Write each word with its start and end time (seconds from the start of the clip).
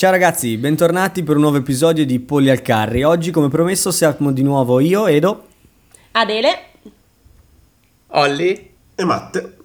Ciao 0.00 0.12
ragazzi, 0.12 0.56
bentornati 0.56 1.22
per 1.22 1.34
un 1.34 1.42
nuovo 1.42 1.58
episodio 1.58 2.06
di 2.06 2.20
Polli 2.20 2.48
al 2.48 2.62
Carri. 2.62 3.02
Oggi, 3.02 3.30
come 3.30 3.48
promesso, 3.50 3.90
siamo 3.90 4.32
di 4.32 4.42
nuovo 4.42 4.80
io, 4.80 5.06
Edo. 5.06 5.46
Adele. 6.12 6.48
Olli. 8.06 8.70
E 8.94 9.04
Matte. 9.04 9.56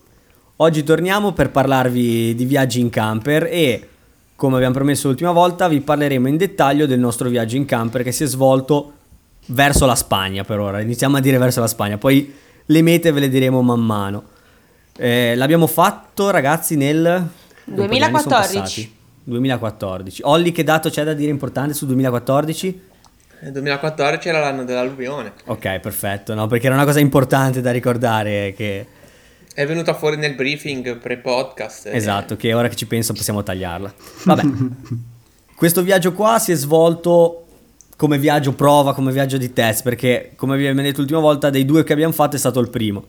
Oggi 0.58 0.84
torniamo 0.84 1.32
per 1.32 1.52
parlarvi 1.52 2.36
di 2.36 2.44
viaggi 2.44 2.82
in 2.82 2.90
camper 2.90 3.44
e, 3.44 3.88
come 4.36 4.56
abbiamo 4.56 4.74
promesso 4.74 5.08
l'ultima 5.08 5.32
volta, 5.32 5.70
vi 5.70 5.80
parleremo 5.80 6.28
in 6.28 6.36
dettaglio 6.36 6.86
del 6.86 7.00
nostro 7.00 7.30
viaggio 7.30 7.56
in 7.56 7.64
camper 7.64 8.04
che 8.04 8.12
si 8.12 8.24
è 8.24 8.28
svolto 8.28 8.92
verso 9.46 9.86
la 9.86 9.96
Spagna 9.96 10.44
per 10.44 10.60
ora. 10.60 10.82
Iniziamo 10.82 11.16
a 11.16 11.22
dire 11.22 11.38
verso 11.38 11.62
la 11.62 11.68
Spagna, 11.68 11.98
poi 11.98 12.36
le 12.66 12.82
mete 12.82 13.14
ve 13.14 13.22
le 13.22 13.30
diremo 13.30 13.62
man 13.62 13.80
mano. 13.80 14.24
Eh, 14.98 15.34
l'abbiamo 15.38 15.68
fatto, 15.68 16.30
ragazzi, 16.30 16.76
nel 16.76 17.26
2014. 17.64 18.96
2014. 19.26 20.22
Olli, 20.26 20.52
che 20.52 20.64
dato 20.64 20.90
c'è 20.90 21.04
da 21.04 21.14
dire 21.14 21.32
importante 21.32 21.74
su 21.74 21.86
2014? 21.86 22.82
Il 23.44 23.52
2014 23.52 24.28
era 24.30 24.40
l'anno 24.40 24.64
dell'alluvione. 24.64 25.34
Ok, 25.46 25.80
perfetto, 25.80 26.34
no, 26.34 26.48
perché 26.48 26.68
era 26.68 26.76
una 26.76 26.86
cosa 26.86 27.00
importante 27.00 27.62
da 27.62 27.72
ricordare 27.72 28.54
che... 28.56 28.88
È 29.54 29.66
venuta 29.66 29.94
fuori 29.94 30.18
nel 30.18 30.36
briefing 30.36 30.98
pre-podcast. 30.98 31.88
e- 31.88 31.96
Esatto, 31.96 32.36
che 32.36 32.54
ora 32.54 32.68
che 32.68 32.76
ci 32.76 32.88
penso 32.88 33.14
possiamo 33.14 33.44
tagliarla. 33.44 33.94
Vabbè, 34.24 34.44
questo 35.56 35.82
viaggio 35.82 36.14
qua 36.14 36.40
si 36.40 36.52
è 36.52 36.56
svolto 36.56 37.46
come 37.98 38.18
viaggio 38.18 38.54
prova, 38.54 38.94
come 38.94 39.12
viaggio 39.12 39.38
di 39.38 39.54
test, 39.54 39.84
perché 39.84 40.32
come 40.36 40.58
vi 40.58 40.64
abbiamo 40.68 40.82
detto 40.82 41.00
l'ultima 41.00 41.22
volta, 41.22 41.50
dei 41.50 41.66
due 41.66 41.84
che 41.84 41.94
abbiamo 41.94 42.14
fatto 42.14 42.36
è 42.36 42.40
stato 42.40 42.60
il 42.60 42.70
primo. 42.70 43.06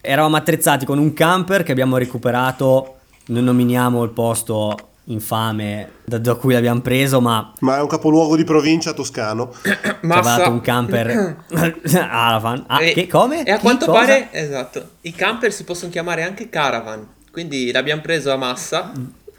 Eravamo 0.00 0.36
attrezzati 0.36 0.84
con 0.86 0.98
un 0.98 1.12
camper 1.12 1.62
che 1.62 1.72
abbiamo 1.72 1.96
recuperato, 1.96 2.96
non 3.26 3.44
nominiamo 3.44 4.02
il 4.02 4.10
posto 4.10 4.90
infame 5.06 5.90
da, 6.04 6.18
da 6.18 6.34
cui 6.34 6.52
l'abbiamo 6.54 6.80
preso, 6.80 7.20
ma 7.20 7.52
Ma 7.60 7.76
è 7.76 7.80
un 7.80 7.88
capoluogo 7.88 8.36
di 8.36 8.44
provincia 8.44 8.92
toscano. 8.92 9.50
ci 9.62 9.70
ha 9.70 9.98
Massa. 10.02 10.36
dato 10.36 10.50
un 10.50 10.60
camper 10.60 11.36
Aravan. 12.10 12.64
Ah, 12.66 12.82
E- 12.82 12.92
che 12.92 13.06
come? 13.06 13.42
E 13.44 13.50
a 13.50 13.56
Chi? 13.56 13.62
quanto 13.62 13.86
Cosa? 13.86 13.98
pare, 13.98 14.28
esatto, 14.32 14.88
i 15.02 15.12
camper 15.12 15.52
si 15.52 15.64
possono 15.64 15.90
chiamare 15.90 16.22
anche 16.22 16.48
caravan. 16.48 17.06
Quindi 17.30 17.70
l'abbiamo 17.72 18.00
preso 18.00 18.32
a 18.32 18.36
massa. 18.36 18.92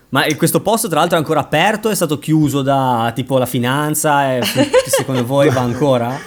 Ma 0.09 0.23
questo 0.37 0.61
posto 0.61 0.87
tra 0.87 0.99
l'altro 0.99 1.17
è 1.17 1.19
ancora 1.19 1.39
aperto, 1.41 1.89
è 1.89 1.95
stato 1.95 2.19
chiuso 2.19 2.61
da 2.61 3.11
tipo 3.15 3.37
la 3.37 3.45
finanza, 3.45 4.35
e 4.35 4.41
secondo 4.87 5.25
voi 5.25 5.49
va 5.49 5.61
ancora? 5.61 6.17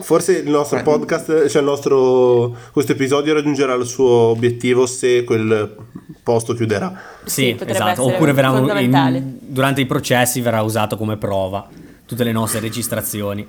Forse 0.00 0.38
il 0.38 0.50
nostro 0.50 0.78
Eh. 0.78 0.82
podcast, 0.82 1.46
cioè 1.48 1.60
il 1.62 1.68
nostro 1.68 2.56
questo 2.72 2.92
episodio 2.92 3.32
raggiungerà 3.34 3.74
il 3.74 3.86
suo 3.86 4.06
obiettivo 4.08 4.86
se 4.86 5.22
quel 5.24 5.76
posto 6.22 6.54
chiuderà. 6.54 7.00
Sì, 7.24 7.56
Sì, 7.58 7.64
esatto, 7.66 8.04
oppure 8.04 8.32
verrà 8.32 8.48
in- 8.80 9.38
durante 9.40 9.80
i 9.80 9.86
processi 9.86 10.40
verrà 10.40 10.62
usato 10.62 10.96
come 10.96 11.16
prova 11.16 11.68
tutte 12.06 12.24
le 12.24 12.32
nostre 12.32 12.58
registrazioni, 12.60 13.46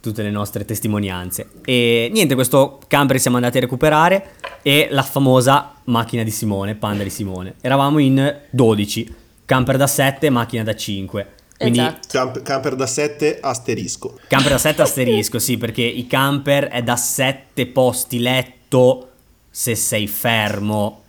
tutte 0.00 0.22
le 0.22 0.30
nostre 0.30 0.64
testimonianze. 0.64 1.48
E 1.64 2.08
niente, 2.12 2.34
questo 2.34 2.78
camper 2.88 3.20
siamo 3.20 3.36
andati 3.36 3.58
a 3.58 3.60
recuperare 3.60 4.30
e 4.62 4.88
la 4.90 5.02
famosa 5.02 5.74
macchina 5.84 6.22
di 6.22 6.30
Simone, 6.30 6.74
Panda 6.74 7.02
di 7.02 7.10
Simone. 7.10 7.54
Eravamo 7.60 7.98
in 7.98 8.34
12, 8.50 9.14
camper 9.44 9.76
da 9.76 9.86
7, 9.86 10.30
macchina 10.30 10.62
da 10.62 10.74
5. 10.74 11.26
Quindi 11.60 11.78
Esatto. 11.80 12.08
Camp- 12.10 12.42
camper 12.42 12.74
da 12.74 12.86
7 12.86 13.38
asterisco. 13.38 14.18
Camper 14.28 14.52
da 14.52 14.58
7 14.58 14.80
asterisco, 14.82 15.38
sì, 15.38 15.58
perché 15.58 15.82
i 15.82 16.06
camper 16.06 16.68
è 16.68 16.82
da 16.82 16.96
7 16.96 17.66
posti 17.66 18.18
letto 18.18 19.08
se 19.50 19.74
sei 19.74 20.06
fermo. 20.08 21.02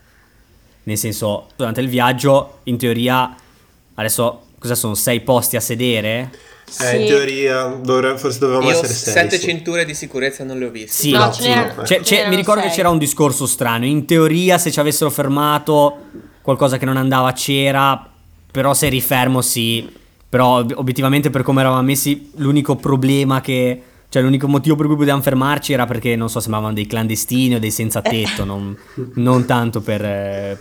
Nel 0.84 0.98
senso, 0.98 1.48
durante 1.56 1.80
il 1.80 1.88
viaggio, 1.88 2.60
in 2.64 2.78
teoria, 2.78 3.34
adesso 3.94 4.48
cosa 4.60 4.76
sono? 4.76 4.94
6 4.94 5.22
posti 5.22 5.56
a 5.56 5.62
sedere? 5.62 6.30
Eh, 6.68 6.72
Sì. 6.74 7.00
in 7.02 7.06
teoria 7.08 7.66
dovre- 7.82 8.18
forse 8.18 8.40
dovevamo 8.40 8.66
Io 8.66 8.72
essere 8.74 8.88
6. 8.94 9.14
sette 9.14 9.40
cinture 9.40 9.86
di 9.86 9.94
sicurezza 9.94 10.44
non 10.44 10.60
le 10.60 10.66
ho 10.66 10.70
viste. 10.70 10.92
Sì, 11.02 11.12
No, 11.12 11.26
no, 11.28 11.32
sì. 11.32 11.50
C'è- 11.84 12.02
c'è- 12.02 12.28
mi 12.28 12.36
ricordo 12.36 12.60
che 12.62 12.68
sei. 12.68 12.76
c'era 12.78 12.90
un 12.90 12.98
discorso 12.98 13.45
strano. 13.45 13.86
In 13.86 14.06
teoria, 14.06 14.58
se 14.58 14.70
ci 14.70 14.80
avessero 14.82 15.10
fermato, 15.10 15.98
qualcosa 16.42 16.78
che 16.78 16.84
non 16.86 16.98
andava 16.98 17.32
c'era, 17.32 18.06
però 18.52 18.73
se 18.73 18.88
eri 18.88 19.00
fermo, 19.00 19.42
sì. 19.42 20.00
Però 20.31 20.59
ob- 20.59 20.73
obiettivamente, 20.77 21.30
per 21.30 21.43
come 21.43 21.59
eravamo 21.59 21.81
messi, 21.81 22.31
l'unico 22.37 22.77
problema 22.77 23.42
che. 23.42 23.81
Cioè, 24.08 24.21
l'unico 24.21 24.47
motivo 24.47 24.75
per 24.77 24.87
cui 24.87 24.95
potevamo 24.95 25.21
fermarci 25.21 25.73
era 25.73 25.86
perché, 25.86 26.15
non 26.15 26.30
so, 26.30 26.39
sembravano 26.39 26.73
dei 26.73 26.87
clandestini 26.87 27.55
o 27.55 27.59
dei 27.59 27.71
senza 27.71 27.99
tetto, 28.02 28.45
non, 28.45 28.77
non 29.15 29.45
tanto 29.45 29.81
per, 29.81 30.02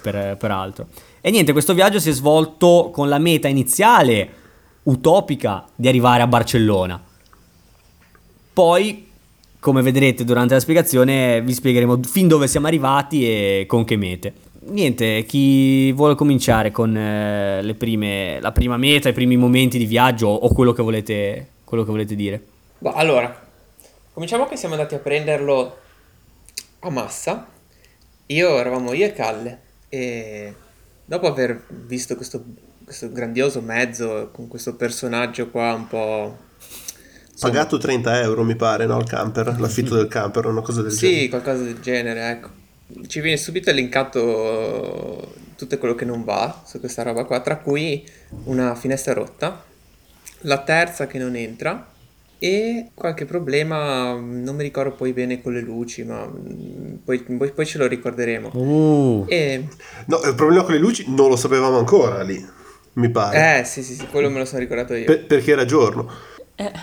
per- 0.01 0.37
per 0.37 0.51
altro. 0.51 0.87
E 1.21 1.31
niente, 1.31 1.53
questo 1.53 1.73
viaggio 1.75 2.01
si 2.01 2.11
è 2.11 2.13
svolto 2.13 2.91
con 2.93 3.09
la 3.09 3.19
meta 3.19 3.47
iniziale, 3.47 4.29
utopica, 4.85 5.67
di 5.77 5.87
arrivare 5.87 6.23
a 6.23 6.27
Barcellona. 6.27 7.01
Poi, 8.53 9.07
come 9.61 9.83
vedrete 9.83 10.25
durante 10.25 10.55
la 10.55 10.61
spiegazione, 10.61 11.43
vi 11.43 11.55
spiegheremo 11.55 12.01
fin 12.03 12.27
dove 12.27 12.49
siamo 12.49 12.67
arrivati 12.67 13.25
e 13.25 13.65
con 13.69 13.85
che 13.85 13.97
mete. 13.97 14.33
Niente, 14.63 15.25
chi 15.25 15.91
vuole 15.93 16.15
cominciare 16.15 16.71
con 16.71 16.95
eh, 16.95 17.63
le 17.63 17.75
prime, 17.75 18.39
la 18.41 18.53
prima 18.53 18.77
meta, 18.77 19.09
i 19.09 19.15
primi 19.15 19.37
momenti 19.37 19.79
di 19.79 19.87
viaggio 19.87 20.29
o 20.29 20.53
quello 20.53 20.73
che 20.73 20.83
volete, 20.83 21.49
quello 21.65 21.83
che 21.83 21.91
volete 21.91 22.15
dire? 22.15 22.45
Boh, 22.79 22.93
allora, 22.93 23.49
cominciamo 24.13 24.47
che 24.47 24.57
siamo 24.57 24.75
andati 24.75 24.95
a 24.95 24.99
prenderlo 24.99 25.79
a 26.81 26.91
massa. 26.91 27.47
Io 28.27 28.59
eravamo 28.59 28.93
io 28.93 29.07
e 29.07 29.13
Calle 29.13 29.61
e 29.89 30.55
dopo 31.05 31.27
aver 31.27 31.65
visto 31.69 32.15
questo, 32.17 32.45
questo 32.85 33.11
grandioso 33.11 33.61
mezzo 33.63 34.29
con 34.33 34.47
questo 34.49 34.77
personaggio 34.77 35.51
qua 35.51 35.73
un 35.75 35.87
po'... 35.89 36.37
insomma, 37.33 37.53
Pagato 37.53 37.79
30 37.79 38.21
euro 38.21 38.45
mi 38.45 38.57
pare, 38.57 38.87
no? 38.87 38.99
Il 38.99 39.07
camper, 39.07 39.59
l'affitto 39.59 39.95
del 39.97 40.07
camper, 40.09 40.47
una 40.47 40.61
cosa 40.63 40.83
del 40.83 40.93
Sì, 40.93 41.09
genere. 41.09 41.29
qualcosa 41.29 41.63
del 41.65 41.81
genere, 41.81 42.31
ecco. 42.31 42.51
Ci 43.07 43.21
viene 43.21 43.37
subito 43.37 43.71
elencato 43.71 45.35
tutto 45.57 45.79
quello 45.79 45.95
che 45.95 46.05
non 46.05 46.25
va 46.25 46.63
su 46.67 46.81
questa 46.81 47.03
roba 47.03 47.25
qua, 47.25 47.41
tra 47.41 47.59
cui 47.59 48.07
una 48.45 48.75
finestra 48.75 49.13
rotta, 49.13 49.65
la 50.43 50.63
terza 50.63 51.07
che 51.07 51.19
non 51.19 51.37
entra 51.37 51.87
e 52.39 52.91
qualche 52.95 53.27
problema, 53.27 54.15
non 54.15 54.57
mi 54.57 54.63
ricordo 54.63 54.95
poi 54.95 55.13
bene 55.13 55.43
con 55.43 55.53
le 55.53 55.61
luci, 55.61 56.05
ma 56.05 56.27
mm, 56.27 56.97
poi, 57.05 57.21
poi- 57.23 57.53
poi 57.53 57.67
ce 57.67 57.79
lo 57.79 57.87
ricorderemo. 57.87 58.51
Uh, 58.55 59.27
E, 59.29 59.69
No, 60.07 60.21
il 60.25 60.35
problema 60.35 60.63
con 60.65 60.73
le 60.73 60.79
luci 60.81 61.05
non 61.09 61.29
lo 61.29 61.37
sapevamo 61.37 61.79
ancora 61.79 62.23
lì, 62.23 62.45
mi 62.95 63.11
pare. 63.11 63.61
eh, 63.61 63.65
sì, 63.65 63.83
sì, 63.83 63.95
sì, 63.95 64.07
quello 64.07 64.31
me 64.31 64.39
lo 64.39 64.45
sono 64.45 64.61
ricordato 64.61 64.95
io. 64.95 65.05
Per- 65.07 65.27
perché 65.27 65.53
era 65.53 65.65
giorno. 65.65 66.11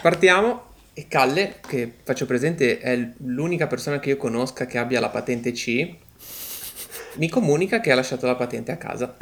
Partiamo 0.02 0.64
e 0.98 1.06
Calle, 1.08 1.58
che 1.68 1.92
faccio 2.04 2.26
presente 2.26 2.80
è 2.80 3.10
l'unica 3.26 3.68
persona 3.68 4.00
che 4.00 4.10
io 4.10 4.18
conosca 4.18 4.66
che 4.66 4.80
abbia 4.80 5.00
la 5.00 5.10
patente 5.10 5.52
C, 5.52 5.94
mi 7.18 7.30
comunica 7.30 7.80
che 7.80 7.92
ha 7.92 7.96
lasciato 7.96 8.26
la 8.26 8.34
patente 8.34 8.72
a 8.72 8.78
casa. 8.78 9.16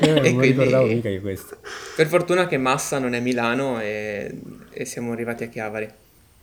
Eh, 0.00 0.10
non 0.10 0.22
mi 0.22 0.34
quindi- 0.34 0.46
ricordavo 0.48 0.86
mica 0.86 1.08
di 1.08 1.20
questo. 1.20 1.58
Per 1.94 2.08
fortuna 2.08 2.48
che 2.48 2.56
Massa 2.58 2.98
non 2.98 3.14
è 3.14 3.20
Milano 3.20 3.80
e, 3.80 4.40
e 4.72 4.84
siamo 4.84 5.12
arrivati 5.12 5.44
a 5.44 5.46
Chiavari. 5.46 5.84
Eh, 5.84 5.90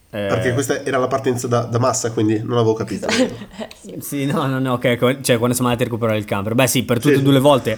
Perché 0.10 0.54
questa 0.54 0.86
era 0.86 0.98
la 0.98 1.08
partenza 1.08 1.48
da, 1.48 1.64
da 1.64 1.78
massa, 1.78 2.14
quindi 2.14 2.40
non 2.40 2.54
avevo 2.54 2.76
capito. 2.76 3.08
Sì, 4.00 4.26
no, 4.26 4.48
no, 4.48 4.60
no, 4.60 4.74
ok, 4.74 5.20
cioè 5.20 5.38
quando 5.38 5.54
siamo 5.54 5.70
andati 5.70 5.82
a 5.84 5.86
recuperare 5.86 6.18
il 6.18 6.24
camper. 6.26 6.56
Beh 6.56 6.68
sì, 6.68 6.84
per 6.86 7.00
tutte 7.00 7.16
e 7.16 7.18
Sì. 7.18 7.24
due 7.24 7.34
le 7.34 7.40
volte 7.40 7.78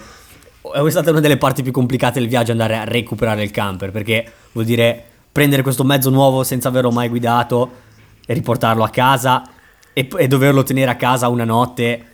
è 0.62 0.90
stata 0.92 1.10
una 1.10 1.20
delle 1.22 1.38
parti 1.38 1.64
più 1.64 1.72
complicate 1.72 2.20
del 2.20 2.28
viaggio 2.30 2.52
andare 2.52 2.78
a 2.78 2.84
recuperare 2.84 3.42
il 3.42 3.50
camper, 3.52 3.90
perché 3.92 4.32
vuol 4.52 4.66
dire 4.66 5.04
prendere 5.38 5.62
questo 5.62 5.84
mezzo 5.84 6.10
nuovo 6.10 6.42
senza 6.44 6.68
averlo 6.70 6.90
mai 6.90 7.10
guidato 7.10 7.70
e 8.26 8.34
riportarlo 8.34 8.84
a 8.84 8.90
casa 8.90 9.44
e, 9.94 10.08
e 10.18 10.28
doverlo 10.28 10.64
tenere 10.64 10.90
a 10.90 10.96
casa 10.96 11.28
una 11.28 11.44
notte 11.44 12.06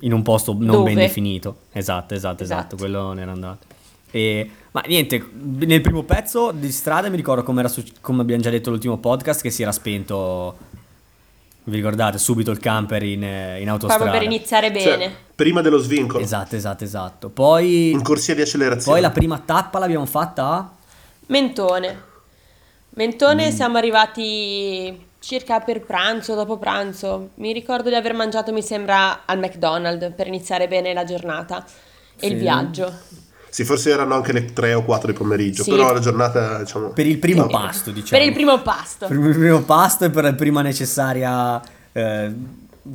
in 0.00 0.14
un 0.14 0.22
posto 0.22 0.54
non 0.54 0.66
Dove? 0.68 0.84
ben 0.94 0.94
definito. 0.94 1.56
Esatto, 1.72 2.14
esatto, 2.14 2.42
esatto, 2.42 2.60
Esatto. 2.60 2.76
quello 2.76 3.02
non 3.02 3.18
era 3.18 3.32
andato. 3.32 3.66
E- 4.10 4.50
ma 4.70 4.82
niente, 4.86 5.22
nel 5.42 5.82
primo 5.82 6.04
pezzo 6.04 6.52
di 6.52 6.72
strada 6.72 7.10
mi 7.10 7.16
ricordo 7.16 7.42
come, 7.42 7.60
era 7.60 7.68
suc- 7.68 8.00
come 8.00 8.22
abbiamo 8.22 8.40
già 8.40 8.48
detto 8.48 8.70
l'ultimo 8.70 8.96
podcast 8.96 9.42
che 9.42 9.50
si 9.50 9.60
era 9.60 9.70
spento, 9.70 10.56
vi 11.64 11.76
ricordate, 11.76 12.16
subito 12.16 12.50
il 12.50 12.60
camper 12.60 13.02
in, 13.02 13.24
eh, 13.24 13.60
in 13.60 13.68
autostrada. 13.68 14.04
Proprio 14.04 14.26
per 14.26 14.32
iniziare 14.34 14.72
Cioè, 14.74 14.96
bene. 14.96 15.14
prima 15.34 15.60
dello 15.60 15.76
svincolo, 15.76 16.22
Esatto, 16.24 16.56
esatto, 16.56 16.82
esatto. 16.82 17.28
Poi, 17.28 17.90
in 17.90 18.00
corsia 18.02 18.34
di 18.34 18.40
accelerazione. 18.40 18.90
poi 18.98 19.00
la 19.06 19.10
prima 19.12 19.38
tappa 19.38 19.78
l'abbiamo 19.78 20.06
fatta 20.06 20.44
a... 20.48 20.70
Mentone. 21.26 22.12
Mentone 22.96 23.50
siamo 23.50 23.76
arrivati 23.76 25.06
circa 25.18 25.58
per 25.60 25.80
pranzo, 25.80 26.34
dopo 26.34 26.58
pranzo. 26.58 27.30
Mi 27.36 27.52
ricordo 27.52 27.88
di 27.88 27.94
aver 27.96 28.14
mangiato, 28.14 28.52
mi 28.52 28.62
sembra, 28.62 29.22
al 29.24 29.38
McDonald's 29.38 30.12
per 30.14 30.28
iniziare 30.28 30.68
bene 30.68 30.92
la 30.92 31.04
giornata 31.04 31.64
e 32.18 32.26
il 32.28 32.34
Sì. 32.34 32.38
viaggio. 32.38 32.92
Sì, 33.48 33.64
forse 33.64 33.90
erano 33.90 34.14
anche 34.14 34.32
le 34.32 34.52
3 34.52 34.74
o 34.74 34.84
4 34.84 35.10
di 35.12 35.16
pomeriggio, 35.18 35.62
Sì. 35.64 35.70
però 35.70 35.92
la 35.92 35.98
giornata, 36.00 36.58
diciamo... 36.58 36.88
Per 36.90 37.06
il 37.06 37.18
primo 37.18 37.46
pasto, 37.46 37.90
diciamo. 37.90 38.18
Per 38.20 38.28
il 38.28 38.34
primo 38.34 38.60
pasto. 38.62 39.06
Per 39.08 39.16
il 39.16 39.34
primo 39.36 39.62
pasto 39.62 40.04
e 40.04 40.10
per 40.10 40.24
la 40.24 40.34
prima 40.34 40.60
necessaria, 40.62 41.60
eh, 41.92 42.32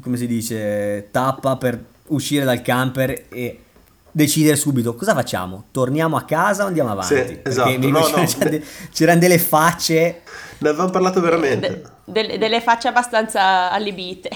come 0.01 0.17
si 0.17 0.27
dice, 0.27 1.07
tappa 1.11 1.55
per 1.57 1.81
uscire 2.07 2.43
dal 2.45 2.61
camper 2.61 3.25
e 3.29 3.59
decidere 4.19 4.55
subito 4.55 4.95
cosa 4.95 5.13
facciamo? 5.13 5.65
Torniamo 5.71 6.15
a 6.17 6.23
casa 6.23 6.63
o 6.63 6.67
andiamo 6.67 6.91
avanti? 6.91 7.15
Sì, 7.15 7.21
Perché 7.21 7.49
esatto. 7.49 7.77
No, 7.77 7.87
no, 7.99 8.03
c'erano, 8.25 8.49
de- 8.49 8.63
c'erano 8.93 9.19
delle 9.19 9.39
facce. 9.39 10.21
Ne 10.59 10.69
avevamo 10.69 10.89
parlato 10.89 11.21
veramente. 11.21 11.67
De- 11.69 11.83
delle- 12.05 12.37
delle 12.37 12.61
facce 12.61 12.87
abbastanza 12.89 13.71
allibite. 13.71 14.29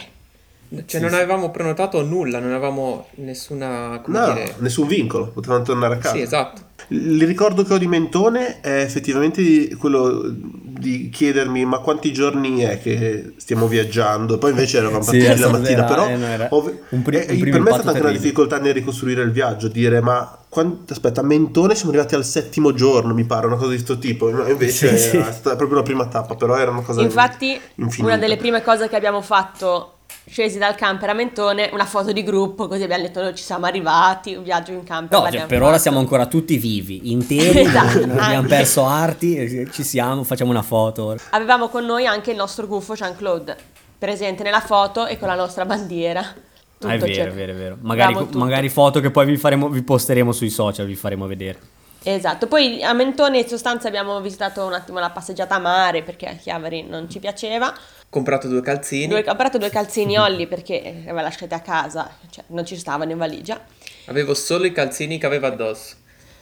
Cioè, 0.73 0.83
Sì, 0.87 0.99
non 0.99 1.13
avevamo 1.13 1.51
prenotato 1.51 2.01
nulla, 2.03 2.39
non 2.39 2.49
avevamo 2.51 3.07
nessuna. 3.15 3.99
Come 4.03 4.17
No, 4.19 4.33
dire. 4.33 4.55
nessun 4.57 4.87
vincolo, 4.87 5.27
potevamo 5.27 5.63
tornare 5.63 5.95
a 5.95 5.97
casa. 5.97 6.15
Sì, 6.15 6.21
esatto. 6.21 6.61
Il 6.87 7.25
ricordo 7.27 7.63
che 7.63 7.73
ho 7.73 7.77
di 7.77 7.85
Mentone 7.87 8.59
è 8.61 8.81
effettivamente 8.81 9.41
di- 9.43 9.75
quello 9.75 10.33
di 10.77 11.09
chiedermi 11.09 11.65
ma 11.65 11.77
quanti 11.79 12.11
giorni 12.11 12.61
è 12.61 12.81
che 12.81 13.33
stiamo 13.37 13.67
viaggiando. 13.67 14.37
Poi 14.37 14.51
invece 14.51 14.77
eravamo 14.77 15.03
Sì, 15.03 15.17
partiti 15.19 15.31
è 15.31 15.35
la 15.37 15.49
mattina, 15.49 15.69
era- 15.69 15.83
però 15.85 16.07
eh, 16.07 16.19
era 16.21 16.47
ov- 16.51 16.79
un 16.89 17.01
pri- 17.01 17.17
eh, 17.17 17.33
un 17.33 17.39
per 17.39 17.59
me 17.61 17.69
è 17.69 17.73
stata 17.73 17.81
una 17.83 17.91
terribile. 17.93 18.19
difficoltà 18.19 18.59
nel 18.59 18.73
ricostruire 18.73 19.21
il 19.21 19.31
viaggio, 19.31 19.67
dire 19.67 20.01
ma 20.01 20.37
quan- 20.49 20.79
aspetta, 20.89 21.21
a 21.21 21.23
Mentone 21.23 21.75
siamo 21.75 21.91
arrivati 21.91 22.15
al 22.15 22.25
settimo 22.25 22.73
giorno, 22.73 23.13
mi 23.13 23.23
pare, 23.25 23.45
una 23.47 23.55
cosa 23.55 23.69
di 23.69 23.75
questo 23.75 23.97
tipo. 23.97 24.29
Invece 24.29 24.97
Sì, 24.97 25.09
sì. 25.09 25.17
era 25.17 25.31
stata 25.31 25.55
proprio 25.55 25.77
la 25.77 25.83
prima 25.83 26.05
tappa, 26.07 26.35
però 26.35 26.57
era 26.57 26.71
una 26.71 26.81
cosa 26.81 27.01
Infatti, 27.01 27.59
infinita. 27.75 28.13
una 28.13 28.17
delle 28.17 28.37
prime 28.37 28.61
cose 28.61 28.89
che 28.89 28.95
abbiamo 28.95 29.21
fatto 29.21 29.92
scesi 30.25 30.57
dal 30.57 30.75
camper 30.75 31.09
a 31.09 31.13
Mentone, 31.13 31.69
una 31.73 31.85
foto 31.85 32.11
di 32.11 32.23
gruppo, 32.23 32.67
così 32.67 32.83
abbiamo 32.83 33.03
detto 33.03 33.21
noi 33.21 33.35
ci 33.35 33.43
siamo 33.43 33.65
arrivati, 33.65 34.35
un 34.35 34.43
viaggio 34.43 34.71
in 34.71 34.83
camper. 34.83 35.19
No, 35.19 35.29
cioè, 35.31 35.45
per 35.45 35.61
ora 35.61 35.71
fatto. 35.71 35.81
siamo 35.81 35.99
ancora 35.99 36.25
tutti 36.25 36.57
vivi, 36.57 37.11
interi, 37.11 37.59
Esatto, 37.65 38.05
non 38.05 38.17
abbiamo 38.19 38.47
perso 38.47 38.85
arti, 38.85 39.35
eh, 39.35 39.71
ci 39.71 39.83
siamo, 39.83 40.23
facciamo 40.23 40.51
una 40.51 40.61
foto. 40.61 41.15
Avevamo 41.31 41.67
con 41.69 41.85
noi 41.85 42.07
anche 42.07 42.31
il 42.31 42.37
nostro 42.37 42.67
gufo 42.67 42.93
Jean-Claude, 42.93 43.55
presente 43.97 44.43
nella 44.43 44.61
foto 44.61 45.05
e 45.05 45.17
con 45.17 45.27
la 45.27 45.35
nostra 45.35 45.65
bandiera. 45.65 46.21
Tutto 46.21 46.87
Ah, 46.87 46.95
è 46.95 46.97
vero, 46.97 47.13
c'era. 47.13 47.29
è 47.29 47.33
vero, 47.33 47.51
è 47.51 47.55
vero. 47.55 47.77
Magari, 47.81 48.27
magari 48.33 48.69
foto 48.69 48.99
che 48.99 49.11
poi 49.11 49.25
vi, 49.25 49.37
faremo, 49.37 49.69
vi 49.69 49.81
posteremo 49.83 50.31
sui 50.31 50.49
social, 50.49 50.85
vi 50.85 50.95
faremo 50.95 51.27
vedere. 51.27 51.59
Esatto, 52.05 52.47
poi 52.47 52.83
a 52.83 52.91
Mentone 52.91 53.39
in 53.39 53.47
sostanza 53.47 53.87
abbiamo 53.87 54.19
visitato 54.19 54.65
un 54.65 54.73
attimo 54.73 54.99
la 54.99 55.09
passeggiata 55.11 55.55
a 55.55 55.59
mare 55.59 56.03
perché 56.03 56.27
a 56.27 56.33
Chiavari 56.33 56.83
non 56.83 57.09
ci 57.09 57.19
piaceva. 57.19 57.73
Comprato 58.13 58.47
due 58.47 58.61
calzini. 58.61 59.07
Due- 59.07 59.21
ho 59.21 59.23
comprato 59.23 59.57
due 59.57 59.71
calzini 59.71 60.17
Olli 60.19 60.45
perché 60.45 60.79
le 60.83 61.01
aveva 61.01 61.23
lasciate 61.23 61.55
a 61.55 61.61
casa, 61.61 62.11
cioè 62.29 62.43
non 62.49 62.63
ci 62.63 62.77
stavano 62.77 63.09
in 63.09 63.17
valigia. 63.17 63.59
Avevo 64.05 64.35
solo 64.35 64.65
i 64.65 64.71
calzini 64.71 65.17
che 65.17 65.25
aveva 65.25 65.47
addosso. 65.47 65.95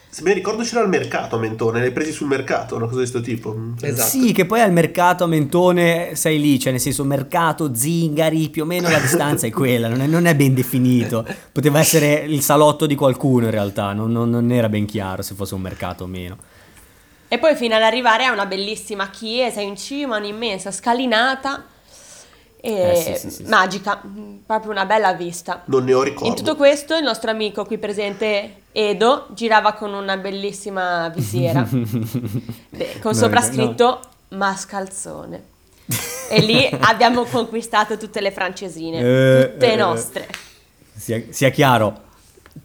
Se 0.10 0.22
mi 0.24 0.34
ricordo 0.34 0.64
c'era 0.64 0.82
il 0.82 0.90
mercato 0.90 1.38
a 1.38 1.40
Mentone, 1.40 1.80
li 1.80 1.86
hai 1.86 1.92
presi 1.94 2.12
sul 2.12 2.28
mercato, 2.28 2.76
una 2.76 2.88
cosa 2.88 3.02
di 3.02 3.10
questo 3.10 3.22
tipo. 3.22 3.56
Esatto. 3.80 4.10
Sì, 4.10 4.34
che 4.34 4.46
poi 4.46 4.60
al 4.60 4.74
mercato 4.74 5.24
a 5.24 5.28
Mentone 5.28 6.16
sei 6.16 6.42
lì, 6.42 6.60
cioè 6.60 6.74
nel 6.74 6.82
senso 6.82 7.06
mercato, 7.06 7.74
zingari, 7.74 8.50
più 8.50 8.64
o 8.64 8.66
meno 8.66 8.90
la 8.90 9.00
distanza 9.00 9.48
è 9.48 9.50
quella, 9.52 9.88
non 9.88 10.02
è, 10.02 10.08
non 10.08 10.26
è 10.26 10.36
ben 10.36 10.54
definito. 10.54 11.26
Poteva 11.54 11.80
essere 11.80 12.26
il 12.28 12.42
salotto 12.42 12.86
di 12.86 12.96
qualcuno 12.96 13.46
in 13.46 13.52
realtà, 13.52 13.94
non, 13.94 14.12
non- 14.12 14.30
non 14.30 14.52
era 14.52 14.68
ben 14.68 14.84
chiaro 14.86 15.22
se 15.22 15.34
fosse 15.36 15.54
un 15.56 15.62
mercato 15.62 16.04
o 16.04 16.08
meno. 16.08 16.36
E 17.34 17.38
poi 17.40 17.56
fino 17.56 17.76
ad 17.76 17.82
arrivare 17.82 18.26
a 18.26 18.34
una 18.34 18.46
bellissima 18.46 19.10
chiesa 19.10 19.62
in 19.62 19.78
cima, 19.78 20.18
un'immensa 20.18 20.70
scalinata 20.70 21.64
e 22.60 22.74
Eh, 22.74 22.96
sì, 22.98 23.16
sì, 23.16 23.30
sì, 23.38 23.44
magica, 23.44 24.02
proprio 24.46 24.72
una 24.72 24.86
bella 24.86 25.14
vista. 25.14 25.62
Non 25.68 25.86
ne 25.86 25.94
ho 25.94 26.04
ricordo. 26.04 26.28
In 26.28 26.36
tutto 26.36 26.58
questo 26.58 26.94
il 26.98 27.04
nostro 27.04 27.32
amico 27.32 27.64
qui 27.64 27.78
presente 27.78 28.64
Edo 28.74 29.28
girava 29.30 29.72
con 29.76 29.94
una 29.94 30.18
bellissima 30.18 31.08
visiera 31.08 31.62
beh, 31.72 33.00
con 33.00 33.14
No, 33.14 33.18
soprascritto 33.18 34.02
mascalzone. 34.32 35.44
E 36.30 36.40
lì 36.42 36.70
abbiamo 36.82 37.24
conquistato 37.24 37.96
tutte 37.96 38.20
le 38.20 38.32
francesine, 38.32 39.00
Eh, 39.00 39.52
tutte 39.54 39.72
eh, 39.72 39.76
nostre. 39.78 40.28
Sia, 40.94 41.24
sia 41.30 41.50
chiaro, 41.50 42.02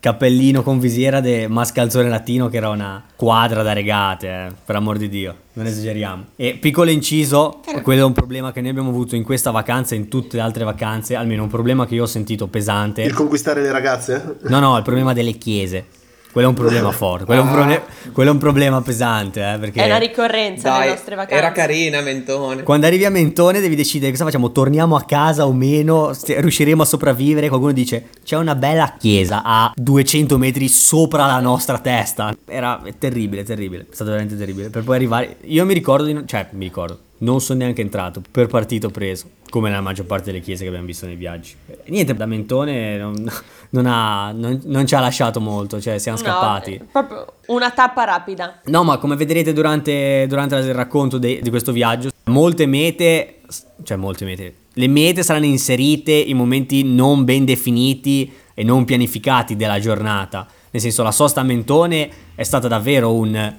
cappellino 0.00 0.62
con 0.62 0.78
visiera 0.78 1.20
de 1.20 1.48
mascalzone 1.48 2.08
latino 2.08 2.48
che 2.48 2.56
era 2.56 2.68
una 2.68 3.04
quadra 3.14 3.62
da 3.62 3.72
regate, 3.72 4.28
eh, 4.28 4.48
per 4.64 4.76
amor 4.76 4.98
di 4.98 5.08
Dio, 5.08 5.34
non 5.54 5.66
esageriamo. 5.66 6.24
E 6.36 6.58
piccolo 6.60 6.90
inciso, 6.90 7.60
quello 7.82 8.02
è 8.02 8.04
un 8.04 8.12
problema 8.12 8.52
che 8.52 8.60
noi 8.60 8.70
abbiamo 8.70 8.90
avuto 8.90 9.16
in 9.16 9.22
questa 9.22 9.50
vacanza 9.50 9.94
e 9.94 9.98
in 9.98 10.08
tutte 10.08 10.36
le 10.36 10.42
altre 10.42 10.64
vacanze, 10.64 11.14
almeno 11.14 11.42
un 11.42 11.48
problema 11.48 11.86
che 11.86 11.94
io 11.94 12.02
ho 12.02 12.06
sentito 12.06 12.46
pesante. 12.46 13.02
Il 13.02 13.14
conquistare 13.14 13.62
le 13.62 13.70
ragazze? 13.70 14.38
No, 14.42 14.60
no, 14.60 14.76
il 14.76 14.82
problema 14.82 15.12
delle 15.12 15.32
chiese. 15.32 15.95
Quello 16.36 16.50
è 16.50 16.50
un 16.50 16.58
problema 16.58 16.90
forte, 16.92 17.24
quello 17.24 17.40
è 17.40 17.44
un, 17.44 17.50
prole- 17.50 17.82
quello 18.12 18.28
è 18.28 18.32
un 18.34 18.38
problema 18.38 18.82
pesante, 18.82 19.40
eh, 19.40 19.58
perché... 19.58 19.82
È 19.82 19.86
una 19.86 19.96
ricorrenza 19.96 20.68
Dai, 20.68 20.80
nelle 20.80 20.90
nostre 20.90 21.14
vacanze. 21.14 21.34
era 21.42 21.52
carina 21.52 22.02
Mentone. 22.02 22.62
Quando 22.62 22.84
arrivi 22.84 23.06
a 23.06 23.10
Mentone 23.10 23.58
devi 23.58 23.74
decidere 23.74 24.10
cosa 24.10 24.24
facciamo, 24.24 24.52
torniamo 24.52 24.96
a 24.96 25.04
casa 25.04 25.46
o 25.46 25.52
meno, 25.54 26.12
Se 26.12 26.38
riusciremo 26.38 26.82
a 26.82 26.84
sopravvivere. 26.84 27.48
Qualcuno 27.48 27.72
dice 27.72 28.08
c'è 28.22 28.36
una 28.36 28.54
bella 28.54 28.96
chiesa 28.98 29.40
a 29.42 29.72
200 29.74 30.36
metri 30.36 30.68
sopra 30.68 31.24
la 31.24 31.40
nostra 31.40 31.78
testa. 31.78 32.36
Era 32.44 32.82
terribile, 32.98 33.42
terribile, 33.42 33.86
è 33.90 33.94
stato 33.94 34.10
veramente 34.10 34.36
terribile. 34.36 34.68
Per 34.68 34.84
poi 34.84 34.96
arrivare, 34.96 35.36
io 35.44 35.64
mi 35.64 35.72
ricordo, 35.72 36.04
di 36.04 36.22
cioè 36.26 36.48
mi 36.50 36.64
ricordo, 36.64 36.98
non 37.18 37.40
sono 37.40 37.60
neanche 37.60 37.80
entrato, 37.80 38.22
per 38.30 38.46
partito 38.46 38.90
preso, 38.90 39.28
come 39.48 39.68
nella 39.70 39.80
maggior 39.80 40.04
parte 40.06 40.30
delle 40.30 40.42
chiese 40.42 40.62
che 40.62 40.68
abbiamo 40.68 40.86
visto 40.86 41.06
nei 41.06 41.16
viaggi. 41.16 41.54
Niente, 41.86 42.14
da 42.14 42.26
Mentone 42.26 42.96
non, 42.98 43.14
non 43.70 43.86
ha, 43.86 44.32
non- 44.32 44.60
non 44.64 44.86
ci 44.86 44.94
ha 44.94 45.00
lasciato 45.00 45.40
molto, 45.40 45.80
cioè 45.80 45.98
siamo 45.98 46.18
No, 46.18 46.24
scappati. 46.24 46.74
eh, 46.74 46.80
proprio 46.92 47.26
una 47.46 47.70
tappa 47.70 48.04
rapida. 48.04 48.60
No, 48.66 48.84
ma 48.84 48.98
come 48.98 49.16
vedrete 49.16 49.52
durante, 49.52 50.26
durante 50.28 50.56
il 50.56 50.74
racconto 50.74 51.18
de- 51.18 51.40
di 51.42 51.50
questo 51.50 51.72
viaggio, 51.72 52.10
molte 52.24 52.66
mete, 52.66 53.40
cioè 53.82 53.96
molte 53.96 54.24
mete, 54.24 54.54
le 54.74 54.88
mete 54.88 55.22
saranno 55.22 55.46
inserite 55.46 56.12
in 56.12 56.36
momenti 56.36 56.82
non 56.84 57.24
ben 57.24 57.44
definiti 57.46 58.30
e 58.52 58.62
non 58.62 58.84
pianificati 58.84 59.56
della 59.56 59.78
giornata. 59.80 60.46
Nel 60.70 60.82
senso, 60.82 61.02
la 61.02 61.12
sosta 61.12 61.40
a 61.40 61.44
Mentone 61.44 62.10
è 62.34 62.42
stata 62.42 62.68
davvero 62.68 63.14
un 63.14 63.54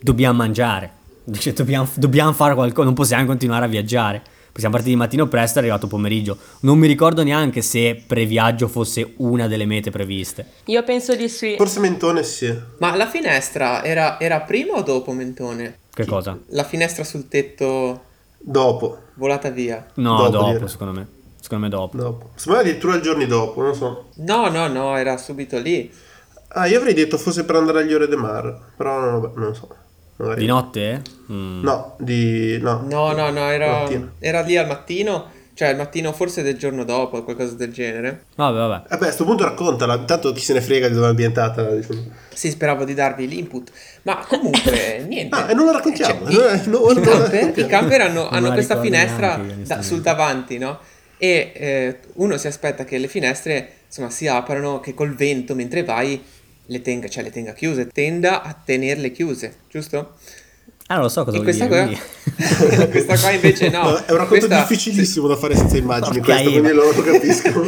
dobbiamo 0.00 0.38
mangiare, 0.38 0.90
Cioè, 1.32 1.52
dobbiamo, 1.52 1.88
dobbiamo 1.94 2.32
fare 2.32 2.54
qualcosa, 2.54 2.84
non 2.84 2.94
possiamo 2.94 3.24
continuare 3.26 3.64
a 3.64 3.68
viaggiare. 3.68 4.22
Siamo 4.52 4.74
partiti 4.74 4.94
di 4.94 5.00
mattino 5.00 5.26
presto, 5.26 5.58
è 5.58 5.62
arrivato 5.62 5.86
pomeriggio. 5.86 6.36
Non 6.60 6.76
mi 6.78 6.86
ricordo 6.86 7.22
neanche 7.22 7.62
se 7.62 8.02
previaggio 8.06 8.68
fosse 8.68 9.14
una 9.18 9.46
delle 9.46 9.64
mete 9.64 9.90
previste. 9.90 10.46
Io 10.66 10.82
penso 10.82 11.14
di 11.14 11.28
sì. 11.28 11.54
Forse 11.56 11.80
Mentone 11.80 12.22
sì. 12.24 12.54
Ma 12.78 12.94
la 12.94 13.06
finestra 13.06 13.82
era, 13.84 14.20
era 14.20 14.40
prima 14.40 14.74
o 14.74 14.82
dopo 14.82 15.12
Mentone? 15.12 15.78
Che 15.94 16.04
cosa? 16.04 16.38
La 16.48 16.64
finestra 16.64 17.04
sul 17.04 17.28
tetto 17.28 18.02
Dopo. 18.38 18.98
volata 19.14 19.48
via. 19.50 19.86
No, 19.94 20.28
Dopo, 20.28 20.52
dopo, 20.52 20.66
secondo 20.66 20.92
me. 20.92 21.06
Secondo 21.40 21.64
me 21.64 21.70
dopo. 21.70 21.96
Dopo. 21.96 22.30
Secondo 22.34 22.58
me 22.60 22.64
addirittura 22.66 22.96
i 22.96 23.02
giorni 23.02 23.26
dopo, 23.26 23.62
non 23.62 23.74
so. 23.74 24.08
No, 24.16 24.48
no, 24.50 24.66
no, 24.68 24.96
era 24.96 25.16
subito 25.16 25.58
lì. 25.58 25.90
Ah, 26.48 26.66
io 26.66 26.78
avrei 26.78 26.92
detto 26.92 27.16
fosse 27.16 27.44
per 27.44 27.54
andare 27.56 27.80
agli 27.80 27.94
ore 27.94 28.08
de 28.08 28.16
mar, 28.16 28.72
però 28.76 28.98
no, 29.00 29.20
vabbè, 29.20 29.38
non 29.38 29.54
so. 29.54 29.68
Magari- 30.20 30.40
Di 30.40 30.46
notte? 30.46 31.02
Mm. 31.30 31.62
No, 31.62 31.96
di... 31.98 32.58
no. 32.60 32.84
No, 32.88 33.12
no, 33.12 33.30
no, 33.30 33.50
era, 33.50 33.88
era 34.18 34.40
lì 34.42 34.56
al 34.56 34.66
mattino, 34.66 35.26
cioè 35.54 35.68
il 35.68 35.76
mattino 35.76 36.12
forse 36.12 36.42
del 36.42 36.56
giorno 36.58 36.84
dopo, 36.84 37.22
qualcosa 37.22 37.54
del 37.54 37.72
genere. 37.72 38.24
Vabbè, 38.34 38.56
vabbè. 38.58 38.72
Vabbè, 38.88 38.94
a 38.94 38.96
questo 38.98 39.24
punto 39.24 39.44
raccontala, 39.44 39.94
intanto 39.94 40.32
chi 40.32 40.40
se 40.40 40.52
ne 40.54 40.60
frega 40.60 40.88
di 40.88 40.94
dove 40.94 41.06
è 41.06 41.10
ambientata. 41.10 41.62
diciamo. 41.74 42.00
Sì, 42.32 42.50
speravo 42.50 42.84
di 42.84 42.94
darvi 42.94 43.28
l'input. 43.28 43.70
Ma 44.02 44.24
comunque, 44.26 45.04
niente. 45.08 45.36
Ah, 45.36 45.50
e 45.50 45.54
non 45.54 45.66
la 45.66 45.72
raccontiamo. 45.72 46.30
Cioè, 46.30 46.52
eh, 46.52 46.56
i, 46.56 46.68
no, 46.68 46.90
i 46.90 46.94
non 46.94 46.94
la 46.94 47.00
camper, 47.00 47.30
raccontiamo. 47.32 47.68
i 47.68 47.70
camper 47.70 48.00
hanno, 48.00 48.22
Non 48.24 48.34
hanno 48.34 48.52
questa 48.52 48.80
finestra 48.80 49.36
neanche 49.36 49.62
da- 49.64 49.82
sul 49.82 50.00
davanti, 50.00 50.58
no? 50.58 50.78
E 51.18 51.52
eh, 51.54 51.98
uno 52.14 52.36
si 52.38 52.46
aspetta 52.46 52.84
che 52.84 52.96
le 52.96 53.06
finestre, 53.08 53.68
insomma, 53.86 54.08
si 54.08 54.26
aprano, 54.26 54.80
che 54.80 54.94
col 54.94 55.14
vento 55.14 55.54
mentre 55.54 55.84
vai 55.84 56.22
le 56.70 56.80
tenga, 56.82 57.08
cioè 57.08 57.24
le 57.24 57.30
tenga 57.30 57.52
chiuse, 57.52 57.88
tenda 57.88 58.42
a 58.42 58.54
tenerle 58.54 59.10
chiuse, 59.10 59.56
giusto? 59.68 60.14
Ah, 60.86 60.94
non 60.94 61.02
lo 61.04 61.08
so 61.08 61.24
cosa 61.24 61.32
vuol 61.40 61.44
questa 61.44 61.66
dire. 61.66 61.98
qua, 62.66 62.86
questa 62.90 63.18
qua 63.18 63.30
invece 63.30 63.68
no. 63.70 63.82
No, 63.82 63.96
è 63.96 64.10
un 64.10 64.16
racconto 64.16 64.46
Questa- 64.46 64.60
difficilissimo 64.60 65.26
da 65.26 65.36
fare 65.36 65.56
senza 65.56 65.76
immagini 65.76 66.18
Porca 66.18 66.32
questo, 66.34 66.50
quindi 66.50 66.72
lo, 66.72 66.92
lo 66.92 67.02
capisco. 67.02 67.64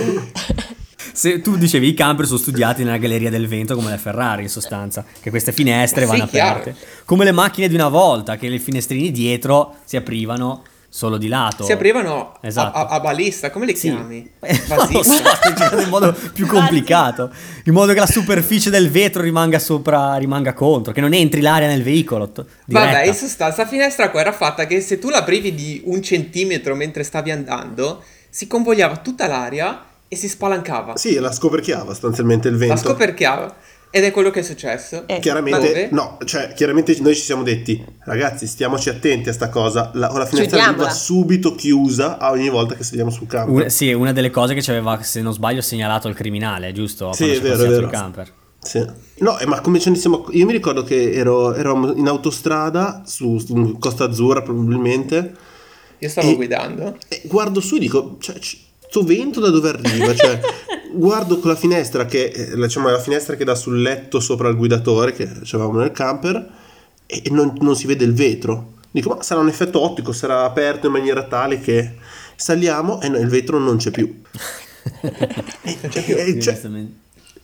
Se 1.14 1.40
tu 1.40 1.56
dicevi 1.56 1.88
i 1.88 1.94
camper 1.94 2.24
sono 2.26 2.38
studiati 2.38 2.84
nella 2.84 2.96
galleria 2.96 3.28
del 3.28 3.46
vento 3.46 3.74
come 3.74 3.90
le 3.90 3.98
Ferrari 3.98 4.42
in 4.42 4.48
sostanza, 4.48 5.04
che 5.20 5.30
queste 5.30 5.52
finestre 5.52 6.02
Sì, 6.04 6.10
vanno 6.10 6.26
chiaro. 6.26 6.60
aperte. 6.60 6.86
Come 7.04 7.24
le 7.24 7.32
macchine 7.32 7.68
di 7.68 7.74
una 7.74 7.88
volta, 7.88 8.36
che 8.36 8.48
le 8.48 8.58
finestrini 8.58 9.10
dietro 9.10 9.76
si 9.84 9.96
aprivano 9.96 10.62
solo 10.94 11.16
di 11.16 11.26
lato. 11.26 11.64
Si 11.64 11.72
aprivano 11.72 12.34
a- 12.40 12.46
Esatto. 12.46 12.76
a, 12.76 12.86
a 12.88 13.00
balista, 13.00 13.50
come 13.50 13.64
le 13.64 13.74
Sì. 13.74 13.88
chiami? 13.88 14.30
Lo 14.92 15.02
so, 15.02 15.14
in 15.80 15.88
modo 15.88 16.14
più 16.34 16.44
complicato, 16.46 17.30
in 17.64 17.72
modo 17.72 17.94
che 17.94 17.98
la 17.98 18.06
superficie 18.06 18.68
del 18.68 18.90
vetro 18.90 19.22
rimanga 19.22 19.58
sopra, 19.58 20.16
rimanga 20.16 20.52
contro, 20.52 20.92
che 20.92 21.00
non 21.00 21.14
entri 21.14 21.40
l'aria 21.40 21.66
nel 21.66 21.82
veicolo. 21.82 22.28
t-. 22.30 22.44
Vabbè, 22.66 23.04
in 23.04 23.14
sostanza, 23.14 23.62
la 23.62 23.68
finestra 23.68 24.10
qua 24.10 24.20
era 24.20 24.32
fatta 24.32 24.66
che 24.66 24.82
se 24.82 24.98
tu 24.98 25.08
l'aprivi 25.08 25.54
di 25.54 25.80
un 25.86 26.02
centimetro 26.02 26.74
mentre 26.74 27.04
stavi 27.04 27.30
andando, 27.30 28.02
si 28.28 28.46
convogliava 28.46 28.96
tutta 28.98 29.26
l'aria 29.26 29.84
e 30.08 30.14
si 30.16 30.28
spalancava. 30.28 30.98
Sì, 30.98 31.14
la 31.18 31.32
scoperchiava 31.32 31.86
sostanzialmente 31.92 32.48
il 32.48 32.56
vento. 32.56 32.74
La 32.74 32.80
scoperchiava. 32.80 33.54
Ed 33.94 34.04
è 34.04 34.10
quello 34.10 34.30
che 34.30 34.40
è 34.40 34.42
successo. 34.42 35.06
Eh, 35.06 35.18
Chiaramente, 35.20 35.90
no, 35.92 36.16
cioè, 36.24 36.54
chiaramente 36.54 36.96
noi 37.00 37.14
ci 37.14 37.20
siamo 37.20 37.42
detti, 37.42 37.84
ragazzi, 38.04 38.46
stiamoci 38.46 38.88
attenti 38.88 39.28
a 39.28 39.34
sta 39.34 39.50
cosa. 39.50 39.90
La, 39.92 40.08
la 40.08 40.24
finestra 40.24 40.72
va 40.72 40.88
subito 40.88 41.54
chiusa 41.54 42.16
a 42.16 42.30
ogni 42.30 42.48
volta 42.48 42.74
che 42.74 42.84
saliamo 42.84 43.10
sul 43.10 43.26
campo. 43.26 43.52
Una- 43.52 43.68
sì, 43.68 43.92
una 43.92 44.12
delle 44.12 44.30
cose 44.30 44.54
che 44.54 44.62
ci 44.62 44.70
aveva, 44.70 45.02
se 45.02 45.20
non 45.20 45.34
sbaglio, 45.34 45.60
segnalato 45.60 46.08
il 46.08 46.14
criminale, 46.14 46.72
giusto? 46.72 47.12
Sì, 47.12 47.28
è 47.32 47.40
vero, 47.40 47.54
è 47.54 47.58
sul 47.58 47.68
vero. 47.68 47.88
camper. 47.88 48.32
Sì. 48.58 48.82
No, 49.18 49.38
eh, 49.38 49.44
ma 49.46 49.60
come 49.60 49.78
ce 49.78 49.90
ne 49.90 49.96
siamo... 49.96 50.24
Io 50.30 50.46
mi 50.46 50.52
ricordo 50.52 50.84
che 50.84 51.12
ero, 51.12 51.52
eravamo 51.52 51.92
in 51.92 52.08
autostrada 52.08 53.02
su, 53.04 53.36
su 53.38 53.76
Costa 53.78 54.04
Azzurra 54.04 54.40
probabilmente. 54.40 55.34
Io 55.98 56.08
stavo 56.08 56.30
E- 56.30 56.34
guidando. 56.36 56.96
E 57.08 57.20
guardo 57.24 57.60
su 57.60 57.76
e 57.76 57.78
dico, 57.80 58.16
cioè, 58.20 58.38
c- 58.38 58.56
sto 58.92 59.02
vento 59.04 59.40
da 59.40 59.48
dove 59.48 59.70
arriva? 59.70 60.14
Cioè, 60.14 60.38
guardo 60.92 61.38
con 61.38 61.48
la 61.48 61.56
finestra 61.56 62.04
che, 62.04 62.26
eh, 62.26 62.54
diciamo, 62.54 62.90
la 62.90 63.00
finestra 63.00 63.36
che 63.36 63.44
dà 63.44 63.54
sul 63.54 63.80
letto 63.80 64.20
sopra 64.20 64.50
il 64.50 64.56
guidatore 64.56 65.14
che 65.14 65.26
avevamo 65.52 65.78
nel 65.78 65.92
camper 65.92 66.46
e 67.06 67.22
non, 67.30 67.54
non 67.60 67.74
si 67.74 67.86
vede 67.86 68.04
il 68.04 68.12
vetro. 68.12 68.74
Dico, 68.90 69.08
ma 69.08 69.22
sarà 69.22 69.40
un 69.40 69.48
effetto 69.48 69.80
ottico, 69.80 70.12
sarà 70.12 70.44
aperto 70.44 70.88
in 70.88 70.92
maniera 70.92 71.22
tale 71.22 71.58
che 71.58 71.94
saliamo 72.36 73.00
e 73.00 73.06
il 73.06 73.28
vetro 73.28 73.58
non 73.58 73.78
c'è 73.78 73.90
più. 73.90 74.20
e, 75.62 75.78
e- 75.90 76.36
e- 76.36 76.40
cioè, 76.40 76.60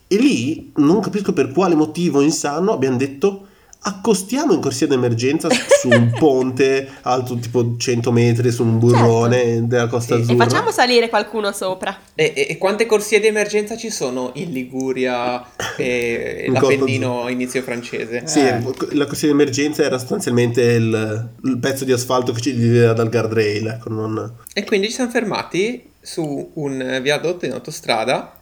e 0.06 0.16
lì 0.16 0.72
non 0.76 1.00
capisco 1.00 1.32
per 1.32 1.50
quale 1.52 1.74
motivo 1.74 2.20
insano 2.20 2.72
abbiamo 2.72 2.98
detto 2.98 3.47
accostiamo 3.80 4.52
in 4.52 4.60
corsia 4.60 4.86
d'emergenza 4.86 5.48
su 5.50 5.88
un 5.88 6.10
ponte 6.18 6.88
alto 7.02 7.36
tipo 7.38 7.76
100 7.76 8.10
metri 8.12 8.50
su 8.50 8.62
un 8.64 8.78
burrone 8.78 9.66
della 9.66 9.86
Costa. 9.86 10.16
E 10.16 10.20
Azzurra. 10.20 10.44
facciamo 10.44 10.70
salire 10.70 11.08
qualcuno 11.08 11.52
sopra. 11.52 11.96
E, 12.14 12.32
e- 12.34 12.46
e 12.50 12.58
quante 12.58 12.86
corsie 12.86 13.20
di 13.20 13.26
emergenza 13.28 13.76
ci 13.76 13.90
sono 13.90 14.32
in 14.34 14.50
Liguria 14.52 15.44
e 15.76 16.44
In 16.46 16.52
l'Appennino 16.52 17.28
inizio 17.28 17.62
francese? 17.62 18.22
Sì, 18.26 18.40
Eh. 18.40 18.62
la 18.92 19.06
corsia 19.06 19.28
d'emergenza 19.28 19.82
era 19.84 19.98
sostanzialmente 19.98 20.60
il, 20.62 21.30
il 21.44 21.58
pezzo 21.58 21.84
di 21.84 21.92
asfalto 21.92 22.32
che 22.32 22.40
ci 22.40 22.54
divideva 22.54 22.92
dal 22.92 23.08
guardrail. 23.08 23.66
Ecco, 23.68 23.88
non- 23.90 24.34
E 24.52 24.64
quindi 24.64 24.88
ci 24.88 24.94
siamo 24.94 25.10
fermati 25.10 25.90
su 26.00 26.50
un 26.54 26.98
viadotto 27.02 27.44
in 27.46 27.52
autostrada. 27.52 28.32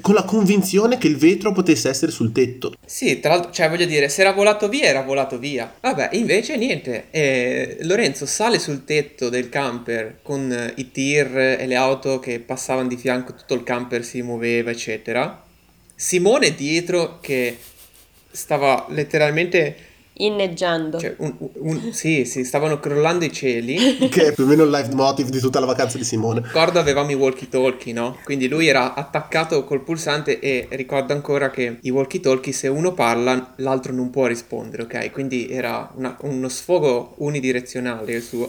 Con 0.00 0.14
la 0.14 0.24
convinzione 0.24 0.98
che 0.98 1.06
il 1.06 1.16
vetro 1.16 1.52
potesse 1.52 1.88
essere 1.88 2.12
sul 2.12 2.32
tetto. 2.32 2.74
Sì, 2.84 3.18
tra 3.20 3.32
l'altro, 3.32 3.50
cioè 3.50 3.68
voglio 3.68 3.86
dire, 3.86 4.08
se 4.08 4.20
era 4.20 4.32
volato 4.32 4.68
via, 4.68 4.84
era 4.84 5.02
volato 5.02 5.38
via. 5.38 5.72
Vabbè, 5.80 6.10
invece 6.12 6.56
niente. 6.56 7.06
Eh, 7.10 7.78
Lorenzo 7.82 8.26
sale 8.26 8.58
sul 8.58 8.84
tetto 8.84 9.28
del 9.28 9.48
camper 9.48 10.18
con 10.22 10.52
eh, 10.52 10.72
i 10.76 10.90
tir 10.90 11.36
e 11.36 11.66
le 11.66 11.76
auto 11.76 12.18
che 12.18 12.40
passavano 12.40 12.88
di 12.88 12.96
fianco, 12.96 13.34
tutto 13.34 13.54
il 13.54 13.62
camper 13.62 14.04
si 14.04 14.22
muoveva, 14.22 14.70
eccetera. 14.70 15.44
Simone 15.94 16.54
dietro 16.54 17.18
che 17.20 17.56
stava 18.30 18.86
letteralmente... 18.90 19.94
Inneggiando. 20.18 20.98
Cioè, 20.98 21.14
un- 21.18 21.34
un- 21.38 21.92
sì, 21.92 22.24
sì, 22.24 22.44
stavano 22.44 22.80
crollando 22.80 23.24
i 23.24 23.32
cieli. 23.32 24.08
Che 24.08 24.26
è 24.28 24.32
più 24.32 24.44
o 24.44 24.46
meno 24.46 24.62
il 24.64 24.70
leitmotiv 24.70 25.28
di 25.28 25.40
tutta 25.40 25.60
la 25.60 25.66
vacanza 25.66 25.98
di 25.98 26.04
Simone. 26.04 26.40
Ricordo 26.42 26.78
avevamo 26.78 27.10
i 27.10 27.14
walkie 27.14 27.48
talkie, 27.48 27.92
no? 27.92 28.16
Quindi 28.24 28.48
lui 28.48 28.66
era 28.66 28.94
attaccato 28.94 29.64
col 29.64 29.82
pulsante 29.82 30.38
e 30.40 30.68
ricordo 30.70 31.12
ancora 31.12 31.50
che 31.50 31.78
i 31.82 31.90
walkie 31.90 32.20
talkie 32.20 32.52
se 32.52 32.68
uno 32.68 32.92
parla 32.94 33.54
l'altro 33.56 33.92
non 33.92 34.08
può 34.10 34.26
rispondere, 34.26 34.84
ok? 34.84 35.10
Quindi 35.10 35.48
era 35.50 35.90
una- 35.96 36.16
uno 36.22 36.48
sfogo 36.48 37.14
unidirezionale 37.18 38.12
il 38.12 38.22
suo. 38.22 38.48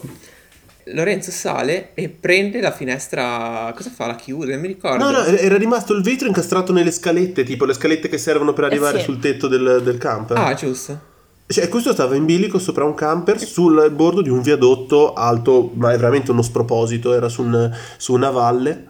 Lorenzo 0.91 1.31
sale 1.31 1.89
e 1.95 2.07
prende 2.07 2.61
la 2.61 2.71
finestra. 2.71 3.73
Cosa 3.75 3.89
fa? 3.89 4.07
La 4.07 4.15
chiude? 4.15 4.53
Non 4.53 4.61
mi 4.61 4.67
ricordo. 4.67 5.03
No, 5.03 5.11
no, 5.11 5.25
era 5.25 5.57
rimasto 5.57 5.93
il 5.93 6.01
vetro 6.01 6.27
incastrato 6.27 6.71
nelle 6.71 6.91
scalette, 6.91 7.43
tipo 7.43 7.65
le 7.65 7.73
scalette 7.73 8.07
che 8.07 8.17
servono 8.17 8.53
per 8.53 8.63
arrivare 8.63 8.99
sì. 8.99 9.03
sul 9.03 9.19
tetto 9.19 9.49
del, 9.49 9.81
del 9.83 9.97
camper. 9.97 10.37
Ah, 10.37 10.53
giusto. 10.53 11.15
Cioè, 11.47 11.69
questo 11.69 11.93
stava 11.93 12.15
in 12.15 12.25
bilico 12.25 12.59
sopra 12.59 12.83
un 12.83 12.93
camper 12.93 13.39
sul 13.39 13.89
bordo 13.91 14.21
di 14.21 14.29
un 14.29 14.41
viadotto 14.41 15.13
alto, 15.13 15.71
ma 15.75 15.93
è 15.93 15.97
veramente 15.97 16.31
uno 16.31 16.41
sproposito, 16.41 17.13
era 17.13 17.29
su, 17.29 17.41
un- 17.41 17.73
su 17.97 18.13
una 18.13 18.29
valle. 18.29 18.85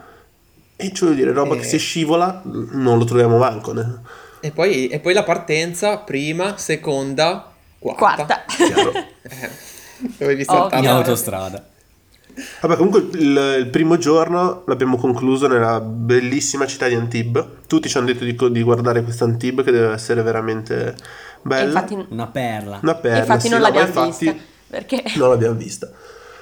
E 0.75 0.91
cioè, 0.93 1.13
dire, 1.13 1.31
roba 1.33 1.53
Eh. 1.55 1.59
che 1.59 1.63
se 1.65 1.77
scivola 1.77 2.41
non 2.43 2.97
lo 2.97 3.05
troviamo 3.05 3.37
manco. 3.37 3.73
ne- 3.73 3.99
E 4.39 4.51
poi, 4.51 4.87
e 4.87 4.99
poi 4.99 5.13
la 5.13 5.23
partenza, 5.23 5.97
prima, 5.97 6.57
seconda, 6.57 7.51
quarta. 7.79 8.25
Quarta. 8.25 8.43
Chiaro. 8.47 8.91
Eh. 9.99 10.45
In 10.79 10.87
autostrada. 10.87 11.63
Vabbè, 12.61 12.75
comunque 12.75 12.99
il, 13.19 13.55
il 13.59 13.69
primo 13.69 13.97
giorno 13.97 14.63
l'abbiamo 14.67 14.97
concluso 14.97 15.47
nella 15.47 15.79
bellissima 15.81 16.67
città 16.67 16.87
di 16.87 16.93
Antibes. 16.95 17.45
Tutti 17.67 17.89
ci 17.89 17.97
hanno 17.97 18.07
detto 18.07 18.23
di, 18.25 18.35
di 18.51 18.61
guardare 18.63 19.03
questa 19.03 19.23
Antibes 19.25 19.65
che 19.65 19.71
deve 19.71 19.91
essere 19.93 20.21
veramente 20.21 20.95
E 21.53 21.63
bella. 21.63 21.63
infatti, 21.65 21.93
Una 22.09 22.27
perla. 22.27 22.79
Una 22.81 22.95
perla, 22.95 23.19
infatti 23.19 23.47
sì, 23.47 23.49
non 23.49 23.59
no, 23.59 23.65
l'abbiamo 23.65 23.87
infatti 23.87 24.03
vista. 24.05 24.35
Perché 24.67 25.03
Non 25.15 25.29
l'abbiamo 25.29 25.55
vista. 25.57 25.91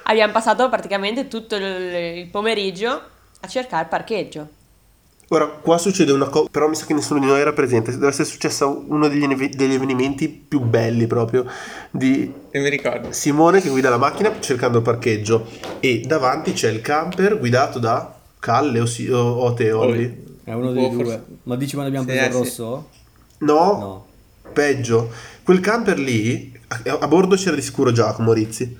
abbiamo 0.04 0.32
passato 0.32 0.68
praticamente 0.68 1.28
tutto 1.28 1.56
il, 1.56 1.62
il 1.64 2.28
pomeriggio 2.30 2.88
a 3.40 3.46
cercare 3.48 3.86
parcheggio. 3.88 4.48
Ora, 5.28 5.46
qua 5.46 5.76
succede 5.76 6.12
una 6.12 6.28
cosa, 6.28 6.48
però 6.50 6.68
mi 6.68 6.76
sa 6.76 6.86
che 6.86 6.94
nessuno 6.94 7.18
di 7.18 7.26
noi 7.26 7.40
era 7.40 7.52
presente. 7.52 7.90
Deve 7.90 8.06
essere 8.08 8.28
successo 8.28 8.84
uno 8.86 9.08
degli, 9.08 9.24
eve- 9.24 9.48
degli 9.48 9.74
avvenimenti 9.74 10.28
più 10.28 10.60
belli 10.60 11.08
proprio 11.08 11.44
di 11.90 12.32
E 12.50 12.60
mi 12.60 12.68
ricordo. 12.68 13.10
Simone 13.10 13.60
che 13.60 13.68
guida 13.68 13.88
la 13.90 13.96
macchina 13.96 14.38
cercando 14.38 14.78
il 14.78 14.84
parcheggio 14.84 15.48
e 15.80 16.02
davanti 16.06 16.52
c'è 16.52 16.70
il 16.70 16.80
camper 16.80 17.38
guidato 17.38 17.80
da 17.80 18.14
Calle 18.38 18.78
o, 18.78 18.86
si- 18.86 19.08
o, 19.10 19.18
o 19.20 19.52
te, 19.54 19.72
Olli. 19.72 20.24
È 20.44 20.52
uno 20.52 20.68
Oh, 20.68 20.72
dei 20.72 20.90
due. 20.90 21.04
forse- 21.04 21.24
Ma 21.42 21.56
dici 21.56 21.74
quando 21.74 21.88
abbiamo 21.96 22.08
Sì, 22.08 22.16
preso 22.16 22.38
il 22.38 22.42
eh, 22.46 22.48
sì. 22.48 22.60
rosso? 22.60 22.88
No, 23.38 23.54
No. 23.54 24.06
peggio. 24.52 25.10
Quel 25.42 25.58
camper 25.58 25.98
lì, 25.98 26.56
a, 26.68 26.98
a 27.00 27.08
bordo 27.08 27.34
c'era 27.34 27.56
di 27.56 27.62
sicuro 27.62 27.90
Giacomo 27.90 28.32
Rizzi. 28.32 28.76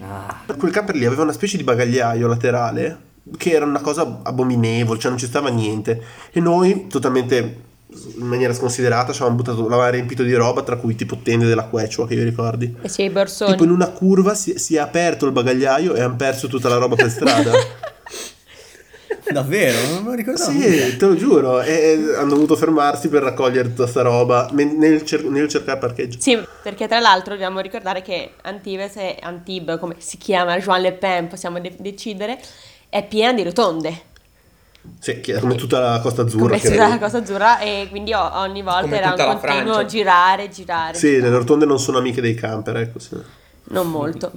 Ah, 0.00 0.44
Quel 0.56 0.70
camper 0.72 0.94
lì 0.94 1.04
aveva 1.04 1.24
una 1.24 1.32
specie 1.32 1.58
di 1.58 1.62
bagagliaio 1.64 2.26
laterale 2.26 2.98
che 3.36 3.50
era 3.50 3.64
una 3.64 3.80
cosa 3.80 4.20
abominevole, 4.22 4.98
cioè 4.98 5.10
non 5.10 5.18
ci 5.18 5.26
stava 5.26 5.48
niente. 5.48 6.02
E 6.30 6.40
noi, 6.40 6.86
totalmente 6.88 7.66
in 7.90 8.26
maniera 8.26 8.52
sconsiderata, 8.52 9.12
ci 9.12 9.22
avevamo 9.22 9.42
buttato, 9.42 9.62
l'avevamo 9.62 9.90
riempito 9.90 10.22
di 10.22 10.34
roba, 10.34 10.62
tra 10.62 10.76
cui 10.76 10.94
tipo 10.94 11.18
tende 11.22 11.46
della 11.46 11.64
Quechua, 11.64 12.06
che 12.06 12.14
io 12.14 12.24
ricordi. 12.24 12.76
E 12.82 12.88
c'è 12.88 13.02
i 13.02 13.10
borsoni. 13.10 13.52
Tipo 13.52 13.64
in 13.64 13.70
una 13.70 13.88
curva 13.88 14.34
si, 14.34 14.58
si 14.58 14.76
è 14.76 14.78
aperto 14.78 15.26
il 15.26 15.32
bagagliaio 15.32 15.94
e 15.94 16.00
hanno 16.00 16.16
perso 16.16 16.48
tutta 16.48 16.68
la 16.68 16.76
roba 16.76 16.94
per 16.94 17.10
strada. 17.10 17.52
davvero? 19.32 19.78
Non 19.94 20.04
me 20.04 20.10
lo 20.10 20.14
ricordavo. 20.14 20.50
sì, 20.50 20.96
te 20.96 21.06
lo 21.06 21.16
giuro. 21.16 21.60
E, 21.60 21.72
e 21.72 22.16
hanno 22.16 22.34
dovuto 22.34 22.56
fermarsi 22.56 23.08
per 23.08 23.22
raccogliere 23.22 23.68
tutta 23.68 23.86
sta 23.86 24.02
roba 24.02 24.48
nel, 24.52 25.04
cer- 25.04 25.24
nel 25.24 25.48
cercare 25.48 25.78
parcheggio. 25.78 26.18
Sì, 26.20 26.38
perché 26.62 26.86
tra 26.88 27.00
l'altro 27.00 27.32
dobbiamo 27.32 27.60
ricordare 27.60 28.02
che 28.02 28.32
Antibes 28.42 28.96
e 28.96 29.16
Antibes, 29.20 29.78
come 29.78 29.96
si 29.98 30.16
chiama, 30.16 30.58
Joan 30.58 30.82
Le 30.82 30.92
Pen, 30.92 31.28
possiamo 31.28 31.60
de- 31.60 31.76
decidere, 31.78 32.38
è 32.88 33.06
piena 33.06 33.32
di 33.32 33.42
rotonde, 33.42 34.02
Sì, 35.00 35.20
come 35.40 35.54
tutta 35.56 35.80
la 35.80 36.00
Costa 36.00 36.22
Azzurra. 36.22 36.58
come 36.58 36.74
era- 36.74 36.88
la 36.88 36.98
Cosa 36.98 37.18
Azzurra, 37.18 37.58
e 37.60 37.86
quindi 37.90 38.12
ogni 38.14 38.62
volta 38.62 38.80
Come 38.82 38.96
era 38.96 39.06
un 39.08 39.12
tutta 39.16 39.26
continuo 39.26 39.72
Francia. 39.74 39.84
girare, 39.84 40.48
girare. 40.48 40.96
Sì, 40.96 41.20
le 41.20 41.28
rotonde 41.30 41.66
non 41.66 41.78
sono 41.78 41.98
amiche 41.98 42.20
dei 42.20 42.34
camper, 42.34 42.76
ecco. 42.78 42.98
sì. 42.98 43.16
Non 43.70 43.90
molto. 43.90 44.32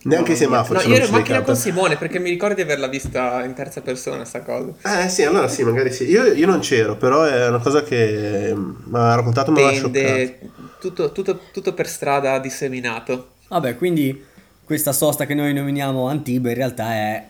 Neanche 0.00 0.32
i 0.32 0.36
semafori 0.36 0.78
No, 0.84 0.88
io 0.90 0.94
ero 0.94 1.06
in 1.06 1.10
macchina 1.10 1.42
con. 1.42 1.56
Simone 1.56 1.96
perché 1.96 2.20
mi 2.20 2.30
ricordo 2.30 2.54
di 2.54 2.62
averla 2.62 2.86
vista 2.86 3.42
in 3.44 3.52
terza 3.54 3.80
persona 3.80 4.24
sta 4.24 4.42
cosa. 4.42 4.72
Eh 5.02 5.08
sì, 5.08 5.24
allora 5.24 5.48
sì, 5.48 5.64
magari 5.64 5.90
sì. 5.92 6.04
Io, 6.08 6.24
io 6.32 6.46
non 6.46 6.60
c'ero, 6.60 6.96
però 6.96 7.24
è 7.24 7.48
una 7.48 7.58
cosa 7.58 7.82
che 7.82 8.54
mi 8.54 8.96
ha 8.96 9.16
raccontato 9.16 9.50
mi 9.50 9.58
aveva 9.58 9.72
scioccato. 9.74 9.92
Tende, 9.92 10.38
tutto, 10.78 11.10
tutto, 11.10 11.40
tutto 11.52 11.74
per 11.74 11.88
strada 11.88 12.38
disseminato. 12.38 13.30
Vabbè, 13.48 13.76
quindi 13.76 14.24
questa 14.64 14.92
sosta 14.92 15.26
che 15.26 15.34
noi 15.34 15.52
nominiamo 15.52 16.06
Antibes 16.06 16.52
in 16.52 16.56
realtà 16.58 16.92
è 16.92 17.26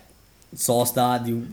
sosta 0.54 1.18
di 1.18 1.32
un 1.32 1.46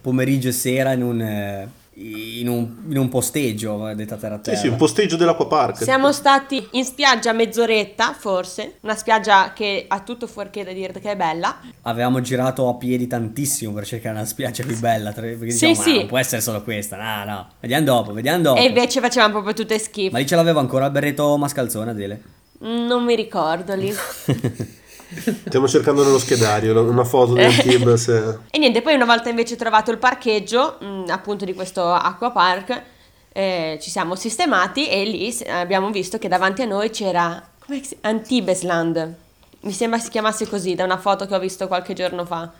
pomeriggio 0.00 0.48
e 0.48 0.52
sera 0.52 0.92
in 0.92 1.02
un, 1.02 1.20
eh, 1.20 1.68
in 1.94 2.48
un, 2.48 2.76
in 2.88 2.96
un 2.98 3.08
posteggio, 3.08 3.92
detta 3.94 4.16
terra 4.16 4.34
a 4.34 4.38
Sì, 4.38 4.42
terra. 4.44 4.56
sì, 4.56 4.66
un 4.68 4.76
posteggio 4.76 5.16
dell'acquapark. 5.16 5.82
Siamo 5.82 6.10
stati 6.10 6.66
in 6.72 6.84
spiaggia 6.84 7.32
mezz'oretta, 7.32 8.12
forse, 8.14 8.78
una 8.80 8.96
spiaggia 8.96 9.52
che 9.52 9.84
ha 9.86 10.00
tutto 10.00 10.26
fuorché 10.26 10.64
da 10.64 10.72
dire 10.72 10.92
che 11.00 11.10
è 11.12 11.16
bella. 11.16 11.60
Avevamo 11.82 12.20
girato 12.20 12.68
a 12.68 12.74
piedi 12.74 13.06
tantissimo 13.06 13.72
per 13.72 13.86
cercare 13.86 14.16
una 14.16 14.24
spiaggia 14.24 14.64
più 14.64 14.76
bella, 14.78 15.12
perché 15.12 15.36
Sì, 15.50 15.66
diciamo, 15.68 15.74
"Ma 15.74 15.82
sì. 15.82 15.94
non 15.98 16.06
può 16.06 16.18
essere 16.18 16.40
solo 16.40 16.62
questa, 16.62 16.96
no, 16.96 17.30
no, 17.30 17.48
vediamo 17.60 17.84
dopo, 17.84 18.12
vediamo 18.12 18.42
dopo. 18.42 18.58
E 18.60 18.64
invece 18.64 19.00
facevamo 19.00 19.32
proprio 19.34 19.54
tutte 19.54 19.78
schifo. 19.78 20.12
Ma 20.12 20.18
lì 20.18 20.26
ce 20.26 20.34
l'aveva 20.34 20.60
ancora 20.60 20.86
il 20.86 20.92
berretto 20.92 21.36
mascalzone, 21.36 21.90
Adele? 21.90 22.22
Non 22.60 23.04
mi 23.04 23.14
ricordo 23.14 23.74
lì. 23.74 23.92
Stiamo 25.46 25.68
cercando 25.68 26.02
nello 26.04 26.18
schedario 26.18 26.80
una 26.82 27.04
foto 27.04 27.34
del 27.34 27.54
Tib. 27.56 27.94
se- 27.94 28.38
E 28.50 28.58
niente, 28.58 28.82
poi 28.82 28.94
una 28.94 29.04
volta 29.04 29.28
invece 29.28 29.56
trovato 29.56 29.90
il 29.90 29.98
parcheggio, 29.98 30.76
mh, 30.80 31.04
appunto 31.08 31.44
di 31.44 31.54
questo 31.54 31.92
acquapark, 31.92 32.82
eh, 33.32 33.78
ci 33.80 33.90
siamo 33.90 34.14
sistemati 34.14 34.88
e 34.88 35.04
lì 35.04 35.36
abbiamo 35.48 35.90
visto 35.90 36.18
che 36.18 36.28
davanti 36.28 36.62
a 36.62 36.66
noi 36.66 36.90
c'era 36.90 37.42
Antibesland. 38.02 39.14
Mi 39.60 39.72
sembra 39.72 39.98
si 39.98 40.10
chiamasse 40.10 40.48
così 40.48 40.74
da 40.74 40.84
una 40.84 40.98
foto 40.98 41.26
che 41.26 41.34
ho 41.34 41.38
visto 41.38 41.66
qualche 41.68 41.94
giorno 41.94 42.24
fa. 42.24 42.50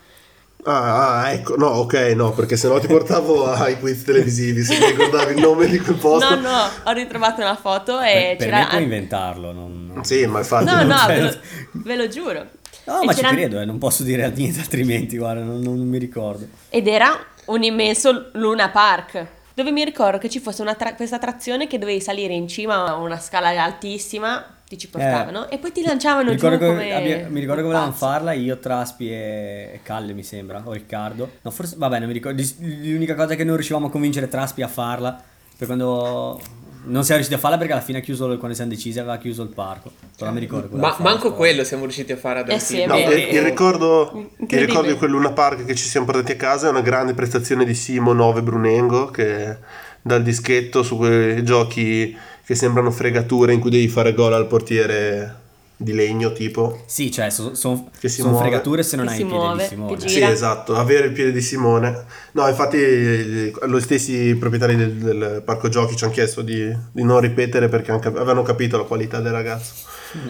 Ah, 0.65 1.21
ah, 1.23 1.31
ecco, 1.31 1.55
no, 1.57 1.67
ok, 1.67 1.93
no, 2.15 2.31
perché 2.31 2.55
sennò 2.55 2.79
ti 2.79 2.87
portavo 2.87 3.45
ai 3.51 3.77
quiz 3.79 4.03
televisivi 4.03 4.63
se 4.63 4.77
ti 4.77 4.85
ricordavi 4.85 5.33
il 5.35 5.41
nome 5.41 5.67
di 5.67 5.79
quel 5.79 5.97
posto. 5.97 6.35
No, 6.35 6.39
no, 6.41 6.69
ho 6.85 6.91
ritrovato 6.91 7.41
una 7.41 7.55
foto 7.55 7.99
e 7.99 8.35
per, 8.37 8.37
per 8.37 8.45
c'era 8.47 8.57
me 8.59 8.67
puoi 8.67 8.83
inventarlo, 8.83 9.51
non... 9.51 9.99
Sì, 10.03 10.25
ma 10.25 10.39
infatti... 10.39 10.65
No, 10.65 10.83
no, 10.83 10.95
ve 11.07 11.19
lo, 11.21 11.37
ve 11.73 11.95
lo 11.95 12.07
giuro. 12.07 12.45
No, 12.85 13.01
E 13.01 13.05
ma 13.05 13.13
ci 13.13 13.21
c'era- 13.21 13.33
credo, 13.33 13.59
eh, 13.59 13.65
non 13.65 13.77
posso 13.77 14.03
dire 14.03 14.29
niente 14.35 14.59
altrimenti, 14.59 15.17
guarda, 15.17 15.41
non, 15.43 15.59
non 15.61 15.77
mi 15.87 15.97
ricordo. 15.97 16.47
Ed 16.69 16.87
era 16.87 17.17
un 17.45 17.63
immenso 17.63 18.29
Luna 18.33 18.69
Park. 18.69 19.25
dove 19.53 19.71
mi 19.71 19.83
ricordo 19.85 20.17
che 20.17 20.29
ci 20.29 20.39
fosse 20.39 20.61
una 20.61 20.75
tra- 20.75 20.93
questa 20.95 21.17
attrazione 21.17 21.67
che 21.67 21.77
dovevi 21.77 22.01
salire 22.01 22.33
in 22.33 22.47
cima 22.47 22.85
a 22.87 22.95
una 22.95 23.19
scala 23.19 23.49
altissima, 23.61 24.52
ti 24.67 24.77
ci 24.77 24.89
portavano 24.89 25.49
e 25.49 25.57
poi 25.57 25.71
ti 25.71 25.83
lanciavano 25.83 26.31
Mi 26.31 26.37
giù 26.37 26.47
che, 26.49 26.57
come 26.57 26.93
abbia- 26.93 27.27
mi 27.29 27.39
ricordo 27.39 27.61
un 27.61 27.67
volevamo 27.67 27.91
farla 27.91 28.31
io, 28.31 28.57
Traspi 28.59 29.11
e 29.11 29.63
e 29.73 29.79
Calle 29.81 30.13
mi 30.13 30.23
sembra, 30.23 30.61
o 30.63 30.71
Riccardo. 30.71 31.31
No, 31.41 31.51
forse, 31.51 31.75
vabbè, 31.77 31.97
non 31.97 32.07
mi 32.07 32.13
ricordo. 32.13 32.41
L'unica 32.59 33.15
cosa 33.15 33.33
è 33.33 33.35
che 33.35 33.43
non 33.43 33.55
riuscivamo 33.55 33.87
a 33.87 33.89
convincere 33.89 34.27
Traspi 34.27 34.61
a 34.61 34.67
farla, 34.67 35.19
per 35.57 35.67
quando 35.67 36.39
non 36.85 37.03
siamo 37.03 37.21
riusciti 37.21 37.33
a 37.33 37.37
farla 37.37 37.57
perché 37.57 37.73
alla 37.73 37.81
fine 37.81 37.99
ha 37.99 38.01
chiuso, 38.01 38.25
quando 38.37 38.53
siamo 38.55 38.71
decisi 38.71 38.99
aveva 38.99 39.17
chiuso 39.17 39.41
il 39.41 39.49
parco. 39.49 39.91
Però 40.17 40.31
mi 40.31 40.39
ricordo. 40.39 40.75
Ma 40.77 40.95
manco 40.99 41.21
farla. 41.21 41.37
quello 41.37 41.63
siamo 41.63 41.83
riusciti 41.83 42.11
a 42.11 42.17
fare 42.17 42.39
ad 42.39 42.49
Eh 42.49 42.59
sì. 42.59 42.85
No, 42.85 42.97
il, 42.97 43.09
il 43.09 43.41
ricordo, 43.41 44.29
il 44.37 44.59
ricordo 44.59 44.91
di 44.91 44.97
quel 44.97 45.09
Luna 45.09 45.31
Park 45.31 45.65
che 45.65 45.75
ci 45.75 45.85
siamo 45.85 46.05
portati 46.05 46.33
a 46.33 46.35
casa 46.35 46.67
è 46.67 46.69
una 46.69 46.81
grande 46.81 47.13
prestazione 47.13 47.65
di 47.65 47.73
Simo 47.73 48.13
9 48.13 48.43
Brunengo 48.43 49.05
che 49.07 49.57
dal 50.03 50.21
dischetto 50.21 50.83
su 50.83 50.97
quei 50.97 51.43
giochi 51.43 52.15
che 52.45 52.53
sembrano 52.55 52.91
fregature 52.91 53.53
in 53.53 53.59
cui 53.59 53.71
devi 53.71 53.87
fare 53.87 54.13
gol 54.13 54.33
al 54.33 54.45
portiere 54.47 55.41
di 55.75 55.93
legno 55.93 56.31
tipo. 56.33 56.83
Sì, 56.85 57.11
cioè, 57.11 57.29
sono 57.29 57.89
Che 57.99 58.07
si 58.09 58.17
sono 58.21 58.31
muove. 58.33 58.45
fregature 58.47 58.83
se 58.83 58.95
non 58.95 59.05
Che 59.05 59.11
hai 59.11 59.17
si 59.17 59.21
il 59.23 59.27
piede 59.29 59.43
muove, 59.43 59.63
di 59.63 59.69
Simone. 59.69 59.95
che 59.95 60.07
Sì, 60.09 60.21
esatto, 60.21 60.75
avere 60.75 61.07
il 61.07 61.11
piede 61.13 61.31
di 61.31 61.41
Simone. 61.41 62.05
No, 62.33 62.47
infatti 62.47 63.51
lo 63.63 63.79
stessi 63.79 64.35
proprietari 64.35 64.75
del, 64.75 64.91
del 64.93 65.41
parco 65.43 65.69
giochi 65.69 65.95
ci 65.95 66.03
hanno 66.03 66.13
chiesto 66.13 66.41
di, 66.41 66.71
di 66.91 67.03
non 67.03 67.19
ripetere 67.19 67.69
perché 67.69 67.91
avevano 67.91 68.43
capito 68.43 68.77
la 68.77 68.83
qualità 68.83 69.19
del 69.19 69.31
ragazzo. 69.31 69.73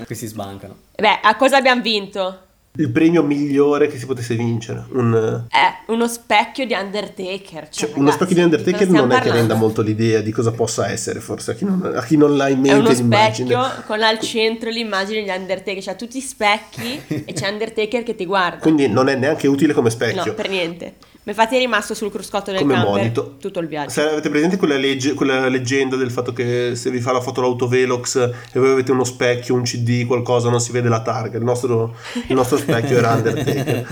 Questi 0.05 0.27
sbancano. 0.27 0.75
Beh, 0.95 1.19
a 1.21 1.35
cosa 1.35 1.57
abbiamo 1.57 1.81
vinto? 1.81 2.39
Il 2.75 2.89
premio 2.89 3.21
migliore 3.21 3.85
che 3.85 3.99
si 3.99 4.07
potesse 4.07 4.33
vincere. 4.35 4.83
Un, 4.93 5.45
Eh, 5.51 5.91
uno 5.91 6.07
specchio 6.07 6.65
di 6.65 6.73
Undertaker. 6.73 7.69
Cioè, 7.69 7.87
Cioè, 7.87 7.89
uno 7.99 8.09
ragazzi, 8.09 8.15
specchio 8.15 8.35
di 8.35 8.41
Undertaker 8.41 8.87
non 8.87 8.95
è 8.95 9.01
che 9.01 9.07
parlando? 9.09 9.33
renda 9.37 9.53
molto 9.53 9.81
l'idea 9.83 10.21
di 10.21 10.31
cosa 10.31 10.51
possa 10.53 10.89
essere, 10.89 11.19
forse 11.19 11.51
a 11.51 11.53
chi 11.53 11.65
non, 11.65 11.93
a 11.95 12.01
chi 12.03 12.17
non 12.17 12.35
l'ha 12.35 12.49
in 12.49 12.65
È 12.65 12.73
uno 12.73 12.81
mente 12.83 12.93
l'immagine. 13.01 13.49
specchio 13.51 13.83
con 13.85 14.01
al 14.01 14.19
centro 14.19 14.71
l'immagine 14.71 15.21
di 15.21 15.29
Undertaker, 15.29 15.83
cioè 15.83 15.95
tutti 15.95 16.19
specchi 16.19 16.99
e 17.07 17.31
c'è 17.31 17.47
Undertaker 17.51 18.01
che 18.01 18.15
ti 18.15 18.25
guarda. 18.25 18.57
Quindi 18.57 18.87
non 18.87 19.07
è 19.07 19.15
neanche 19.15 19.45
utile 19.47 19.73
come 19.73 19.91
specchio. 19.91 20.25
No, 20.25 20.33
per 20.33 20.49
niente. 20.49 20.95
Ma 21.25 21.31
infatti 21.31 21.55
è 21.55 21.59
rimasto 21.59 21.93
sul 21.93 22.11
cruscotto 22.11 22.51
del 22.51 22.59
come 22.59 22.73
camper 22.73 22.91
monito. 22.91 23.35
tutto 23.39 23.59
il 23.59 23.67
viaggio. 23.67 23.91
Se 23.91 24.01
avete 24.09 24.29
presente 24.29 24.57
quella, 24.57 24.75
legge- 24.75 25.13
quella 25.13 25.47
leggenda 25.47 25.95
del 25.95 26.11
fatto 26.11 26.33
che 26.33 26.73
se 26.75 26.89
vi 26.89 26.99
fa 26.99 27.13
la 27.13 27.21
foto 27.21 27.39
l'autovelox 27.39 28.15
e 28.51 28.59
voi 28.59 28.71
avete 28.71 28.91
uno 28.91 29.05
specchio, 29.05 29.55
un 29.55 29.63
CD, 29.63 30.05
qualcosa, 30.05 30.49
non 30.49 30.59
si 30.59 30.73
vede 30.73 30.89
la 30.89 31.01
targa. 31.01 31.37
Il 31.37 31.45
nostro, 31.45 31.95
il 32.27 32.35
nostro 32.35 32.57
specchio 32.57 32.97
era 32.97 33.13
Undertaker. 33.13 33.87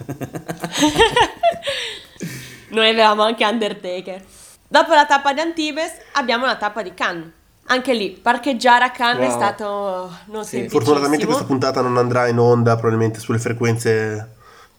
Noi 2.71 2.89
avevamo 2.89 3.23
anche 3.23 3.45
Undertaker. 3.45 4.23
Dopo 4.67 4.93
la 4.93 5.07
tappa 5.07 5.33
di 5.33 5.41
Antibes 5.41 5.93
abbiamo 6.15 6.47
la 6.47 6.57
tappa 6.57 6.83
di 6.83 6.93
Cannes. 6.93 7.31
Anche 7.67 7.95
lì, 7.95 8.11
parcheggiare 8.11 8.85
a 8.85 8.91
Cannes 8.91 9.25
è 9.25 9.29
Wow. 9.31 9.37
stato 9.39 10.11
non 10.27 10.45
Sì. 10.45 10.69
Fortunatamente 10.69 11.25
questa 11.25 11.45
puntata 11.45 11.81
non 11.81 11.97
andrà 11.97 12.27
in 12.29 12.39
onda 12.39 12.75
probabilmente 12.77 13.21
sulle 13.21 13.39
frequenze 13.39 14.34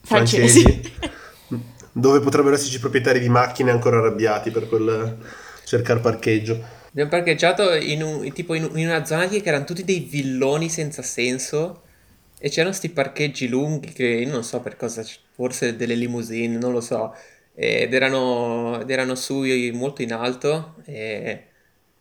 Francesi. 0.06 0.62
francesi, 0.62 0.94
dove 1.92 2.20
potrebbero 2.20 2.56
esserci 2.56 2.80
proprietari 2.80 3.20
di 3.20 3.30
macchine 3.30 3.72
ancora 3.72 3.98
arrabbiati 3.98 4.52
per 4.52 4.68
quel 4.68 5.18
cercare 5.64 6.00
parcheggio. 6.00 6.64
Abbiamo 6.90 7.10
parcheggiato 7.10 7.74
in, 7.74 8.02
un- 8.04 8.32
tipo 8.34 8.54
in, 8.54 8.70
in 8.76 8.88
una 8.88 9.04
zona 9.06 9.28
che 9.28 9.42
erano 9.44 9.66
tutti 9.66 9.84
dei 9.84 10.00
villoni 10.00 10.70
senza 10.70 11.02
senso 11.02 11.84
e 12.38 12.50
c'erano 12.50 12.74
sti 12.74 12.90
parcheggi 12.92 13.48
lunghi 13.50 13.92
che 13.92 14.06
io 14.06 14.30
non 14.32 14.44
so 14.44 14.62
per 14.62 14.78
cosa, 14.78 15.04
forse 15.34 15.76
delle 15.76 15.96
limousine, 15.96 16.58
non 16.58 16.72
lo 16.72 16.80
so, 16.82 17.14
ed 17.54 17.94
erano, 17.94 18.80
ed 18.82 18.90
erano 18.90 19.16
su 19.16 19.44
molto 19.74 20.02
in 20.04 20.14
alto 20.14 20.76
e 20.86 21.48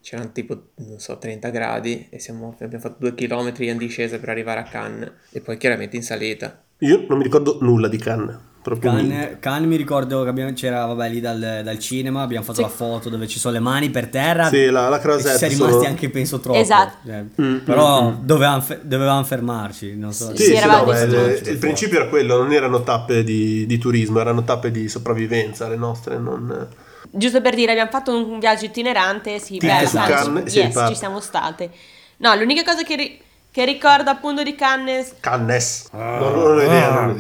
c'erano 0.00 0.30
tipo, 0.32 0.70
non 0.76 1.00
so, 1.00 1.18
30 1.18 1.50
gradi 1.50 2.06
e 2.10 2.18
siamo- 2.20 2.56
abbiamo 2.60 2.78
fatto 2.84 2.96
due 3.00 3.14
chilometri 3.14 3.68
in 3.68 3.78
discesa 3.78 4.18
per 4.20 4.28
arrivare 4.28 4.60
a 4.60 4.64
Cannes 4.64 5.12
e 5.32 5.40
poi 5.40 5.56
chiaramente 5.56 5.96
in 5.96 6.02
salita. 6.04 6.63
Io 6.78 7.04
non 7.08 7.18
mi 7.18 7.24
ricordo 7.24 7.58
nulla 7.60 7.88
di 7.88 7.98
Cannes. 7.98 8.38
Cannes, 8.80 9.36
Cannes 9.40 9.68
mi 9.68 9.76
ricordo 9.76 10.22
che 10.22 10.30
abbiamo- 10.30 10.52
c'era 10.54 10.86
vabbè, 10.86 11.10
lì 11.10 11.20
dal, 11.20 11.60
dal 11.62 11.78
cinema, 11.78 12.22
abbiamo 12.22 12.44
fatto 12.44 12.56
Sì. 12.58 12.62
la 12.62 12.68
foto 12.70 13.10
dove 13.10 13.28
ci 13.28 13.38
sono 13.38 13.52
le 13.52 13.60
mani 13.60 13.90
per 13.90 14.08
terra. 14.08 14.48
Sì, 14.48 14.70
la, 14.70 14.88
la 14.88 14.96
e 14.98 15.02
ci 15.02 15.20
siamo 15.20 15.36
rimasti 15.38 15.56
sono- 15.58 15.84
anche 15.86 16.08
penso 16.08 16.40
troppo. 16.40 16.58
Esatto. 16.58 16.96
Cioè, 17.04 17.24
Mm, 17.42 17.56
però 17.58 18.02
mm, 18.04 18.06
mm. 18.06 18.24
dovevamo, 18.24 18.60
fe- 18.62 18.80
dovevamo 18.82 19.22
fermarci. 19.22 19.96
Non 19.98 20.12
so. 20.14 20.34
Sì, 20.34 20.44
Sì, 20.44 20.56
sì, 20.56 20.66
no, 20.66 20.82
distrutti. 20.90 21.42
il, 21.42 21.48
il 21.52 21.58
principio 21.58 22.00
era 22.00 22.08
quello, 22.08 22.38
non 22.38 22.52
erano 22.54 22.82
tappe 22.82 23.22
di, 23.22 23.66
di 23.66 23.76
turismo, 23.78 24.18
erano 24.20 24.44
tappe 24.44 24.70
di 24.70 24.88
sopravvivenza 24.88 25.68
le 25.68 25.76
nostre, 25.76 26.16
non... 26.18 26.66
Giusto 27.10 27.42
per 27.42 27.54
dire, 27.54 27.72
abbiamo 27.72 27.90
fatto 27.90 28.16
un 28.16 28.38
viaggio 28.38 28.64
itinerante, 28.64 29.38
sì, 29.40 29.58
bello, 29.58 29.86
su 29.86 29.96
Cannes, 29.98 30.54
yes, 30.54 30.84
ci 30.88 30.94
siamo 30.96 31.20
state. 31.20 31.70
No, 32.16 32.34
l'unica 32.34 32.62
cosa 32.64 32.82
che, 32.82 32.96
ri- 32.96 33.20
che 33.54 33.64
ricordo 33.64 34.10
appunto 34.10 34.42
di 34.42 34.56
Cannes, 34.56 35.14
Cannes. 35.20 35.86
Non, 35.92 36.18
non 36.18 36.58
ho 36.58 36.60
idea. 36.60 36.90
non 36.90 37.08
ho 37.10 37.18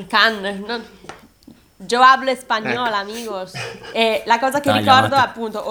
idea. 0.00 0.52
Non... 0.66 0.82
Hablo 2.02 2.34
spagnola, 2.34 2.98
amigos. 2.98 3.52
E 3.92 4.24
la 4.26 4.40
cosa 4.40 4.58
che 4.58 4.70
Tagliamate. 4.70 5.06
ricordo 5.06 5.14
appunto, 5.14 5.70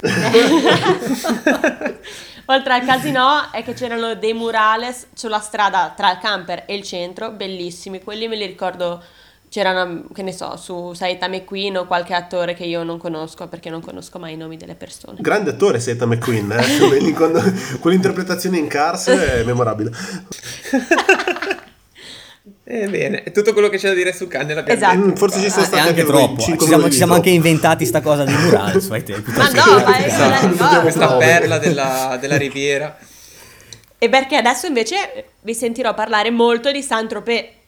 oltre 2.46 2.72
al 2.72 2.86
casino, 2.86 3.52
è 3.52 3.62
che 3.62 3.74
c'erano 3.74 4.14
dei 4.14 4.32
murales 4.32 5.08
sulla 5.12 5.40
strada 5.40 5.92
tra 5.94 6.12
il 6.12 6.18
camper 6.18 6.62
e 6.64 6.76
il 6.76 6.82
centro, 6.82 7.32
bellissimi. 7.32 8.02
Quelli 8.02 8.26
me 8.26 8.36
li 8.36 8.46
ricordo, 8.46 9.04
c'erano, 9.54 10.06
che 10.12 10.24
ne 10.24 10.32
so, 10.32 10.56
su 10.56 10.94
Saita 10.94 11.28
McQueen 11.28 11.76
o 11.76 11.86
qualche 11.86 12.12
attore 12.12 12.54
che 12.54 12.64
io 12.64 12.82
non 12.82 12.98
conosco, 12.98 13.46
perché 13.46 13.70
non 13.70 13.80
conosco 13.80 14.18
mai 14.18 14.32
i 14.32 14.36
nomi 14.36 14.56
delle 14.56 14.74
persone. 14.74 15.18
Grande 15.20 15.50
attore 15.50 15.78
Seta 15.78 16.06
McQueen, 16.06 16.50
eh? 16.50 16.88
Vedi, 16.90 17.12
quando- 17.12 17.40
quell'interpretazione 17.78 18.58
in 18.58 18.66
Cars 18.66 19.06
è 19.06 19.44
memorabile. 19.44 19.92
Ebbene, 22.64 23.22
è 23.22 23.30
tutto 23.30 23.52
quello 23.52 23.68
che 23.68 23.76
c'è 23.76 23.90
da 23.90 23.94
dire 23.94 24.12
su 24.12 24.26
Cannes 24.26 24.56
l'abbiamo 24.56 24.80
Esatto. 24.80 24.98
Mm, 24.98 25.12
Forse 25.12 25.40
ci 25.40 25.50
sono 25.50 25.62
È 25.62 25.66
stati 25.66 25.88
anche 25.88 26.04
troppo. 26.04 26.40
Ci 26.40 26.56
siamo, 26.58 26.90
ci 26.90 26.96
siamo 26.96 27.12
di 27.12 27.18
anche 27.18 27.30
inventati 27.30 27.86
sta 27.86 28.00
cosa 28.00 28.24
dei 28.24 28.34
murales 28.34 28.90
ai 28.90 29.04
tempi. 29.04 29.30
Ma 29.30 29.50
no, 29.50 29.84
ma 29.84 29.96
è 29.98 30.80
Questa, 30.80 31.16
perla 31.16 31.58
della, 31.58 32.18
della 32.20 32.36
riviera. 32.36 32.98
E 33.98 34.08
perché 34.08 34.34
adesso 34.34 34.66
invece 34.66 35.26
vi 35.42 35.54
sentirò 35.54 35.94
parlare 35.94 36.32
molto 36.32 36.72
di 36.72 36.82
Saint-Tropez. 36.82 37.62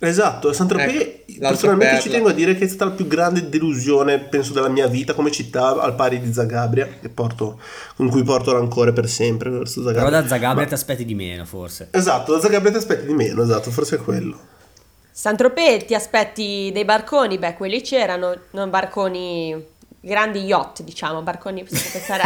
Esatto, 0.00 0.52
Saint-Tropez 0.52 0.94
Ecco, 0.94 1.19
personalmente 1.48 1.96
ci 1.96 2.08
perla. 2.08 2.14
tengo 2.16 2.28
a 2.28 2.32
dire 2.32 2.54
che 2.56 2.64
è 2.64 2.68
stata 2.68 2.86
la 2.90 2.96
più 2.96 3.06
grande 3.06 3.48
delusione, 3.48 4.18
penso, 4.18 4.52
della 4.52 4.68
mia 4.68 4.86
vita 4.86 5.14
come 5.14 5.30
città, 5.30 5.68
al 5.80 5.94
pari 5.94 6.20
di 6.20 6.32
Zagabria, 6.32 6.86
che 7.00 7.08
porto, 7.08 7.58
con 7.96 8.08
cui 8.10 8.22
porto 8.22 8.52
rancore 8.52 8.92
per 8.92 9.08
sempre 9.08 9.50
verso 9.50 9.82
Zagabria. 9.82 10.04
Però 10.08 10.20
da 10.22 10.28
Zagabria 10.28 10.62
Ma- 10.62 10.68
ti 10.68 10.74
aspetti 10.74 11.04
di 11.04 11.14
meno, 11.14 11.44
forse. 11.44 11.88
Esatto, 11.90 12.34
da 12.34 12.40
Zagabria 12.40 12.70
ti 12.72 12.76
aspetti 12.78 13.06
di 13.06 13.14
meno, 13.14 13.42
esatto, 13.42 13.70
forse 13.70 13.96
è 13.96 13.98
quello. 13.98 14.38
Saint-Tropez 15.12 15.84
ti 15.86 15.94
aspetti 15.94 16.70
dei 16.72 16.84
barconi, 16.84 17.36
beh 17.38 17.54
quelli 17.54 17.82
c'erano, 17.82 18.34
non 18.52 18.70
barconi, 18.70 19.62
grandi 20.00 20.38
yacht 20.44 20.82
diciamo, 20.82 21.20
barconi 21.22 21.62
per 21.64 21.78
pensare. 21.92 22.22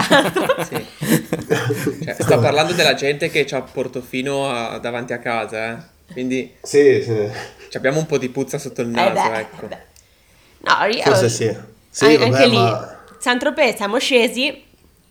Sì. 0.65 0.87
Cioè, 2.05 2.17
sta 2.19 2.39
parlando 2.39 2.73
della 2.73 2.95
gente 2.95 3.29
che 3.31 3.45
ha 3.51 3.63
Portofino 3.63 4.49
a- 4.49 4.79
davanti 4.79 5.13
a 5.13 5.19
casa, 5.19 5.73
eh. 5.73 5.77
Quindi 6.13 6.53
Sì, 6.63 7.03
sì. 7.03 7.29
Ci 7.75 7.81
abbiamo 7.81 7.99
un 7.99 8.07
po' 8.07 8.19
di 8.19 8.29
puzza 8.29 8.57
sotto 8.57 8.83
il 8.83 8.89
Eh 8.89 8.93
naso, 8.93 9.31
beh, 9.31 9.39
ecco. 9.39 9.67
beh. 9.67 9.79
No, 10.61 10.87
io... 10.95 11.03
Forse 11.03 11.29
sì. 11.29 11.57
Sì, 11.91 12.05
an- 12.05 12.13
vabbè, 12.19 12.25
anche 12.25 12.47
lì, 12.47 12.57
ma- 12.57 13.01
Saint-Tropez 13.19 13.75
siamo 13.75 13.99
scesi 13.99 14.63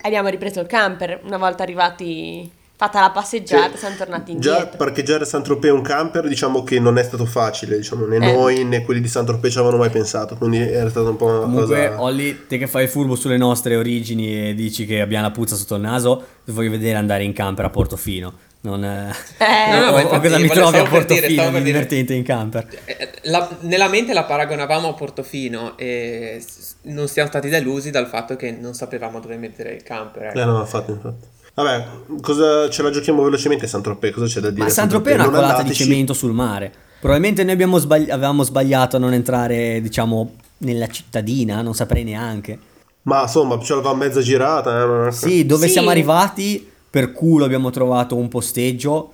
abbiamo 0.01 0.29
ripreso 0.29 0.61
il 0.61 0.67
camper, 0.67 1.19
una 1.25 1.37
volta 1.37 1.63
arrivati, 1.63 2.49
fatta 2.77 3.01
la 3.01 3.09
passeggiata, 3.11 3.71
Sì. 3.73 3.77
siamo 3.79 3.95
tornati 3.97 4.37
Già 4.39 4.55
indietro. 4.57 4.77
parcheggiare 4.77 5.23
a 5.23 5.25
Saint-Tropez 5.27 5.71
un 5.73 5.81
camper 5.81 6.27
diciamo 6.29 6.63
che 6.63 6.79
non 6.79 6.97
è 6.97 7.03
stato 7.03 7.25
facile, 7.25 7.75
diciamo, 7.75 8.05
né 8.05 8.15
Eh. 8.15 8.31
noi 8.33 8.63
né 8.63 8.83
quelli 8.85 9.01
di 9.01 9.09
Saint-Tropez 9.09 9.51
ci 9.51 9.57
avevano 9.57 9.79
mai 9.79 9.89
pensato, 9.89 10.35
quindi 10.37 10.59
era 10.59 10.89
stata 10.89 11.09
un 11.09 11.17
po' 11.17 11.25
una 11.25 11.39
Comunque, 11.41 11.87
cosa... 11.89 12.01
Olli, 12.01 12.47
te 12.47 12.57
che 12.57 12.67
fai 12.67 12.87
furbo 12.87 13.15
sulle 13.15 13.37
nostre 13.37 13.75
origini 13.75 14.49
e 14.49 14.53
dici 14.53 14.85
che 14.85 15.01
abbiamo 15.01 15.25
la 15.25 15.31
puzza 15.31 15.55
sotto 15.57 15.75
il 15.75 15.81
naso, 15.81 16.23
ti 16.45 16.51
voglio 16.53 16.69
vedere 16.71 16.97
andare 16.97 17.23
in 17.25 17.33
camper 17.33 17.65
a 17.65 17.69
Portofino. 17.69 18.33
Non, 18.65 18.83
eh, 18.83 19.11
Eh, 19.39 19.71
No, 19.77 19.91
no, 19.91 19.99
infatti, 19.99 20.19
cosa 20.27 20.37
mi 20.39 20.47
trovi 20.47 20.77
a 20.77 20.81
dire, 20.81 20.89
Portofino 20.89 21.41
per 21.43 21.51
di 21.51 21.57
dire. 21.57 21.61
divertente 21.63 22.13
in 22.13 22.23
camper? 22.23 22.67
Eh, 22.85 23.09
la- 23.23 23.49
nella 23.61 23.89
mente 23.89 24.13
la 24.13 24.23
paragonavamo 24.23 24.87
a 24.87 24.93
Portofino 24.93 25.77
e 25.77 26.41
non 26.83 27.07
siamo 27.09 27.27
stati 27.27 27.49
delusi 27.49 27.91
dal 27.91 28.07
fatto 28.07 28.35
che 28.37 28.51
non 28.51 28.73
sapevamo 28.73 29.19
dove 29.19 29.35
mettere 29.37 29.73
il 29.73 29.83
camper. 29.83 30.27
ecco. 30.27 30.39
Eh 30.39 30.45
no, 30.45 30.59
infatti, 30.61 30.91
infatti. 30.91 31.25
Vabbè, 31.55 31.85
cosa 32.21 32.69
ce 32.69 32.81
la 32.83 32.89
giochiamo 32.89 33.21
velocemente 33.21 33.65
a 33.65 33.67
Saint-Tropez? 33.67 34.13
Cosa 34.13 34.25
c'è 34.27 34.39
da 34.39 34.49
dire? 34.49 34.63
Ma 34.63 34.69
Saint-Tropez 34.69 35.11
è 35.11 35.15
una 35.15 35.25
colata 35.25 35.45
di 35.47 35.59
andateci. 35.59 35.83
cemento 35.83 36.13
sul 36.13 36.31
mare. 36.31 36.71
Probabilmente 36.99 37.43
noi 37.43 37.53
abbiamo 37.53 37.77
sbagli- 37.79 38.09
avevamo 38.09 38.43
sbagliato 38.43 38.95
a 38.95 38.99
non 38.99 39.11
entrare, 39.13 39.81
diciamo, 39.81 40.35
nella 40.59 40.87
cittadina, 40.87 41.61
non 41.61 41.75
saprei 41.75 42.05
neanche. 42.05 42.57
Ma 43.03 43.23
insomma, 43.23 43.59
ce 43.59 43.73
l'avevamo 43.75 43.97
mezza 43.97 44.21
girata. 44.21 45.07
eh, 45.07 45.11
Sì, 45.11 45.45
dove 45.45 45.65
Sì. 45.67 45.73
siamo 45.73 45.89
arrivati, 45.89 46.71
per 46.93 47.11
culo 47.11 47.43
abbiamo 47.43 47.71
trovato 47.71 48.15
un 48.15 48.27
posteggio, 48.27 49.13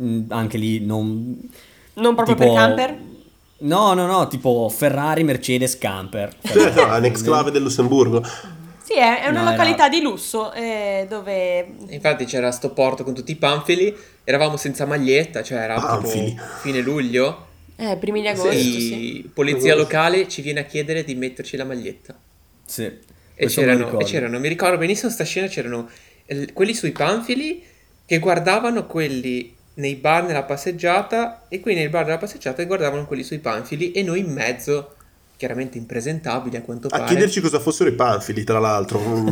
mm, 0.00 0.26
anche 0.28 0.56
lì 0.56 0.78
non... 0.86 1.36
non 1.94 2.14
proprio 2.14 2.36
tipo- 2.36 2.46
per 2.46 2.56
camper? 2.56 2.96
No, 3.60 3.92
no, 3.92 4.06
no, 4.06 4.28
tipo 4.28 4.68
Ferrari, 4.68 5.24
Mercedes, 5.24 5.76
camper. 5.78 6.32
Cioè, 6.46 6.72
no, 6.74 6.96
un 6.96 7.04
exclave 7.04 7.50
del 7.50 7.62
Lussemburgo. 7.64 8.22
Sì, 8.84 8.92
è, 8.92 9.22
è 9.22 9.28
una 9.28 9.40
No, 9.42 9.48
era- 9.48 9.50
località 9.50 9.88
di 9.88 10.00
lusso 10.00 10.52
eh, 10.52 11.06
dove 11.08 11.66
Infatti 11.88 12.24
c'era 12.24 12.52
sto 12.52 12.70
porto 12.70 13.02
con 13.02 13.14
tutti 13.14 13.32
i 13.32 13.36
panfili, 13.36 13.92
eravamo 14.22 14.56
senza 14.56 14.86
maglietta, 14.86 15.42
cioè 15.42 15.58
era 15.58 15.74
Panfili. 15.74 16.30
tipo 16.30 16.42
fine 16.60 16.80
luglio. 16.82 17.46
eh, 17.74 17.96
primi 17.96 18.20
di 18.20 18.28
agosto, 18.28 18.52
sì. 18.52 19.22
E 19.24 19.28
polizia 19.34 19.74
locale 19.74 20.28
ci 20.28 20.40
viene 20.40 20.60
a 20.60 20.64
chiedere 20.64 21.02
di 21.02 21.16
metterci 21.16 21.56
la 21.56 21.64
maglietta. 21.64 22.16
Sì. 22.64 22.84
E 23.40 23.46
c'erano, 23.46 23.98
e 23.98 24.04
c'erano, 24.04 24.38
mi 24.40 24.48
ricordo 24.48 24.78
benissimo 24.78 25.10
sta 25.10 25.22
scena, 25.24 25.46
c'erano 25.48 25.88
quelli 26.52 26.74
sui 26.74 26.92
panfili 26.92 27.62
che 28.06 28.18
guardavano 28.18 28.86
quelli 28.86 29.54
nei 29.74 29.94
bar 29.94 30.24
nella 30.24 30.42
passeggiata 30.42 31.44
e 31.48 31.60
quelli 31.60 31.78
nei 31.78 31.88
bar 31.88 32.04
della 32.04 32.18
passeggiata 32.18 32.56
che 32.56 32.66
guardavano 32.66 33.06
quelli 33.06 33.22
sui 33.22 33.38
panfili 33.38 33.92
e 33.92 34.02
noi 34.02 34.18
in 34.20 34.32
mezzo, 34.32 34.94
chiaramente 35.36 35.78
impresentabili 35.78 36.56
a 36.56 36.62
quanto 36.62 36.88
A 36.88 36.90
pare. 36.90 37.04
chiederci 37.04 37.40
cosa 37.40 37.60
fossero 37.60 37.88
i 37.88 37.92
panfili, 37.92 38.42
tra 38.44 38.58
l'altro. 38.58 38.98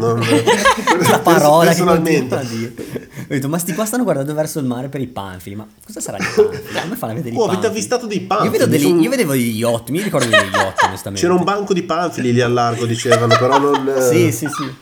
La 1.11 1.19
parola 1.21 1.61
che 1.63 1.67
personalmente. 1.69 2.35
a 2.37 2.43
dire. 2.45 2.75
Ho 3.23 3.25
detto, 3.29 3.49
ma 3.49 3.59
sti 3.59 3.75
qua 3.75 3.85
stanno 3.85 4.05
guardando 4.05 4.33
verso 4.35 4.61
il 4.61 4.67
mare 4.67 4.89
per 4.89 5.01
i 5.01 5.07
panfili. 5.09 5.57
Ma 5.57 5.67
cosa 5.85 6.01
sarà 6.01 6.19
i 6.19 6.21
panfili? 6.21 6.63
Come 6.81 6.97
fanno 6.97 7.13
a 7.13 7.15
vedere 7.17 7.35
i 7.35 7.39
Oh, 7.39 7.45
avete 7.45 7.53
panfili? 7.63 7.67
avvistato 7.67 8.07
dei 8.07 8.21
Io, 8.21 8.27
panfili? 8.27 8.51
vedo 8.53 8.67
degli- 8.67 8.83
sono- 8.83 9.01
io 9.03 9.11
vedevo 9.11 9.33
degli 9.33 9.57
yacht, 9.59 9.89
mi 9.91 10.01
ricordo 10.03 10.29
degli 10.29 10.53
yacht, 10.55 10.83
onestamente. 10.85 11.27
C'era 11.27 11.35
un 11.39 11.45
banco 11.45 11.73
di 11.75 11.83
panfili 11.83 12.33
lì 12.33 12.41
al 12.41 12.53
largo, 12.53 12.87
dicevano, 12.87 13.37
però 13.37 13.59
non... 13.59 13.89
eh, 13.97 14.01
Sì, 14.01 14.31
sì, 14.33 14.47
sì. 14.47 14.75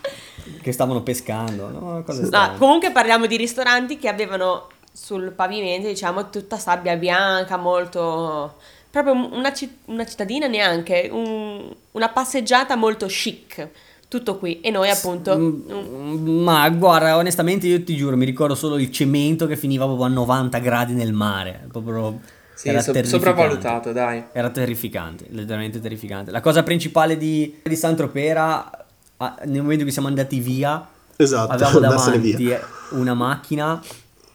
Che 0.65 0.73
stavano 0.73 1.03
pescando. 1.03 1.69
No, 1.69 2.03
cose 2.07 2.27
No, 2.31 2.55
comunque 2.57 2.91
parliamo 2.91 3.27
di 3.27 3.37
ristoranti 3.37 3.99
che 3.99 4.09
avevano 4.09 4.69
sul 4.91 5.31
pavimento, 5.33 5.89
diciamo, 5.89 6.31
tutta 6.31 6.57
sabbia 6.57 6.97
bianca, 6.97 7.59
molto... 7.59 8.55
Proprio 8.91 9.13
una, 9.37 9.53
ci- 9.53 9.77
una 9.87 10.07
cittadina 10.07 10.47
neanche, 10.47 11.11
un- 11.13 11.71
una 11.91 12.09
passeggiata 12.09 12.77
molto 12.77 13.05
chic, 13.07 13.69
tutto 14.09 14.39
qui. 14.39 14.61
E 14.63 14.71
noi 14.71 14.89
appunto... 14.89 15.33
un- 15.35 15.63
Mm, 15.69 16.43
Ma 16.45 16.67
guarda, 16.71 17.17
onestamente 17.19 17.67
io 17.67 17.83
ti 17.85 17.95
giuro, 17.95 18.17
mi 18.17 18.25
ricordo 18.25 18.55
solo 18.55 18.79
il 18.79 18.91
cemento 18.91 19.47
che 19.47 19.57
finiva 19.59 19.85
proprio 19.85 20.07
a 20.07 20.09
90 20.09 20.59
gradi 20.61 20.95
nel 20.95 21.13
mare. 21.13 21.67
Proprio 21.71 22.21
Sì, 22.55 22.69
era 22.71 22.81
so- 22.81 22.95
sopravvalutato, 23.05 23.93
dai. 23.93 24.25
Era 24.33 24.49
terrificante, 24.49 25.27
letteralmente 25.29 25.79
terrificante. 25.79 26.31
La 26.31 26.41
cosa 26.41 26.63
principale 26.63 27.19
di, 27.19 27.61
di 27.63 27.77
Saint-Tropez 27.77 28.83
ah, 29.19 29.37
nel 29.45 29.63
momento 29.63 29.85
che 29.85 29.91
siamo 29.91 30.09
andati 30.09 30.41
via, 30.41 30.87
Esatto, 31.17 31.53
avevamo 31.53 31.79
davanti 31.81 32.35
via. 32.37 32.61
una 32.91 33.15
macchina, 33.15 33.81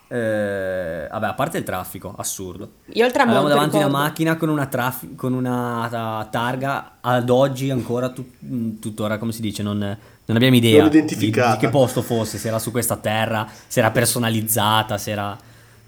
eh, 0.08 1.08
vabbè, 1.12 1.26
a 1.28 1.34
parte 1.34 1.58
il 1.58 1.64
traffico, 1.64 2.14
assurdo. 2.18 2.72
Io 2.94 3.06
al 3.06 3.12
tramonto 3.12 3.40
Avevamo 3.40 3.48
davanti 3.48 3.76
una 3.78 3.86
ricordo. 3.86 4.06
macchina 4.06 4.36
con 4.38 4.50
una, 4.50 4.66
traf- 4.66 5.16
con 5.16 5.34
una 5.34 5.88
ta- 5.90 6.28
targa, 6.32 6.92
ad 7.02 7.30
oggi 7.30 7.70
ancora, 7.70 8.10
tut- 8.10 8.80
tuttora, 8.80 9.18
come 9.18 9.32
si 9.32 9.42
dice, 9.42 9.62
non, 9.64 9.78
non 9.78 10.36
abbiamo 10.36 10.56
idea 10.56 10.82
Non 10.82 10.90
di, 10.90 11.04
di 11.06 11.32
che 11.32 11.70
posto 11.70 12.02
fosse, 12.02 12.38
se 12.38 12.48
era 12.48 12.60
su 12.60 12.72
questa 12.72 12.96
terra, 12.98 13.48
se 13.68 13.80
era 13.80 13.92
personalizzata, 13.92 14.98
se 14.98 15.12
era 15.12 15.38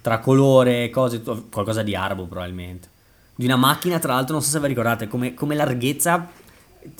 tra 0.01 0.19
colore, 0.19 0.89
cose, 0.89 1.21
qualcosa 1.51 1.81
di 1.83 1.95
arabo 1.95 2.25
probabilmente. 2.25 2.89
Di 3.35 3.45
una 3.45 3.55
macchina, 3.55 3.97
tra 3.97 4.13
l'altro, 4.13 4.33
non 4.33 4.43
so 4.43 4.49
se 4.49 4.59
vi 4.59 4.67
ricordate, 4.67 5.07
come, 5.07 5.33
come 5.33 5.55
larghezza, 5.55 6.27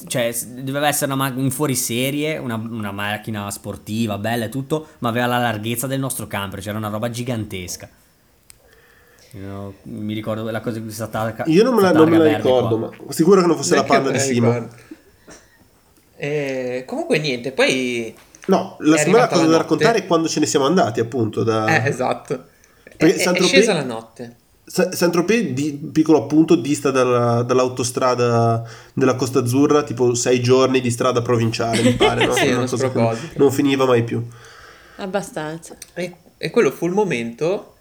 cioè 0.08 0.34
doveva 0.62 0.88
essere 0.88 1.12
una 1.13 1.15
ma- 1.30 1.34
un 1.36 1.52
fuoriserie, 1.52 2.38
una, 2.38 2.56
una 2.56 2.91
macchina 2.91 3.50
sportiva, 3.52 4.17
bella 4.17 4.46
e 4.46 4.50
tutto, 4.50 4.88
ma 5.00 5.10
aveva 5.10 5.26
la 5.26 5.38
larghezza 5.38 5.88
del 5.88 6.00
nostro 6.00 6.28
camper, 6.28 6.60
c'era 6.60 6.78
una 6.78 6.89
roba 6.89 7.10
gigantesca. 7.10 7.89
Io 9.34 9.76
mi 9.84 10.13
ricordo 10.13 10.50
la 10.50 10.60
cosa 10.60 10.80
di 10.80 10.91
stata 10.91 11.44
Io 11.46 11.63
non 11.63 11.76
me 11.76 11.82
la, 11.82 11.91
non 11.94 12.10
me 12.10 12.17
la 12.17 12.36
ricordo, 12.36 12.78
ma 12.78 12.89
sicuro 13.10 13.41
che 13.41 13.48
non 13.48 13.56
fosse 13.56 13.76
la 13.76 13.84
Neanche 13.84 13.98
palla 13.98 14.12
di 14.12 14.17
la 14.17 14.24
Simo. 14.24 14.67
Eh, 16.17 16.84
comunque 16.86 17.17
niente, 17.17 17.52
poi... 17.52 18.13
No, 18.48 18.76
la 18.80 18.98
seconda 18.98 19.28
cosa 19.28 19.44
la 19.44 19.52
da 19.52 19.58
raccontare 19.58 20.00
è 20.00 20.06
quando 20.06 20.28
ce 20.28 20.39
ne 20.39 20.46
siamo 20.46 20.65
andati, 20.65 21.00
appunto. 21.00 21.44
Da... 21.44 21.84
Eh, 21.84 21.88
esatto. 21.88 22.48
È, 22.84 22.96
Perché 22.96 23.24
è- 23.24 23.41
scesa 23.41 23.74
la 23.74 23.84
notte. 23.84 24.36
Sa- 24.63 24.91
Saint-Tropez, 24.91 25.47
di, 25.52 25.74
piccolo 25.91 26.19
appunto, 26.19 26.56
dista 26.56 26.91
dalla- 26.91 27.41
dall'autostrada 27.43 28.63
della 28.93 29.15
Costa 29.15 29.39
Azzurra 29.39 29.84
tipo 29.84 30.13
sei 30.13 30.41
giorni 30.41 30.80
di 30.82 30.89
strada 30.91 31.21
provinciale, 31.21 31.82
mi 31.82 31.93
pare. 31.95 32.26
no? 32.26 32.34
Sì, 32.36 32.47
Una 32.47 32.58
uno 32.58 32.67
cosa 32.67 32.78
che 32.84 32.89
sproposito. 32.89 33.34
non 33.38 33.52
finiva 33.52 33.86
mai 33.86 34.04
più. 34.04 34.26
Abbastanza. 34.97 35.76
E, 35.93 36.15
e 36.38 36.50
quello 36.52 36.71
fu 36.71 36.86
il 36.86 36.93
momento 36.93 37.76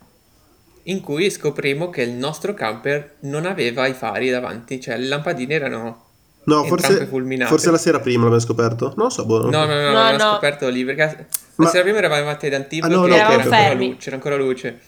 in 0.84 1.00
cui 1.00 1.30
scoprimmo 1.30 1.90
che 1.90 2.02
il 2.02 2.12
nostro 2.12 2.54
camper 2.54 3.16
non 3.20 3.46
aveva 3.46 3.86
i 3.86 3.92
fari 3.92 4.30
davanti, 4.30 4.80
cioè 4.80 4.96
le 4.96 5.06
lampadine 5.06 5.54
erano... 5.54 6.04
No, 6.42 6.64
forse, 6.64 7.06
fulminate. 7.06 7.50
forse 7.50 7.70
la 7.70 7.76
sera 7.76 8.00
prima 8.00 8.22
l'abbiamo 8.22 8.42
scoperto. 8.42 8.94
Non 8.96 9.10
so, 9.10 9.26
boh. 9.26 9.42
No, 9.50 9.66
no, 9.66 9.74
no, 9.74 9.90
No, 9.90 9.92
no, 9.92 10.10
l'ho 10.12 10.16
no. 10.16 10.30
scoperto 10.32 10.68
lì 10.68 10.84
perché 10.86 11.26
Ma- 11.56 11.64
la 11.66 11.70
sera 11.70 11.82
prima 11.82 11.98
eravamo 11.98 12.20
arrivati 12.22 12.46
ad 12.46 12.54
Antibes 12.54 12.90
Ah, 12.90 12.94
no, 12.94 13.06
no, 13.06 13.14
c'era, 13.14 13.26
ok, 13.34 13.40
ancora 13.52 13.72
luce, 13.74 13.96
c'era 13.98 14.16
ancora 14.16 14.36
luce. 14.36 14.80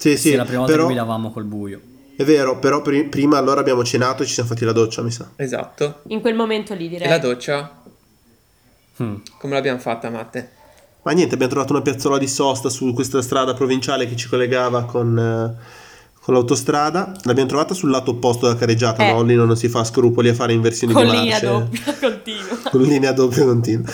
Sì, 0.00 0.10
Sì, 0.16 0.16
sì, 0.30 0.34
la 0.36 0.44
prima 0.44 0.58
volta 0.60 0.72
però 0.74 0.86
che 0.86 0.92
guidavamo 0.94 1.32
col 1.32 1.42
buio. 1.44 1.80
è 2.16 2.22
vero, 2.22 2.58
però 2.60 2.82
pri- 2.82 3.04
prima 3.08 3.36
allora 3.38 3.58
abbiamo 3.60 3.82
cenato 3.82 4.22
e 4.22 4.26
ci 4.26 4.32
siamo 4.32 4.48
fatti 4.48 4.64
la 4.64 4.70
doccia, 4.72 5.02
mi 5.02 5.10
sa. 5.10 5.30
Esatto. 5.34 6.02
In 6.08 6.20
quel 6.20 6.34
momento 6.36 6.72
lì 6.74 6.86
E 6.86 6.88
direi. 6.88 7.08
la 7.08 7.18
doccia, 7.18 7.82
Hmm. 9.02 9.14
come 9.38 9.54
l'abbiamo 9.54 9.78
fatta, 9.80 10.08
Matte? 10.10 10.50
Ma 11.02 11.12
niente, 11.12 11.34
abbiamo 11.34 11.52
trovato 11.52 11.72
una 11.72 11.82
piazzola 11.82 12.18
di 12.18 12.26
sosta 12.28 12.68
su 12.68 12.92
questa 12.92 13.22
strada 13.22 13.54
provinciale 13.54 14.06
che 14.08 14.14
ci 14.16 14.28
collegava 14.28 14.84
con, 14.84 15.16
eh, 15.18 15.56
con 16.20 16.34
l'autostrada. 16.34 17.16
L'abbiamo 17.22 17.48
trovata 17.48 17.74
sul 17.74 17.90
lato 17.90 18.10
opposto 18.12 18.46
della 18.46 18.58
carreggiata, 18.58 19.04
Eh. 19.04 19.12
no? 19.12 19.22
Lì 19.22 19.34
non 19.34 19.56
si 19.56 19.68
fa 19.68 19.84
scrupoli 19.84 20.28
a 20.28 20.34
fare 20.34 20.52
inversioni 20.52 20.92
Con 20.92 21.04
di 21.06 21.10
linea 21.12 21.30
marce. 21.40 21.46
doppia 21.46 21.94
continua. 21.98 22.58
Con 22.70 22.82
linea 22.82 23.12
doppia 23.12 23.44
continua. 23.44 23.90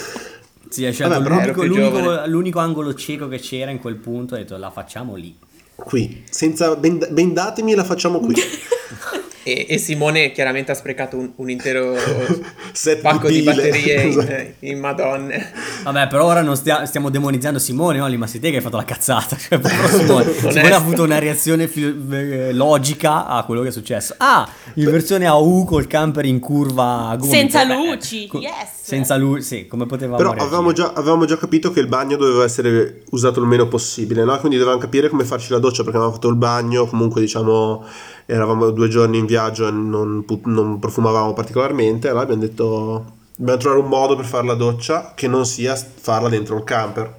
Sì, 0.69 0.85
hai 0.87 0.93
scelto 0.93 1.19
Vabbè, 1.21 1.29
l'unico, 1.53 1.65
l'unico- 1.65 2.27
l'unico 2.27 2.59
angolo 2.59 2.95
cieco 2.95 3.29
che 3.29 3.39
c'era 3.39 3.71
in 3.71 3.79
quel 3.79 3.97
punto. 3.97 4.35
Ho 4.35 4.39
detto, 4.39 4.57
la 4.57 4.71
facciamo 4.71 5.15
lì. 5.15 5.37
Qui, 5.77 6.25
senza 6.31 6.77
ben, 6.77 7.07
ben 7.11 7.33
datemi 7.33 7.73
e 7.73 7.77
la 7.77 7.85
facciamo 7.85 8.21
qui. 8.21 8.35
E, 9.47 9.67
e 9.69 9.79
Simone 9.79 10.33
chiaramente 10.33 10.73
ha 10.73 10.75
sprecato 10.75 11.19
un, 11.19 11.31
un 11.37 11.51
intero 11.51 11.95
Set 12.73 13.01
pacco 13.03 13.29
di 13.29 13.35
di 13.35 13.43
batterie 13.43 14.03
in, 14.03 14.09
Esatto. 14.19 14.43
in 14.61 14.79
Madonne. 14.79 15.53
Vabbè, 15.83 16.09
però 16.09 16.25
ora 16.25 16.41
non 16.41 16.57
stia- 16.57 16.87
stiamo 16.87 17.11
demonizzando 17.11 17.59
Simone, 17.59 18.01
Oli, 18.01 18.17
ma 18.17 18.27
sei 18.27 18.41
te 18.41 18.49
che 18.51 18.57
hai 18.57 18.63
fatto 18.63 18.77
la 18.77 18.85
cazzata. 18.85 19.37
Cioè, 19.45 19.61
Simone, 19.89 20.33
Simone 20.33 20.73
ha 20.73 20.77
avuto 20.77 21.03
una 21.03 21.19
reazione 21.19 21.69
fil- 21.69 22.13
eh, 22.13 22.53
logica 22.55 23.27
a 23.27 23.45
quello 23.45 23.61
che 23.63 23.69
è 23.69 23.73
successo. 23.73 24.15
Ah, 24.17 24.49
in 24.75 24.91
versione 24.91 25.27
AU 25.27 25.65
col 25.65 25.87
camper 25.87 26.25
in 26.25 26.41
curva 26.41 27.09
a 27.09 27.17
gomito. 27.17 27.37
Senza 27.37 27.67
Beh, 27.67 27.75
luci, 27.75 28.27
co- 28.27 28.39
yes. 28.39 28.53
Senza 28.81 29.17
luci, 29.17 29.43
sì, 29.43 29.67
come 29.67 29.85
potevamo 29.87 30.17
Però 30.17 30.31
avevamo 30.33 30.73
già, 30.73 30.93
avevamo 30.95 31.25
già 31.27 31.37
capito 31.37 31.71
che 31.71 31.81
il 31.81 31.87
bagno 31.87 32.17
doveva 32.17 32.45
essere 32.45 33.03
usato 33.11 33.41
il 33.41 33.47
meno 33.47 33.69
possibile, 33.69 34.25
no? 34.25 34.39
Quindi 34.39 34.57
dovevamo 34.57 34.81
capire 34.81 35.09
come 35.09 35.25
farci 35.25 35.51
la 35.53 35.59
doccia 35.59 35.83
perché 35.83 35.97
avevamo 35.97 36.13
fatto 36.15 36.29
il 36.29 36.37
bagno, 36.37 36.87
comunque 36.87 37.21
diciamo 37.21 37.85
eravamo 38.27 38.71
due 38.71 38.89
giorni 38.89 39.19
in 39.19 39.27
viaggio 39.27 39.69
e 39.69 39.71
non, 39.71 40.25
non 40.45 40.79
profumavamo 40.79 41.33
particolarmente, 41.33 42.09
allora 42.09 42.25
abbiamo 42.25 42.43
detto 42.43 43.13
dobbiamo 43.37 43.61
trovare 43.61 43.83
un 43.83 43.89
modo 43.89 44.17
per 44.17 44.25
fare 44.25 44.47
la 44.47 44.55
doccia 44.55 45.13
che 45.15 45.29
non 45.29 45.45
sia 45.45 45.75
farla 45.75 46.29
dentro 46.29 46.57
il 46.57 46.65
camper. 46.65 47.15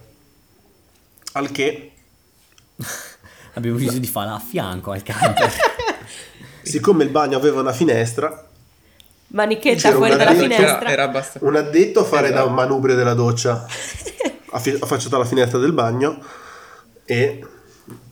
Al 1.33 1.51
che, 1.51 1.91
Abbiamo 3.53 3.77
deciso 3.77 3.99
di 3.99 4.07
farla 4.07 4.35
a 4.35 4.39
fianco 4.39 4.91
al 4.91 5.01
camper. 5.03 5.51
siccome 6.61 7.03
il 7.03 7.09
bagno 7.09 7.37
aveva 7.37 7.61
una 7.61 7.71
finestra, 7.71 8.47
Manichetta 9.27 9.91
fuori 9.91 10.15
dalla 10.15 10.33
doccia, 10.33 10.43
Era, 10.45 10.55
finestra. 10.55 10.89
era 10.89 11.03
abbastanza... 11.03 11.47
un 11.47 11.55
addetto 11.55 11.99
a 12.01 12.03
fare 12.03 12.29
Esatto. 12.29 12.47
da 12.47 12.53
manubrio 12.53 12.95
della 12.95 13.13
doccia 13.13 13.65
affacciato 14.51 15.15
alla 15.15 15.25
finestra 15.25 15.57
del 15.57 15.73
bagno 15.73 16.19
e 17.05 17.43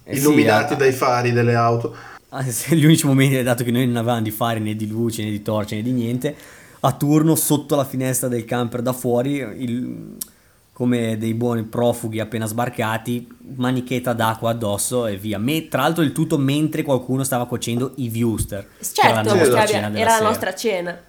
Eh 0.04 0.14
sì, 0.16 0.20
illuminati 0.20 0.74
eh. 0.74 0.76
dai 0.78 0.92
fari 0.92 1.32
delle 1.32 1.56
auto. 1.56 1.96
Ah, 2.36 2.44
Gli 2.74 2.84
unici 2.86 3.06
momenti, 3.06 3.42
dato 3.44 3.64
che 3.64 3.70
noi 3.72 3.86
non 3.86 3.98
avevamo 3.98 4.22
di 4.22 4.32
fare 4.32 4.60
né 4.60 4.76
di 4.76 4.88
luce 4.88 5.24
né 5.24 5.30
di 5.30 5.42
torce 5.44 5.76
né 5.76 5.82
di 5.84 5.92
niente, 5.92 6.36
a 6.80 6.92
turno 6.94 7.36
sotto 7.36 7.76
la 7.76 7.86
finestra 7.86 8.28
del 8.28 8.44
camper 8.44 8.82
da 8.82 8.92
fuori, 8.94 9.36
il- 9.36 10.18
come 10.74 11.18
dei 11.20 11.36
buoni 11.36 11.62
profughi 11.64 12.20
appena 12.20 12.48
sbarcati, 12.48 13.28
manichetta 13.58 14.14
d'acqua 14.14 14.50
addosso 14.50 15.06
e 15.06 15.18
via. 15.18 15.38
Me- 15.38 15.68
tra 15.68 15.84
l'altro 15.84 16.02
il 16.04 16.12
tutto 16.12 16.40
mentre 16.40 16.82
qualcuno 16.82 17.24
stava 17.24 17.46
cuocendo 17.46 17.92
i 17.98 18.10
viewster. 18.10 18.68
che 18.80 19.02
era 19.08 19.22
la 19.22 19.24
Certo, 19.24 19.38
nostra 19.38 19.66
cena 19.68 19.96
era 19.96 20.18
la 20.18 20.24
nostra 20.28 20.56
cena. 20.56 21.00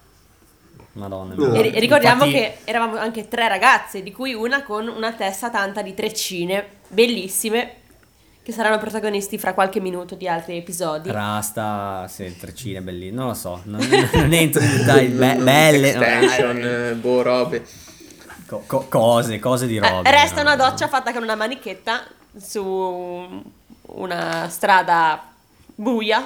Madonna 0.93 1.35
mia. 1.35 1.53
E, 1.63 1.75
e 1.75 1.81
ricordiamo 1.81 2.25
Infatti- 2.27 2.33
che 2.45 2.71
eravamo 2.71 2.99
anche 2.99 3.27
tre 3.27 3.49
ragazze, 3.49 4.03
di 4.03 4.13
cui 4.13 4.35
una 4.35 4.63
con 4.63 4.87
una 4.87 5.13
testa 5.13 5.49
tanta 5.49 5.81
di 5.81 5.95
treccine, 5.95 6.67
bellissime, 6.89 7.73
che 8.45 8.53
saranno 8.53 8.77
protagonisti 8.77 9.39
fra 9.39 9.55
qualche 9.55 9.81
minuto 9.81 10.15
di 10.17 10.29
altri 10.29 10.59
episodi. 10.59 11.11
Rasta, 11.11 12.05
sì, 12.11 12.37
treccine 12.37 12.83
bellissime, 12.83 13.17
non 13.17 13.29
lo 13.29 13.35
so, 13.35 13.61
non, 13.65 13.81
non 14.13 14.33
entro 14.35 14.63
in 14.63 14.71
dettagli, 14.77 15.09
be- 15.09 15.37
belle, 15.43 15.95
no, 15.95 16.03
Extension, 16.03 16.57
eh, 16.59 16.89
eh, 16.91 16.95
boh, 16.95 17.23
robe. 17.23 17.67
co- 18.47 18.63
co- 18.67 18.87
cose, 18.91 19.39
cose 19.39 19.67
di 19.67 19.77
Eh, 19.77 19.81
roba. 19.81 20.11
resta 20.11 20.43
una 20.43 20.57
doccia 20.57 20.89
fatta 20.89 21.11
con 21.15 21.23
una 21.23 21.35
manichetta 21.37 22.03
su 22.37 22.63
una 23.87 24.49
strada 24.51 25.23
buia, 25.75 26.23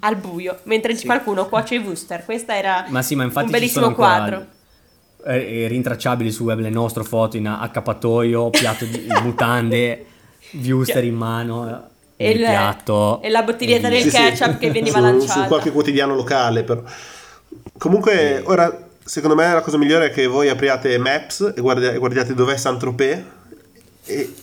al 0.00 0.16
buio, 0.16 0.58
mentre 0.64 0.96
Sì. 0.96 1.06
qualcuno 1.06 1.46
cuoce 1.46 1.76
i 1.76 1.78
Wooster. 1.78 2.24
Questo 2.24 2.50
era 2.50 2.86
Ma 2.88 3.00
sì, 3.02 3.14
ma 3.14 3.22
infatti 3.22 3.46
un 3.46 3.52
ci 3.52 3.58
bellissimo 3.60 3.94
quadro. 3.94 4.44
eh, 5.24 5.62
eh, 5.62 5.68
rintracciabili 5.68 6.32
su 6.32 6.42
web 6.44 6.58
le 6.58 6.70
nostre 6.70 7.04
foto 7.04 7.36
in 7.36 7.46
accappatoio, 7.46 8.50
piatto 8.50 8.84
di 8.86 9.06
mutande, 9.22 10.06
viewster 10.52 11.04
in 11.04 11.14
mano, 11.14 11.88
E 12.16 12.30
il 12.30 12.40
il- 12.40 12.46
piatto. 12.46 13.20
e 13.22 13.28
la 13.30 13.42
bottiglietta 13.42 13.88
e 13.88 13.90
del. 13.90 14.02
Sì, 14.02 14.10
sì. 14.10 14.16
ketchup 14.16 14.58
che 14.58 14.70
veniva 14.70 14.98
su, 14.98 15.02
lanciata. 15.04 15.42
su 15.42 15.48
qualche 15.48 15.70
quotidiano 15.72 16.14
locale 16.14 16.62
però. 16.64 16.82
comunque 17.78 18.42
ora 18.44 18.88
secondo 19.04 19.34
me 19.34 19.52
la 19.52 19.60
cosa 19.60 19.76
migliore 19.78 20.06
è 20.06 20.10
che 20.10 20.26
voi 20.26 20.48
apriate 20.48 20.96
Maps 20.98 21.52
e 21.56 21.60
guardia- 21.60 21.92
e 21.92 21.98
guardiate 21.98 22.34
dov'è 22.34 22.56
Saint-Tropez 22.56 23.22
e, 24.04 24.34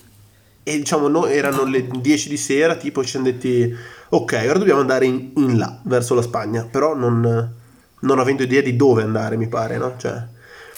e 0.63 0.77
diciamo 0.77 1.07
no, 1.07 1.25
erano 1.27 1.63
le 1.63 1.87
10 1.87 2.29
di 2.29 2.37
sera 2.37 2.75
tipo 2.75 3.01
ci 3.03 3.09
siamo 3.09 3.25
detti 3.25 3.73
ok 4.09 4.45
ora 4.49 4.57
dobbiamo 4.57 4.81
andare 4.81 5.05
in, 5.05 5.31
in 5.35 5.57
là 5.57 5.79
verso 5.83 6.13
la 6.15 6.21
Spagna 6.21 6.67
però 6.69 6.95
non, 6.95 7.53
non 7.99 8.19
avendo 8.19 8.43
idea 8.43 8.61
di 8.61 8.75
dove 8.75 9.03
andare 9.03 9.37
mi 9.37 9.47
pare 9.47 9.77
no? 9.77 9.93
cioè, 9.97 10.21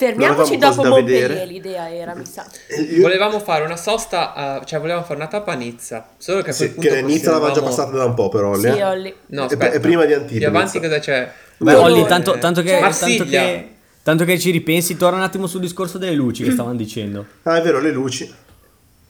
Fermiamoci 0.00 0.56
dopo 0.56 0.82
Montpellier, 0.84 1.46
l'idea 1.46 1.94
era, 1.94 2.14
mi 2.14 2.24
sa. 2.24 2.46
io- 2.90 3.02
Volevamo 3.02 3.38
fare 3.38 3.64
una 3.64 3.76
sosta, 3.76 4.32
a- 4.32 4.64
cioè 4.64 4.78
volevamo 4.80 5.04
fare 5.04 5.16
una 5.16 5.28
tappa 5.28 5.52
a 5.52 5.56
Nizza. 5.56 6.08
Solo 6.16 6.40
che 6.40 6.52
a 6.52 6.54
quel 6.54 6.68
sì, 6.68 6.74
punto 6.74 6.88
che 6.88 7.02
Nizza 7.02 7.30
l'aveva 7.32 7.52
già 7.52 7.60
passata 7.62 7.90
da 7.90 8.06
un 8.06 8.14
po' 8.14 8.30
però 8.30 8.54
Sì, 8.54 8.70
lì, 8.70 8.78
eh. 8.78 8.84
Olli. 8.84 9.14
No, 9.26 9.46
E- 9.50 9.74
e 9.74 9.78
prima 9.80 10.06
di 10.06 10.14
Antibes. 10.14 10.38
Più 10.38 10.46
avanti 10.48 10.80
cosa 10.80 10.98
c'è? 10.98 11.30
Beh, 11.58 11.72
Dolore. 11.72 11.92
Olli, 11.92 12.06
tanto, 12.06 12.38
tanto 12.38 12.62
che, 12.62 12.78
tanto, 12.80 13.24
che, 13.24 13.68
tanto 14.02 14.24
che 14.24 14.38
ci 14.38 14.50
ripensi, 14.50 14.96
torna 14.96 15.18
un 15.18 15.22
attimo 15.24 15.46
sul 15.46 15.60
discorso 15.60 15.98
delle 15.98 16.14
luci 16.14 16.44
che 16.44 16.52
stavano 16.52 16.76
dicendo. 16.76 17.26
ah 17.42 17.58
è 17.58 17.62
vero 17.62 17.78
le 17.80 17.90
luci 17.90 18.32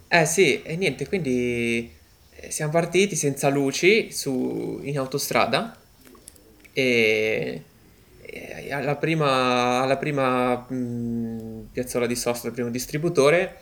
Eh 0.09 0.27
sì, 0.27 0.61
e 0.63 0.75
niente, 0.75 1.07
quindi 1.07 1.89
eh, 2.35 2.51
siamo 2.51 2.73
partiti 2.73 3.15
senza 3.15 3.49
luci 3.49 4.11
su, 4.11 4.81
in 4.83 4.99
autostrada 4.99 5.77
e 6.73 7.63
alla 8.71 8.97
prima, 8.97 9.81
alla 9.83 9.97
prima 9.97 10.55
mh, 10.69 11.69
piazzola 11.73 12.07
di 12.07 12.17
sosta, 12.17 12.49
al 12.49 12.53
primo 12.53 12.71
distributore, 12.71 13.57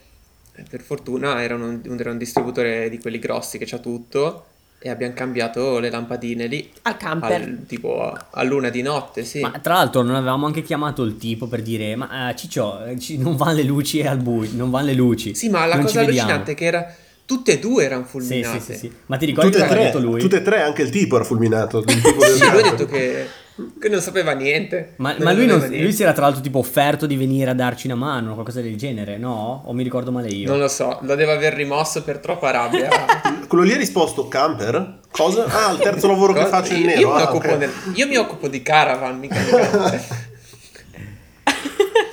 eh, 0.55 0.65
per 0.69 0.81
fortuna 0.83 1.43
era 1.43 1.55
un, 1.55 1.81
era 1.99 2.11
un 2.11 2.19
distributore 2.19 2.89
di 2.91 2.99
quelli 2.99 3.19
grossi 3.19 3.59
che 3.59 3.65
c'ha 3.67 3.79
tutto 3.79 4.45
e 4.81 4.91
abbiamo 4.91 5.13
cambiato 5.15 5.79
le 5.81 5.91
lampadine 5.91 6.47
lì. 6.47 6.71
Al 6.83 6.97
camper. 6.97 7.41
al- 7.43 7.65
tipo 7.67 8.03
a, 8.03 8.29
a 8.31 8.43
luna 8.45 8.69
di 8.69 8.83
notte, 8.83 9.25
sì. 9.25 9.41
Ma 9.41 9.51
tra 9.61 9.75
l'altro 9.75 10.03
non 10.03 10.15
avevamo 10.15 10.47
anche 10.47 10.63
chiamato 10.63 11.03
il 11.03 11.17
tipo 11.17 11.47
per 11.49 11.63
dire 11.63 11.97
ma 11.97 12.31
eh, 12.31 12.37
Ciccio, 12.37 12.85
eh, 12.85 12.99
ci- 12.99 13.19
non 13.19 13.37
vanno 13.37 13.55
le 13.55 13.63
luci 13.65 14.03
al 14.07 14.19
buio, 14.19 14.51
non 14.55 14.71
vanno 14.71 14.87
le 14.87 14.95
luci. 14.95 15.35
Sì, 15.35 15.49
ma 15.49 15.67
la 15.67 15.77
non 15.77 15.85
cosa 15.85 16.01
vediamo." 16.05 16.29
allucinante 16.31 16.53
è 16.53 16.55
che 16.55 16.65
era, 16.65 16.95
tutte 17.25 17.53
e 17.53 17.59
due 17.59 17.85
erano 17.85 18.05
Sì, 18.05 18.11
fulminate. 18.11 18.61
sì, 18.61 18.73
sì, 18.73 18.79
sì. 18.79 18.93
Ma 19.07 19.17
ti 19.17 19.27
ricordi 19.27 19.51
tutte 19.51 19.63
cosa 19.63 19.73
e 19.75 19.77
ha 19.77 19.81
tre, 19.81 19.91
detto 19.93 20.07
lui? 20.07 20.21
tutte 20.21 20.37
e 20.37 20.43
tre 20.43 20.63
anche 20.63 20.83
il 20.83 20.91
tipo 20.91 21.17
era 21.17 21.25
fulminato 21.25 21.79
il 21.87 22.01
tipo 22.03 22.23
Sì, 22.25 22.41
lui 22.41 22.59
ha 22.59 22.63
detto 22.63 22.87
che, 22.87 23.29
che 23.81 23.89
non 23.89 24.01
sapeva 24.01 24.33
niente. 24.33 24.95
Ma, 24.97 25.13
Non 25.13 25.23
ma 25.23 25.33
lui, 25.33 25.47
non- 25.47 25.59
niente. 25.59 25.81
lui 25.81 25.93
si 25.93 26.03
era 26.03 26.13
tra 26.13 26.23
l'altro 26.25 26.41
tipo 26.43 26.59
offerto 26.59 27.07
di 27.07 27.17
venire 27.17 27.51
a 27.51 27.55
darci 27.55 27.87
una 27.87 27.97
mano 27.97 28.31
o 28.31 28.35
qualcosa 28.35 28.61
del 28.61 28.77
genere, 28.77 29.17
no? 29.19 29.63
O 29.67 29.73
mi 29.73 29.83
ricordo 29.83 30.13
male 30.13 30.29
io? 30.29 30.49
Non 30.49 30.59
lo 30.59 30.69
so, 30.69 30.99
lo 31.03 31.15
deve 31.15 31.33
aver 31.33 31.55
rimosso 31.55 32.03
per 32.03 32.19
troppa 32.19 32.51
rabbia. 32.51 32.89
Quello 33.49 33.65
lì 33.65 33.73
ha 33.73 33.77
risposto 33.77 34.29
camper? 34.29 35.01
Cosa? 35.11 35.45
Ah, 35.47 35.73
il 35.73 35.79
terzo 35.79 36.07
lavoro 36.07 36.33
che 36.33 36.45
faccio 36.47 36.75
in 36.75 36.81
io, 36.81 36.87
nero. 36.87 37.01
io 37.01 37.15
mi 37.15 37.21
ah, 37.21 37.25
occupo 37.25 37.47
ok. 37.49 37.57
del- 37.57 37.71
io 37.95 38.07
mi 38.07 38.17
occupo 38.17 38.49
di 38.49 38.63
caravan, 38.63 39.19
mica 39.19 39.39
di 39.39 39.51
camper. 39.51 40.05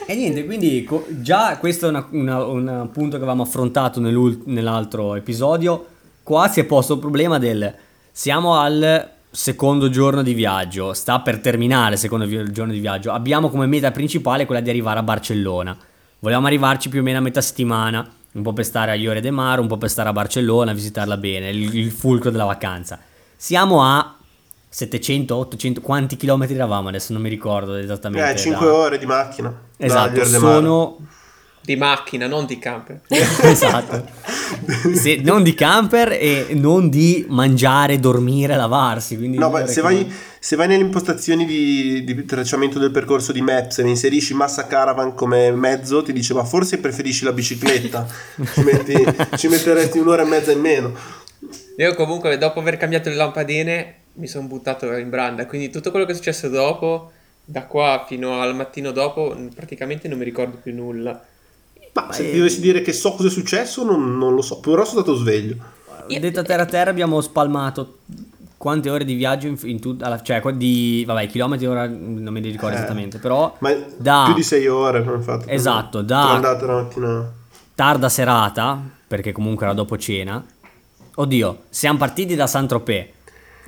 E 0.08 0.14
niente, 0.14 0.46
quindi 0.46 0.84
co- 0.84 1.06
già 1.10 1.58
questo 1.58 1.88
è 1.88 1.90
una- 1.90 2.08
una- 2.12 2.44
un 2.44 2.90
punto 2.92 3.12
che 3.18 3.24
avevamo 3.24 3.42
affrontato 3.42 4.00
nell'altro 4.00 5.16
episodio. 5.16 5.84
Qua 6.22 6.48
si 6.48 6.60
è 6.60 6.64
posto 6.64 6.94
il 6.94 7.00
problema 7.00 7.40
del 7.40 7.74
siamo 8.12 8.56
al 8.60 9.10
secondo 9.36 9.90
giorno 9.90 10.24
di 10.24 10.34
viaggio, 10.34 10.94
sta 10.94 11.20
per 11.20 11.40
terminare 11.40 11.94
il 11.96 12.00
secondo 12.00 12.26
vi- 12.26 12.52
giorno 12.52 12.72
di 12.72 12.80
viaggio. 12.80 13.12
Abbiamo 13.12 13.50
come 13.50 13.66
meta 13.66 13.92
principale 13.92 14.46
quella 14.46 14.62
di 14.62 14.70
arrivare 14.70 15.00
a 15.00 15.04
Barcellona. 15.04 15.78
Volevamo 16.20 16.48
arrivarci 16.48 16.90
più 16.90 17.02
o 17.02 17.04
meno 17.04 17.18
a 17.18 17.22
metà 17.22 17.42
settimana, 17.42 18.10
un 18.32 18.42
po' 18.42 18.54
per 18.54 18.66
stare 18.66 18.92
a 18.92 18.96
Iore 18.96 19.20
de 19.22 19.32
Mar, 19.32 19.60
un 19.60 19.68
po' 19.68 19.78
per 19.78 19.90
stare 19.90 20.10
a 20.10 20.14
Barcellona, 20.14 20.72
visitarla 20.74 21.18
bene, 21.18 21.50
il, 21.50 21.76
il 21.76 21.92
fulcro 21.92 22.32
della 22.32 22.46
vacanza. 22.46 22.98
Siamo 23.36 23.84
a 23.84 24.16
700, 24.70 25.36
800, 25.36 25.82
quanti 25.82 26.16
chilometri 26.16 26.56
eravamo 26.56 26.88
adesso? 26.88 27.14
Non 27.14 27.22
mi 27.22 27.30
ricordo 27.30 27.76
esattamente. 27.76 28.32
Eh, 28.32 28.38
5 28.38 28.66
da- 28.66 28.74
ore 28.74 28.98
di 28.98 29.06
macchina. 29.06 29.54
Esatto, 29.78 30.24
sono 30.26 30.98
Di 31.66 31.76
macchina, 31.76 32.28
non 32.28 32.46
di 32.46 32.60
camper. 32.60 33.02
esatto. 33.10 34.06
Se- 34.94 35.20
non 35.24 35.42
di 35.42 35.54
camper 35.54 36.12
e 36.12 36.48
non 36.52 36.90
di 36.90 37.26
mangiare, 37.28 38.00
dormire, 38.00 38.56
lavarsi. 38.56 39.18
Quindi 39.18 39.38
No, 39.38 39.50
ma 39.50 39.66
se 39.66 39.82
vai, 39.82 40.12
se 40.40 40.56
vai 40.56 40.68
nelle 40.68 40.84
impostazioni 40.84 41.46
di, 41.46 42.04
di 42.04 42.26
tracciamento 42.26 42.78
del 42.78 42.92
percorso 42.92 43.32
di 43.32 43.42
Maps 43.42 43.80
e 43.80 43.84
ne 43.84 43.90
inserisci 43.90 44.34
massa 44.36 44.68
caravan 44.68 45.16
come 45.16 45.52
mezzo, 45.52 46.04
ti 46.04 46.14
dice 46.14 46.34
ma 46.34 46.44
forse 46.44 46.78
preferisci 46.78 47.24
la 47.24 47.34
bicicletta, 47.34 48.08
ci, 48.54 48.62
metti- 48.62 49.06
ci 49.38 49.48
metteresti 49.48 49.98
un'ora 49.98 50.22
e 50.22 50.26
mezza 50.26 50.52
in 50.52 50.60
meno. 50.60 50.94
Io 51.78 51.94
comunque, 51.96 52.38
dopo 52.38 52.60
aver 52.60 52.78
cambiato 52.78 53.10
le 53.10 53.16
lampadine, 53.16 53.96
mi 54.14 54.28
sono 54.28 54.48
buttato 54.48 54.92
in 54.94 55.10
branda. 55.10 55.46
Quindi 55.46 55.70
tutto 55.70 55.92
quello 55.92 56.06
che 56.06 56.14
è 56.14 56.16
successo 56.16 56.48
dopo, 56.48 57.12
da 57.44 57.66
qua 57.66 58.06
fino 58.08 58.40
al 58.40 58.56
mattino 58.56 58.92
dopo, 58.92 59.36
praticamente 59.54 60.08
non 60.08 60.18
mi 60.18 60.24
ricordo 60.24 60.58
più 60.62 60.74
nulla. 60.74 61.22
Ma 61.96 62.12
se 62.12 62.30
ti 62.30 62.38
dovessi 62.38 62.60
dire 62.60 62.82
che 62.82 62.92
so 62.94 63.14
cosa 63.14 63.28
è 63.30 63.32
successo, 63.32 63.84
non, 63.86 64.18
non 64.18 64.36
lo 64.36 64.42
so, 64.42 64.60
però 64.60 64.84
sono 64.84 65.02
stato 65.02 65.16
sveglio. 65.16 65.56
Detto 66.08 66.40
a 66.42 66.44
terra 66.44 66.64
a 66.64 66.66
terra 66.66 66.90
abbiamo 66.90 67.20
spalmato 67.22 68.00
quante 68.58 68.90
ore 68.90 69.06
di 69.06 69.14
viaggio 69.16 69.48
in, 69.48 69.58
in 69.64 69.80
tut- 69.80 70.02
alla- 70.04 70.22
cioè 70.22 70.40
qua- 70.42 70.52
di 70.52 71.04
vabbè 71.06 71.28
chilometri 71.28 71.66
ora 71.68 71.88
non 71.88 72.32
mi 72.34 72.40
ricordo 72.42 72.76
Eh, 72.76 72.80
esattamente 72.80 73.18
però 73.20 73.56
Ma 73.60 73.72
da 73.98 74.24
più 74.26 74.34
di 74.36 74.44
6 74.44 74.68
ore 74.68 74.98
abbiamo 75.00 75.20
fatto. 75.22 75.48
Esatto, 75.48 76.02
da- 76.02 76.22
Sono 76.22 76.34
andato 76.34 76.66
la 76.66 76.74
mattina. 76.82 77.32
tarda 77.76 78.10
serata 78.10 78.80
perché 79.08 79.32
comunque 79.32 79.66
era 79.66 79.74
dopo 79.76 79.98
cena 79.98 80.44
oddio 81.16 81.58
siamo 81.70 81.98
partiti 81.98 82.36
da 82.36 82.48
Saint-Tropez 82.48 83.06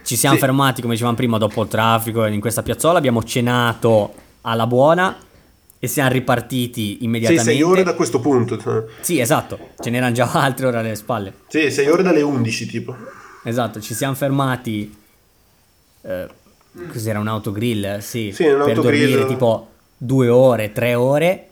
ci 0.03 0.15
siamo 0.15 0.35
Sì. 0.35 0.41
fermati 0.41 0.81
come 0.81 0.93
dicevamo 0.93 1.15
prima 1.15 1.37
dopo 1.37 1.61
il 1.63 1.67
traffico 1.69 2.25
in 2.25 2.39
questa 2.39 2.61
piazzola 2.63 2.97
abbiamo 2.97 3.23
cenato 3.23 4.13
alla 4.41 4.65
buona 4.67 5.15
e 5.79 5.87
siamo 5.87 6.09
ripartiti 6.11 6.97
Sì, 6.97 7.03
immediatamente 7.03 7.51
6 7.51 7.61
ore 7.61 7.83
da 7.83 7.93
questo 7.93 8.19
punto. 8.19 8.57
cioè. 8.57 8.83
Sì, 9.01 9.19
esatto, 9.19 9.69
ce 9.79 9.89
n'erano 9.89 10.13
già 10.13 10.29
altre 10.33 10.65
ore 10.67 10.77
alle 10.79 10.95
spalle. 10.95 11.33
Sì, 11.47 11.69
6 11.71 11.87
ore 11.89 12.03
dalle 12.03 12.21
11 12.21 12.65
tipo. 12.65 12.95
Esatto, 13.43 13.79
ci 13.79 13.93
siamo 13.93 14.13
fermati. 14.15 14.95
eh, 16.01 16.27
cos'era 16.89 17.19
un 17.19 17.27
autogrill? 17.27 17.99
Sì, 17.99 18.31
Sì, 18.33 18.43
un 18.43 18.57
per 18.63 18.69
autogrill. 18.69 19.07
dormire 19.09 19.25
tipo 19.27 19.69
due 19.97 20.27
ore, 20.29 20.71
tre 20.71 20.95
ore. 20.95 21.49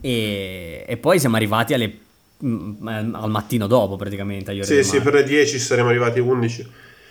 E, 0.00 0.84
e 0.86 0.96
poi 0.98 1.18
siamo 1.18 1.36
arrivati 1.36 1.72
alle- 1.74 1.98
mm, 2.44 2.86
al 3.14 3.30
mattino 3.30 3.66
dopo, 3.66 3.96
praticamente. 3.96 4.50
a 4.50 4.54
Iore 4.54 4.66
Sì, 4.66 4.82
sì, 4.84 5.00
per 5.00 5.14
le 5.14 5.24
10 5.24 5.58
saremmo 5.58 5.88
arrivati 5.88 6.18
a 6.18 6.22
11. 6.22 6.66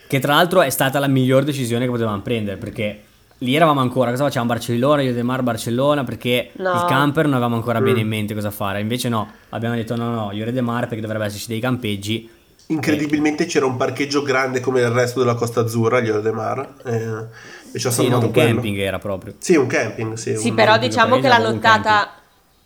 Che 0.08 0.20
tra 0.20 0.34
l'altro 0.36 0.62
è 0.62 0.70
stata 0.70 0.98
la 1.00 1.08
miglior 1.08 1.44
decisione 1.44 1.86
che 1.86 1.92
potevamo 1.92 2.22
prendere 2.22 2.58
perché. 2.58 3.04
Lì 3.42 3.56
eravamo 3.56 3.80
ancora, 3.80 4.10
cosa 4.12 4.26
facciamo? 4.26 4.48
Barcellona, 4.48 5.02
Iore 5.02 5.14
del 5.16 5.24
Mar, 5.24 5.44
Barcellona, 5.44 6.04
perché 6.04 6.52
No. 6.58 6.74
il 6.74 6.86
camper 6.88 7.24
non 7.26 7.34
avevamo 7.36 7.56
ancora 7.56 7.80
bene 7.80 8.00
Mm. 8.00 8.02
in 8.02 8.08
mente 8.08 8.34
cosa 8.34 8.52
fare. 8.52 8.82
Invece 8.82 9.08
no, 9.08 9.32
abbiamo 9.50 9.76
detto 9.76 9.96
no, 9.96 10.10
no, 10.14 10.32
Iore 10.34 10.52
del 10.52 10.64
Mar 10.64 10.88
perché 10.88 11.00
dovrebbe 11.02 11.26
esserci 11.26 11.48
dei 11.48 11.60
campeggi. 11.62 12.30
Incredibilmente 12.68 13.46
c'era 13.46 13.66
un 13.66 13.78
parcheggio 13.78 14.22
grande 14.24 14.60
come 14.60 14.82
il 14.82 14.90
resto 14.90 15.20
della 15.20 15.36
Costa 15.36 15.62
Azzurra, 15.62 16.02
gli 16.02 16.10
de 16.12 16.32
Mar, 16.32 16.76
e, 16.86 16.94
e 17.72 17.80
ci 17.80 17.88
ha 17.88 17.92
Sì, 17.92 18.04
no, 18.04 18.10
salvato 18.10 18.26
un 18.28 18.32
quello. 18.34 18.48
camping 18.56 18.78
era 18.78 19.00
proprio. 19.00 19.34
Sì, 19.40 19.56
un 19.56 19.68
camping, 19.68 20.14
sì. 20.16 20.36
Sì, 20.36 20.50
un- 20.50 20.56
però 20.56 20.74
un 20.74 20.80
diciamo 20.82 21.20
che 21.20 21.28
la 21.30 21.40
lottata 21.40 22.12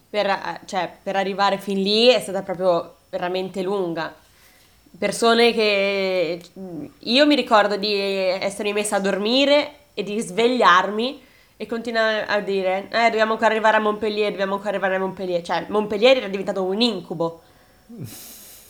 per, 0.09 0.25
eh, 0.25 0.59
cioè, 0.65 0.91
per 1.03 1.15
arrivare 1.15 1.57
fin 1.59 1.81
lì 1.81 2.07
è 2.07 2.19
stata 2.19 2.41
proprio 2.41 2.95
veramente 3.11 3.61
lunga. 3.61 4.11
Persone 4.97 5.53
che 5.53 6.41
io 6.99 7.25
mi 7.27 7.35
ricordo 7.35 7.77
di 7.77 7.93
essermi 7.93 8.73
messa 8.73 8.95
a 8.97 8.99
dormire 8.99 9.71
e 9.93 10.03
di 10.03 10.19
svegliarmi 10.19 11.21
e 11.55 11.65
continuare 11.65 12.25
a 12.25 12.39
dire 12.39 12.87
eh, 12.89 13.09
dobbiamo 13.09 13.33
ancora 13.33 13.51
arrivare 13.51 13.77
a 13.77 13.79
Montpellier, 13.79 14.31
dobbiamo 14.31 14.53
ancora 14.53 14.71
arrivare 14.71 14.95
a 14.95 14.99
Montpellier. 14.99 15.41
Cioè, 15.41 15.65
Montpellier 15.69 16.17
era 16.17 16.27
diventato 16.27 16.63
un 16.63 16.81
incubo. 16.81 17.41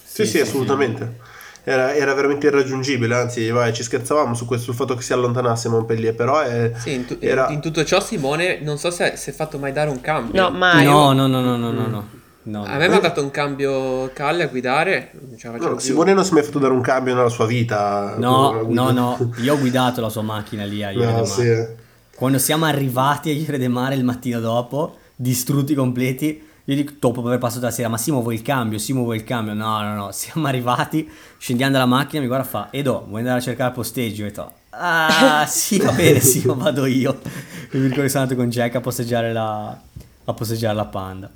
Sì, 0.03 0.25
sì, 0.25 0.39
assolutamente. 0.39 1.31
Era, 1.65 1.93
era 1.95 2.13
veramente 2.13 2.47
irraggiungibile, 2.47 3.15
anzi, 3.15 3.49
vai, 3.49 3.73
ci 3.73 3.83
scherzavamo 3.83 4.35
su 4.35 4.45
questo, 4.45 4.65
sul 4.65 4.75
fatto 4.75 4.95
che 4.95 5.01
si 5.01 5.13
allontanasse 5.13 5.69
Montpellier, 5.69 6.13
però 6.13 6.41
è, 6.41 6.73
Sì, 6.75 6.91
in, 6.93 7.05
tu- 7.05 7.17
era... 7.21 7.47
in 7.49 7.61
tutto 7.61 7.85
ciò 7.85 8.01
Simone 8.01 8.59
non 8.59 8.77
so 8.77 8.91
se 8.91 9.15
si 9.15 9.29
è 9.29 9.33
fatto 9.33 9.57
mai 9.57 9.71
dare 9.71 9.89
un 9.89 10.01
cambio. 10.01 10.41
No, 10.41 10.49
mai. 10.51 10.83
No, 10.83 11.13
no, 11.13 11.25
no, 11.27 11.39
no, 11.39 11.55
no, 11.55 11.71
no, 11.71 11.87
no. 11.87 12.21
No, 12.43 12.63
A 12.63 12.73
no. 12.73 12.77
me 12.77 12.89
mi 12.89 12.95
ha 12.95 12.99
dato 12.99 13.21
un 13.21 13.31
cambio 13.31 14.11
Calle 14.13 14.43
a 14.43 14.47
guidare, 14.47 15.11
No. 15.59 15.79
Simone 15.79 16.13
non 16.13 16.23
si 16.23 16.31
è 16.31 16.33
mai 16.33 16.43
fatto 16.43 16.59
dare 16.59 16.73
un 16.73 16.81
cambio 16.81 17.15
nella 17.15 17.29
sua 17.29 17.45
vita. 17.45 18.15
No, 18.17 18.63
no, 18.67 18.91
no, 18.91 19.31
io 19.41 19.53
ho 19.53 19.59
guidato 19.59 20.01
la 20.01 20.09
sua 20.09 20.21
macchina 20.21 20.63
lì 20.65 20.83
a 20.83 20.91
Iore 20.91 21.05
No, 21.11 21.15
del 21.17 21.25
sì, 21.27 21.47
eh. 21.47 21.75
Quando 22.15 22.37
siamo 22.37 22.65
arrivati 22.65 23.29
a 23.29 23.33
Iore 23.33 23.57
del 23.57 23.69
Mare 23.69 23.95
il 23.95 24.03
mattino 24.03 24.39
dopo, 24.39 24.97
distrutti 25.15 25.73
completi, 25.73 26.47
io 26.65 26.75
dico 26.75 26.93
dopo 26.99 27.21
aver 27.21 27.39
passato 27.39 27.65
la 27.65 27.71
sera, 27.71 27.89
ma 27.89 27.97
Simo 27.97 28.21
vuoi 28.21 28.35
il 28.35 28.41
cambio? 28.41 28.77
Simo 28.77 29.03
vuoi 29.03 29.17
il 29.17 29.23
cambio? 29.23 29.53
No, 29.53 29.81
no, 29.81 29.95
no, 29.95 30.11
siamo 30.13 30.47
arrivati, 30.47 31.09
scendiamo 31.37 31.71
dalla 31.71 31.85
macchina, 31.85 32.21
mi 32.21 32.27
guarda 32.27 32.45
e 32.45 32.49
fa, 32.49 32.67
Edo, 32.71 33.05
vuoi 33.07 33.19
andare 33.21 33.39
a 33.39 33.41
cercare 33.41 33.69
il 33.69 33.75
posteggio? 33.75 34.21
Io 34.21 34.27
ho 34.27 34.29
detto, 34.29 34.51
Ah, 34.75 35.45
sì, 35.49 35.77
va 35.77 35.91
bene, 35.91 36.19
sì, 36.19 36.41
vado 36.45 36.85
io. 36.85 37.19
Mi 37.73 37.79
ricordo 37.81 38.01
che 38.03 38.09
sono 38.09 38.23
andato 38.23 38.39
con 38.39 38.49
Jack 38.49 38.75
a 38.75 38.81
posteggiare 38.81 39.31
la, 39.33 39.77
a 40.25 40.33
posteggiare 40.33 40.75
la 40.75 40.85
panda. 40.85 41.29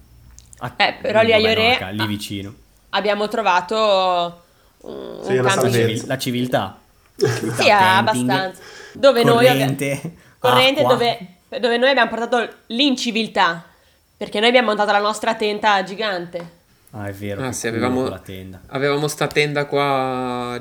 A- 0.60 0.74
Eh, 0.78 0.94
però 1.02 1.22
lì 1.22 1.34
a 1.34 1.38
no, 1.38 1.48
Iore- 1.48 1.90
lì 1.94 2.08
vicino. 2.08 2.54
Abbiamo 2.92 3.28
trovato 3.28 4.44
un, 4.82 5.20
Sì, 5.24 5.38
un 5.38 5.46
campo 5.46 5.70
civil- 5.70 6.04
la 6.08 6.18
civiltà. 6.18 6.80
Sì, 7.16 7.70
abbastanza. 7.70 8.62
Dove 8.94 9.24
noi 9.24 9.46
corrente, 9.48 10.14
corrente 10.40 10.82
acqua. 10.82 10.94
dove, 10.94 11.28
dove 11.60 11.78
noi 11.78 11.90
abbiamo 11.90 12.10
portato 12.10 12.48
l'inciviltà. 12.68 13.64
Perché 14.16 14.40
noi 14.40 14.50
abbiamo 14.50 14.68
montato 14.70 14.92
la 14.92 15.00
nostra 15.00 15.36
tenda 15.36 15.84
gigante. 15.84 16.56
Ah, 16.92 17.08
è 17.08 17.14
vero. 17.14 17.44
Ah, 17.46 17.52
sì, 17.52 17.68
avevamo, 17.68 18.02
con 18.02 18.10
la 18.10 18.20
tenda. 18.20 18.62
avevamo 18.68 19.08
sta 19.08 19.28
tenda 19.28 19.66
qua 19.66 20.60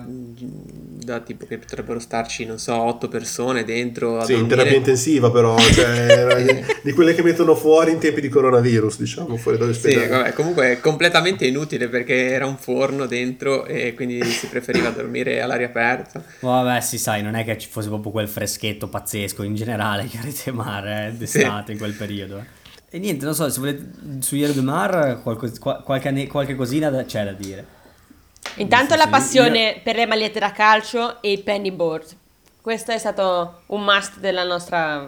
da 1.07 1.21
tipo 1.21 1.47
che 1.47 1.57
potrebbero 1.57 1.99
starci, 2.01 2.45
non 2.45 2.59
so, 2.59 2.75
otto 2.75 3.07
persone 3.09 3.63
dentro 3.65 4.19
a 4.19 4.25
Sì, 4.25 4.35
in 4.35 4.49
terapia 4.49 4.75
intensiva 4.77 5.31
però, 5.31 5.57
cioè, 5.59 6.65
di 6.83 6.93
quelle 6.93 7.15
che 7.15 7.23
mettono 7.23 7.55
fuori 7.55 7.93
in 7.93 7.99
tempi 7.99 8.21
di 8.21 8.29
coronavirus, 8.29 8.99
diciamo, 8.99 9.37
fuori 9.37 9.57
Sì, 9.57 9.63
dall'ospedale. 9.63 10.07
vabbè, 10.09 10.33
comunque 10.33 10.73
è 10.73 10.81
completamente 10.81 11.47
inutile 11.47 11.89
perché 11.89 12.31
era 12.31 12.47
un 12.47 12.57
forno 12.59 13.07
dentro 13.07 13.65
e 13.67 13.95
quindi 13.95 14.23
si 14.25 14.49
preferiva 14.49 14.91
dormire 14.91 15.41
all'aria 15.41 15.67
aperta. 15.67 16.23
Vabbè, 16.41 16.81
sì, 16.81 16.99
sai, 16.99 17.23
non 17.23 17.35
è 17.37 17.45
che 17.45 17.57
ci 17.57 17.69
fosse 17.71 17.89
proprio 17.89 18.11
quel 18.11 18.29
freschetto 18.29 18.89
pazzesco 18.89 19.45
in 19.45 19.55
generale 19.55 20.07
che 20.07 20.19
avete 20.19 20.51
mare 20.51 21.07
eh, 21.07 21.13
d'estate 21.13 21.71
in 21.73 21.79
quel 21.79 21.93
periodo. 21.93 22.39
eh. 22.39 22.65
E 22.91 22.99
niente, 22.99 23.25
non 23.25 23.35
so, 23.35 23.49
se 23.49 23.59
volete 23.61 23.85
su 24.21 24.37
Iero 24.37 24.53
de 24.53 24.61
Mar 24.63 25.21
qualco- 25.23 25.51
qualche, 25.85 26.27
qualche 26.27 26.55
cosina 26.55 26.91
da- 26.91 27.05
c'è 27.05 27.25
da 27.25 27.33
dire. 27.33 27.75
Intanto 28.57 28.93
Sì, 28.93 28.99
la 28.99 29.05
sì, 29.05 29.11
passione 29.11 29.81
per 29.83 29.97
le 29.97 30.07
magliette 30.07 30.39
da 30.39 30.53
calcio 30.53 31.21
e 31.21 31.33
i 31.33 31.39
penny 31.39 31.71
board. 31.71 32.05
Questo 32.61 32.91
è 32.93 32.99
stato 32.99 33.63
un 33.67 33.83
must 33.85 34.19
della 34.19 34.43
nostra 34.45 35.07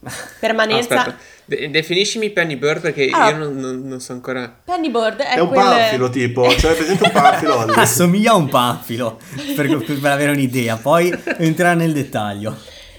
permanenza. 0.40 0.98
Aspetta, 1.00 1.18
de- 1.44 1.70
definiscimi 1.70 2.30
Penny 2.30 2.56
Bird 2.56 2.80
perché 2.80 3.08
Ah. 3.12 3.30
io 3.30 3.36
non, 3.36 3.56
non- 3.56 3.82
non 3.86 4.00
so 4.00 4.12
ancora. 4.12 4.52
Penny 4.64 4.90
board 4.90 5.20
è, 5.20 5.34
È 5.36 5.40
un 5.40 5.48
quel- 5.48 5.62
panfilo 5.64 6.10
tipo, 6.10 6.48
cioè 6.56 6.74
presente 6.74 7.04
un 7.04 7.10
panfilo? 7.12 7.54
Assomiglia 7.76 8.32
a 8.32 8.36
un 8.36 8.48
panfilo, 8.48 9.18
per, 9.54 9.76
per 10.00 10.10
avere 10.10 10.32
un'idea, 10.32 10.76
poi 10.76 11.16
entrerà 11.38 11.74
nel 11.74 11.92
dettaglio. 11.92 12.56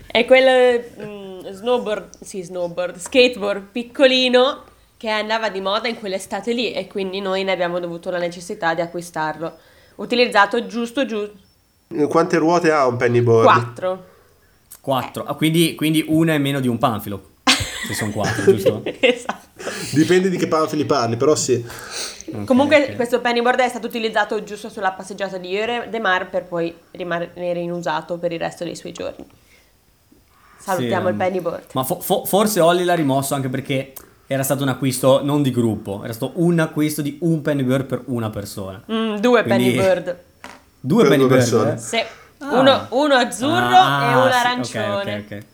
È 0.10 0.24
quel 0.26 0.84
mm, 1.02 1.48
snowboard, 1.50 2.10
sì, 2.24 2.42
snowboard, 2.44 2.98
skateboard 2.98 3.68
piccolino 3.72 4.64
che 4.98 5.10
andava 5.10 5.50
di 5.50 5.60
moda 5.62 5.88
in 5.88 6.00
quell'estate 6.00 6.54
lì 6.54 6.72
e 6.72 6.88
quindi 6.88 7.20
noi 7.20 7.44
ne 7.44 7.52
abbiamo 7.52 7.80
dovuto 7.80 8.10
la 8.10 8.18
necessità 8.18 8.74
di 8.74 8.82
acquistarlo. 8.82 9.58
Utilizzato 9.98 10.66
giusto 10.66 11.06
giusto 11.06 11.46
Quante 12.10 12.38
ruote 12.38 12.72
ha 12.72 12.86
un 12.88 12.98
pennyboard? 12.98 13.44
4. 13.46 14.06
4, 14.82 15.24
ah, 15.26 15.36
quindi, 15.36 15.76
quindi 15.76 16.04
una 16.08 16.34
è 16.34 16.38
meno 16.38 16.60
di 16.62 16.68
un 16.70 16.78
panfilo, 16.78 17.32
se 17.88 17.94
sono 17.94 18.12
4, 18.12 18.44
giusto? 18.52 18.82
esatto. 19.00 19.46
Dipende 19.94 20.30
di 20.30 20.38
che 20.38 20.48
panfili 20.48 20.86
parli, 20.86 21.18
però 21.18 21.36
sì. 21.36 21.64
Ok, 22.32 22.46
Comunque 22.46 22.84
ok. 22.90 22.96
questo 22.96 23.20
pennyboard 23.20 23.60
è 23.60 23.68
stato 23.70 23.88
utilizzato 23.88 24.44
giusto 24.44 24.70
sulla 24.70 24.92
passeggiata 24.92 25.38
di 25.38 25.50
Iore 25.50 25.88
de 25.90 26.00
Mar 26.00 26.30
per 26.30 26.44
poi 26.46 26.74
rimanere 26.92 27.60
inusato 27.60 28.18
per 28.18 28.32
il 28.32 28.40
resto 28.40 28.64
dei 28.64 28.76
suoi 28.76 28.92
giorni. 28.94 29.26
Salutiamo 30.58 31.06
Sì, 31.06 31.12
il 31.12 31.18
pennyboard. 31.18 31.64
Ma 31.74 31.84
fo- 31.84 32.00
fo- 32.00 32.26
forse 32.26 32.60
Olli 32.62 32.84
l'ha 32.84 32.96
rimosso 32.96 33.34
anche 33.36 33.50
perché 33.50 33.94
era 34.28 34.44
stato 34.44 34.62
un 34.64 34.70
acquisto 34.70 35.24
non 35.24 35.42
di 35.42 35.52
gruppo, 35.52 36.04
era 36.04 36.12
stato 36.14 36.34
un 36.36 36.60
acquisto 36.60 37.02
di 37.02 37.18
un 37.22 37.42
penny 37.42 37.64
bird 37.64 37.86
per 37.86 38.02
una 38.06 38.30
persona. 38.30 38.82
Mm, 38.92 39.16
due 39.18 39.44
quindi- 39.44 39.64
pennyboard. 39.72 40.18
Due 40.80 41.02
Per 41.04 41.12
penny 41.12 41.28
due 41.28 41.36
bird? 41.38 41.40
persone. 41.50 41.74
eh? 41.74 41.78
Sì. 41.78 41.98
Ah. 42.40 42.60
Uno, 42.60 42.88
uno 42.92 43.14
azzurro 43.16 43.76
Ah, 43.78 44.12
e 44.12 44.16
uno 44.16 44.32
sì, 44.32 44.78
arancione. 44.78 44.94
ok, 44.94 45.24
ok, 45.26 45.34
ok. 45.38 45.46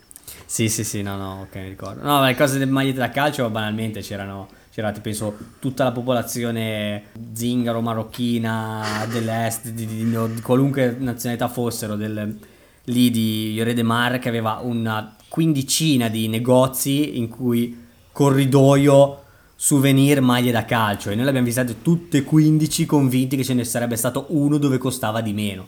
Sì, 0.44 0.68
sì, 0.68 0.84
sì, 0.84 1.02
no, 1.02 1.16
no, 1.16 1.40
ok, 1.48 1.56
mi 1.56 1.68
ricordo. 1.68 2.02
No, 2.02 2.18
ma 2.20 2.26
le 2.26 2.34
cose 2.36 2.58
delle 2.58 2.70
magliette 2.70 2.98
da 2.98 3.08
calcio, 3.10 3.48
banalmente, 3.48 4.00
c'erano, 4.02 4.48
c'era, 4.72 4.92
ti 4.92 5.00
penso, 5.00 5.34
tutta 5.58 5.84
la 5.84 5.92
popolazione 5.92 7.04
zingaro, 7.32 7.80
marocchina, 7.80 9.06
dell'est, 9.10 9.68
di, 9.70 9.86
di- 9.86 10.04
di- 10.10 10.34
di 10.34 10.40
qualunque 10.42 10.94
nazionalità 10.98 11.48
fossero, 11.48 11.96
del, 11.96 12.38
lì 12.84 13.10
di 13.10 13.52
Iore 13.54 13.72
de 13.74 13.82
Mar, 13.82 14.18
che 14.18 14.28
aveva 14.28 14.60
una 14.62 15.16
quindicina 15.28 16.08
di 16.08 16.28
negozi 16.28 17.18
in 17.18 17.28
cui 17.28 17.83
corridoio, 18.14 19.22
souvenir, 19.56 20.20
maglie 20.20 20.52
da 20.52 20.64
calcio. 20.64 21.10
E 21.10 21.14
noi 21.14 21.24
le 21.24 21.30
abbiamo 21.30 21.46
visitate 21.46 21.82
tutte 21.82 22.18
e 22.18 22.22
15 22.22 22.86
convinti 22.86 23.36
che 23.36 23.42
ce 23.44 23.54
ne 23.54 23.64
sarebbe 23.64 23.96
stato 23.96 24.26
uno 24.28 24.56
dove 24.56 24.78
costava 24.78 25.20
di 25.20 25.32
meno. 25.32 25.66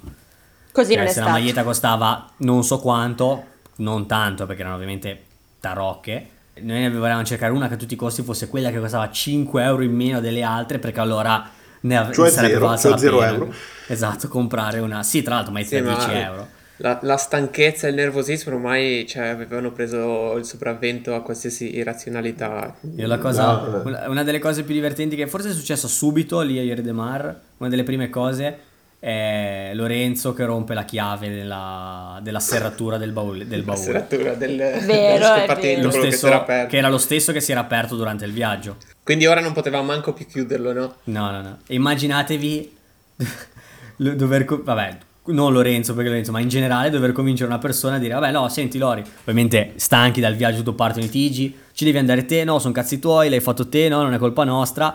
Così 0.70 0.92
Cioè, 0.92 0.98
non 1.00 1.06
è 1.06 1.10
se 1.10 1.18
la 1.20 1.24
stato. 1.26 1.38
maglietta 1.40 1.64
costava 1.64 2.30
non 2.38 2.62
so 2.62 2.78
quanto, 2.78 3.44
non 3.76 4.06
tanto 4.06 4.46
perché 4.46 4.60
erano 4.60 4.76
ovviamente 4.76 5.22
tarocche. 5.58 6.28
Noi 6.60 6.80
ne 6.80 6.90
volevamo 6.90 7.24
cercare 7.24 7.52
una 7.52 7.66
che 7.68 7.74
a 7.74 7.76
tutti 7.76 7.94
i 7.94 7.96
costi 7.96 8.22
fosse 8.22 8.48
quella 8.48 8.70
che 8.70 8.78
costava 8.78 9.10
5 9.10 9.62
euro 9.64 9.82
in 9.82 9.92
meno 9.94 10.20
delle 10.20 10.42
altre 10.42 10.78
perché 10.78 11.00
allora 11.00 11.50
ne, 11.80 11.96
av- 11.96 12.12
Cioè 12.12 12.30
sarebbe 12.30 12.54
zero, 12.54 12.66
valsa 12.66 12.82
cioè 12.82 12.90
la 12.92 12.98
zero 12.98 13.18
pena. 13.18 13.32
euro. 13.32 13.52
Esatto, 13.88 14.28
comprare 14.28 14.78
una... 14.78 15.02
Sì, 15.02 15.22
tra 15.22 15.34
l'altro 15.34 15.54
Sì, 15.64 15.80
ma 15.80 15.94
10 15.96 16.10
euro. 16.12 16.48
La, 16.78 16.98
la 17.02 17.16
stanchezza 17.16 17.86
e 17.86 17.90
il 17.90 17.96
nervosismo 17.96 18.54
ormai 18.54 19.06
cioè, 19.08 19.28
avevano 19.28 19.72
preso 19.72 20.36
il 20.36 20.44
sopravvento 20.44 21.14
a 21.14 21.22
qualsiasi 21.22 21.74
irrazionalità. 21.76 22.74
Io 22.96 23.06
la 23.06 23.18
cosa, 23.18 23.44
No, 23.62 23.82
una, 23.84 24.08
una 24.08 24.22
delle 24.22 24.38
cose 24.38 24.62
più 24.62 24.74
divertenti 24.74 25.16
che 25.16 25.26
forse 25.26 25.50
è 25.50 25.52
successo 25.52 25.88
subito 25.88 26.40
lì 26.42 26.58
a 26.58 26.62
Ieri 26.62 26.82
de 26.82 26.92
Mar, 26.92 27.40
una 27.56 27.68
delle 27.70 27.82
prime 27.82 28.10
cose 28.10 28.58
è 28.98 29.72
Lorenzo 29.74 30.32
che 30.32 30.44
rompe 30.44 30.74
la 30.74 30.84
chiave 30.84 31.28
della, 31.28 32.18
della 32.22 32.40
serratura 32.40 32.96
del 32.96 33.12
baule. 33.12 33.46
Del 33.46 33.60
La 33.60 33.64
baule. 33.66 33.82
serratura 33.82 34.32
del, 34.34 34.56
Vero, 34.56 35.54
dello 35.60 35.88
che 35.90 35.98
stesso, 35.98 36.32
aperto. 36.32 36.70
che 36.70 36.76
era 36.78 36.88
lo 36.88 36.98
stesso 36.98 37.30
che 37.32 37.40
si 37.40 37.52
era 37.52 37.60
aperto 37.60 37.94
durante 37.94 38.24
il 38.24 38.32
viaggio. 38.32 38.76
Quindi 39.02 39.26
ora 39.26 39.40
non 39.40 39.52
potevamo 39.52 39.84
manco 39.84 40.12
più 40.12 40.26
chiuderlo, 40.26 40.72
no? 40.72 40.94
No, 41.04 41.30
no, 41.30 41.40
no. 41.42 41.58
Immaginatevi 41.68 42.76
dover... 43.96 44.44
Vabbè, 44.62 44.98
non 45.28 45.52
Lorenzo 45.52 45.94
perché 45.94 46.08
Lorenzo, 46.08 46.32
ma 46.32 46.40
in 46.40 46.48
generale 46.48 46.90
dover 46.90 47.12
convincere 47.12 47.48
una 47.48 47.58
persona 47.58 47.96
a 47.96 47.98
dire, 47.98 48.14
vabbè, 48.14 48.30
no, 48.30 48.48
senti 48.48 48.78
Lori, 48.78 49.02
ovviamente 49.20 49.72
stanchi 49.76 50.20
dal 50.20 50.34
viaggio, 50.34 50.58
tutto 50.58 50.74
partono 50.74 51.04
i 51.04 51.06
litigi, 51.06 51.54
ci 51.72 51.84
devi 51.84 51.98
andare 51.98 52.24
te, 52.24 52.44
no, 52.44 52.58
sono 52.58 52.72
cazzi 52.72 52.98
tuoi, 52.98 53.28
l'hai 53.28 53.40
fatto 53.40 53.68
te, 53.68 53.88
no, 53.88 54.02
non 54.02 54.14
è 54.14 54.18
colpa 54.18 54.44
nostra. 54.44 54.94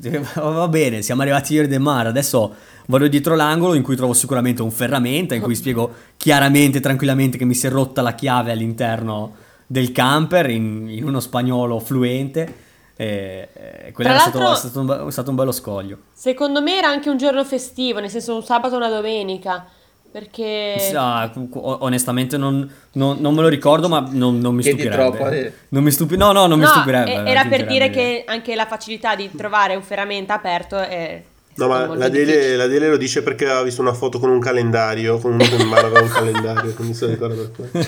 Va 0.34 0.68
bene, 0.68 1.02
siamo 1.02 1.22
arrivati 1.22 1.54
ieri 1.54 1.68
del 1.68 1.80
mare, 1.80 2.08
adesso 2.08 2.54
vado 2.86 3.06
dietro 3.06 3.36
l'angolo 3.36 3.74
in 3.74 3.82
cui 3.82 3.96
trovo 3.96 4.14
sicuramente 4.14 4.62
un 4.62 4.70
ferramenta, 4.70 5.34
in 5.34 5.42
cui 5.42 5.54
spiego 5.54 5.92
chiaramente, 6.16 6.80
tranquillamente 6.80 7.36
che 7.36 7.44
mi 7.44 7.54
si 7.54 7.66
è 7.66 7.70
rotta 7.70 8.00
la 8.00 8.14
chiave 8.14 8.50
all'interno 8.50 9.34
del 9.66 9.92
camper 9.92 10.50
in, 10.50 10.88
in 10.88 11.04
uno 11.04 11.20
spagnolo 11.20 11.78
fluente. 11.78 12.68
E, 13.00 13.48
e 13.86 13.92
quello 13.92 14.10
Tra 14.10 14.18
era 14.20 14.28
stato, 14.30 14.52
è 14.52 14.56
stato 14.56 14.80
un, 14.80 15.06
è 15.08 15.10
stato 15.10 15.30
un 15.30 15.36
bello 15.36 15.52
scoglio. 15.52 15.96
Secondo 16.12 16.60
me 16.60 16.76
era 16.76 16.88
anche 16.88 17.08
un 17.08 17.16
giorno 17.16 17.42
festivo, 17.46 17.98
nel 17.98 18.10
senso 18.10 18.34
un 18.34 18.42
sabato 18.42 18.74
o 18.74 18.76
una 18.76 18.90
domenica. 18.90 19.66
Perché 20.12 20.90
ah, 20.96 21.30
onestamente 21.62 22.36
non, 22.36 22.68
non- 22.94 23.18
non 23.20 23.32
me 23.32 23.42
lo 23.42 23.48
ricordo, 23.48 23.88
ma 23.88 24.06
non, 24.10 24.38
non 24.38 24.54
mi 24.56 24.62
stupirebbe. 24.62 24.96
troppo, 24.96 25.28
eh. 25.28 25.52
Non 25.68 25.84
mi 25.84 25.90
stupi- 25.92 26.16
no, 26.16 26.32
no, 26.32 26.46
non 26.46 26.58
mi 26.58 26.64
No, 26.64 26.70
stupirebbe. 26.72 27.24
e- 27.24 27.30
era 27.30 27.44
per 27.44 27.64
dire 27.66 27.90
che 27.90 28.24
anche 28.26 28.54
la 28.56 28.66
facilità 28.66 29.14
di 29.14 29.30
trovare 29.34 29.76
un 29.76 29.82
ferramenta 29.82 30.34
aperto 30.34 30.76
è 30.76 31.22
No, 31.54 31.68
ma 31.68 31.94
la 31.94 32.08
Dele, 32.08 32.56
la 32.56 32.66
Dele 32.66 32.88
lo 32.88 32.96
dice 32.96 33.22
perché 33.22 33.44
aveva 33.44 33.62
visto 33.62 33.82
una 33.82 33.92
foto 33.92 34.18
con 34.18 34.30
un 34.30 34.38
calendario, 34.38 35.18
con 35.18 35.32
uno 35.32 35.44
che 35.44 35.56
in 35.56 35.66
mano 35.66 35.88
aveva 35.88 36.00
un 36.00 36.08
calendario, 36.08 36.72
quindi 36.74 36.94
se 36.94 37.06
ricorda 37.06 37.34
per 37.34 37.50
quello. 37.50 37.86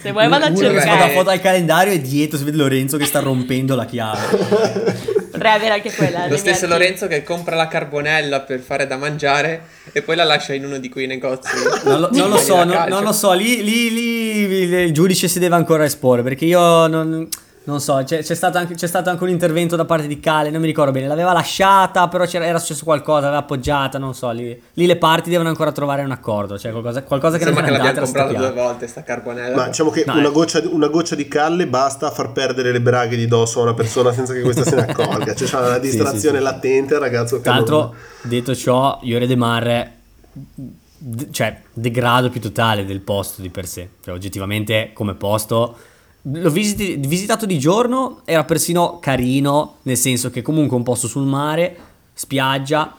Se 0.00 0.12
vuoi 0.12 0.28
vado 0.28 0.44
a 0.44 0.54
cercare. 0.54 0.74
la 0.74 0.80
cercare. 0.82 1.12
foto 1.12 1.30
al 1.30 1.40
calendario 1.40 1.92
e 1.92 2.00
dietro 2.00 2.36
si 2.36 2.44
vede 2.44 2.56
Lorenzo 2.56 2.96
che 2.96 3.06
sta 3.06 3.20
rompendo 3.20 3.74
la 3.74 3.86
chiave. 3.86 5.14
Potrei 5.30 5.52
avere 5.52 5.74
anche 5.74 5.92
quella. 5.92 6.22
Lo 6.22 6.28
nei 6.28 6.38
stesso. 6.38 6.66
Lorenzo 6.66 7.06
che 7.06 7.22
compra 7.22 7.56
la 7.56 7.68
carbonella 7.68 8.40
per 8.40 8.58
fare 8.60 8.86
da 8.86 8.96
mangiare 8.96 9.68
e 9.92 10.02
poi 10.02 10.16
la 10.16 10.24
lascia 10.24 10.54
in 10.54 10.64
uno 10.64 10.78
di 10.78 10.88
quei 10.88 11.06
negozi. 11.06 11.50
Non 11.84 12.00
lo, 12.00 12.08
non 12.12 12.30
lo 12.30 12.38
so, 12.38 12.64
non, 12.64 12.86
non 12.88 13.02
lo 13.02 13.12
so, 13.12 13.32
lì, 13.32 13.62
lì- 13.62 13.92
lì 13.92 14.78
il 14.84 14.92
giudice 14.92 15.28
si 15.28 15.38
deve 15.38 15.54
ancora 15.54 15.84
esporre 15.84 16.22
perché 16.22 16.46
io 16.46 16.86
non, 16.86 17.28
non 17.66 17.80
so, 17.80 18.00
c'è, 18.04 18.22
c'è 18.22 18.34
stato 18.34 18.58
anche, 18.58 18.74
c'è 18.74 18.86
stato 18.86 19.10
anche 19.10 19.22
un 19.24 19.28
intervento 19.30 19.76
da 19.76 19.84
parte 19.84 20.06
di 20.06 20.20
Cale, 20.20 20.50
non 20.50 20.60
mi 20.60 20.66
ricordo 20.66 20.92
bene, 20.92 21.06
l'aveva 21.06 21.32
lasciata, 21.32 22.08
però 22.08 22.24
c'era, 22.24 22.46
era 22.46 22.58
successo 22.58 22.84
qualcosa, 22.84 23.22
l'aveva 23.22 23.38
appoggiata, 23.40 23.98
non 23.98 24.14
so, 24.14 24.30
lì, 24.30 24.60
lì 24.74 24.86
le 24.86 24.96
parti 24.96 25.30
devono 25.30 25.48
ancora 25.48 25.72
trovare 25.72 26.02
un 26.02 26.10
accordo, 26.12 26.58
cioè 26.58 26.70
qualcosa, 26.70 27.02
qualcosa 27.02 27.38
che 27.38 27.44
Sembra 27.44 27.62
non 27.62 27.70
che 27.72 27.76
è 27.76 27.82
l'abbiamo 27.82 28.06
andata 28.06 28.18
era 28.18 28.26
comprato 28.28 28.52
due 28.54 28.62
volte 28.62 28.86
sta 28.86 29.02
carbonella. 29.02 29.56
Ma 29.56 29.66
diciamo 29.66 29.90
che 29.90 30.04
No, 30.06 30.12
una, 30.14 30.28
eh. 30.28 30.32
goccia, 30.32 30.62
una 30.70 30.88
goccia 30.88 31.14
di 31.16 31.26
calle 31.28 31.66
basta 31.66 32.06
a 32.06 32.10
far 32.10 32.32
perdere 32.32 32.70
le 32.72 32.80
braghe 32.80 33.16
di 33.16 33.26
dosso 33.26 33.58
a 33.60 33.62
una 33.64 33.74
persona 33.74 34.12
senza 34.12 34.32
che 34.32 34.42
questa 34.42 34.62
se 34.64 34.74
ne 34.76 34.86
accorga. 34.86 35.34
Cioè 35.34 35.48
c'è 35.48 35.56
una 35.58 35.74
Sì, 35.80 35.80
distrazione 35.80 36.38
sì, 36.38 36.44
sì. 36.44 36.50
latente 36.52 36.94
al 36.94 37.00
ragazzo 37.00 37.36
che 37.36 37.42
Tra 37.42 37.52
l'altro, 37.54 37.94
detto 38.22 38.54
ciò, 38.54 38.98
Iore 39.02 39.26
De 39.26 39.36
Mar, 39.36 39.90
d- 40.32 41.30
cioè, 41.30 41.60
degrado 41.72 42.30
più 42.30 42.40
totale 42.40 42.84
del 42.84 43.00
posto 43.00 43.42
di 43.42 43.48
per 43.50 43.66
sé. 43.66 43.88
Cioè, 44.02 44.14
oggettivamente, 44.14 44.90
come 44.94 45.14
posto, 45.14 45.76
l'ho 46.28 46.50
visiti- 46.50 46.96
visitato 46.96 47.46
di 47.46 47.58
giorno, 47.58 48.22
era 48.24 48.44
persino 48.44 48.98
carino, 48.98 49.76
nel 49.82 49.96
senso 49.96 50.30
che 50.30 50.42
comunque 50.42 50.76
un 50.76 50.82
posto 50.82 51.06
sul 51.06 51.26
mare, 51.26 51.76
spiaggia, 52.12 52.96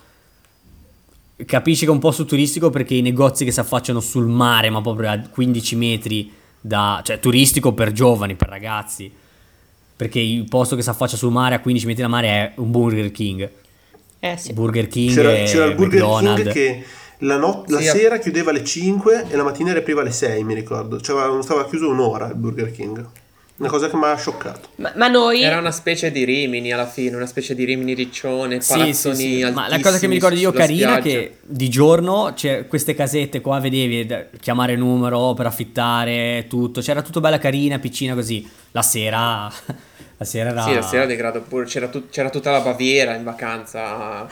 capisci 1.46 1.84
che 1.86 1.92
è 1.92 1.94
un 1.94 2.00
posto 2.00 2.26
turistico 2.26 2.70
perché 2.70 2.96
i 2.96 3.02
negozi 3.02 3.44
che 3.44 3.52
si 3.52 3.60
affacciano 3.60 4.00
sul 4.00 4.28
mare, 4.28 4.70
ma 4.70 4.82
proprio 4.82 5.10
a 5.10 5.20
15 5.20 5.76
metri 5.76 6.32
da... 6.60 7.02
cioè 7.04 7.20
turistico 7.20 7.74
per 7.74 7.92
giovani, 7.92 8.36
per 8.36 8.48
ragazzi. 8.48 9.12
Perché 9.96 10.20
il 10.20 10.46
posto 10.48 10.76
che 10.76 10.84
si 10.84 10.90
affaccia 10.90 11.18
sul 11.18 11.32
mare 11.32 11.56
a 11.56 11.60
15 11.60 11.88
metri 11.88 12.04
da 12.04 12.08
mare 12.08 12.28
è 12.28 12.52
un 12.58 12.72
Burger 12.72 13.12
King. 13.12 13.50
Eh 14.20 14.38
sì. 14.38 14.54
Burger 14.54 14.88
King 14.88 15.14
C'era, 15.14 15.36
e 15.36 15.44
c'era 15.46 15.66
il 15.66 15.76
Burger 15.76 16.02
McDonald's. 16.02 16.42
King 16.44 16.54
che 16.54 16.86
la, 17.20 17.38
not- 17.38 17.70
la 17.70 17.80
Sì, 17.80 17.86
sera 17.88 18.18
chiudeva 18.20 18.52
alle 18.52 18.64
5 18.64 19.26
e 19.30 19.36
la 19.36 19.44
mattina 19.44 19.72
riapriva 19.74 20.02
alle 20.02 20.12
6, 20.12 20.44
mi 20.44 20.54
ricordo. 20.54 21.00
Cioè, 21.02 21.42
stava 21.42 21.68
chiuso 21.68 21.90
un'ora 21.90 22.28
il 22.28 22.36
Burger 22.36 22.72
King. 22.72 23.06
Una 23.60 23.70
cosa 23.70 23.90
che 23.90 23.96
mi 23.96 24.04
ha 24.04 24.16
scioccato. 24.16 24.70
Ma, 24.76 24.92
ma 24.98 25.08
noi... 25.08 25.42
Era 25.42 25.58
una 25.58 25.72
specie 25.72 26.12
di 26.12 26.24
Rimini 26.26 26.72
alla 26.72 26.86
fine, 26.86 27.16
una 27.16 27.26
specie 27.26 27.56
di 27.56 27.64
Rimini 27.64 27.96
riccione, 27.96 28.62
Sì, 28.62 28.74
palazzoni 28.74 29.16
sì, 29.16 29.42
sì. 29.44 29.52
Ma 29.52 29.68
la 29.68 29.80
cosa 29.80 29.98
che 29.98 30.08
mi 30.08 30.14
ricordo 30.14 30.38
io 30.38 30.52
carina 30.52 30.98
è 30.98 31.02
che 31.02 31.38
di 31.42 31.68
giorno 31.68 32.34
c'è 32.36 32.68
queste 32.68 32.94
casette 32.94 33.42
qua, 33.42 33.60
vedevi 33.60 34.06
da- 34.06 34.26
chiamare 34.40 34.76
numero 34.76 35.34
per 35.34 35.48
affittare 35.48 36.46
tutto, 36.48 36.82
c'era 36.82 37.02
tutto 37.02 37.20
bella 37.20 37.40
carina, 37.40 37.80
piccina 37.80 38.14
così. 38.14 38.48
La 38.74 38.84
sera 38.84 39.52
la 40.18 40.26
sera 40.26 40.50
era 40.50 40.62
Sì, 40.64 40.74
la 40.74 40.82
sera 40.82 41.06
degrado 41.06 41.42
pure, 41.42 41.66
c'era, 41.66 41.88
tut- 41.88 42.10
c'era 42.10 42.30
tutta 42.30 42.50
la 42.52 42.62
Baviera 42.62 43.16
in 43.16 43.24
vacanza 43.24 43.84
a- 44.24 44.28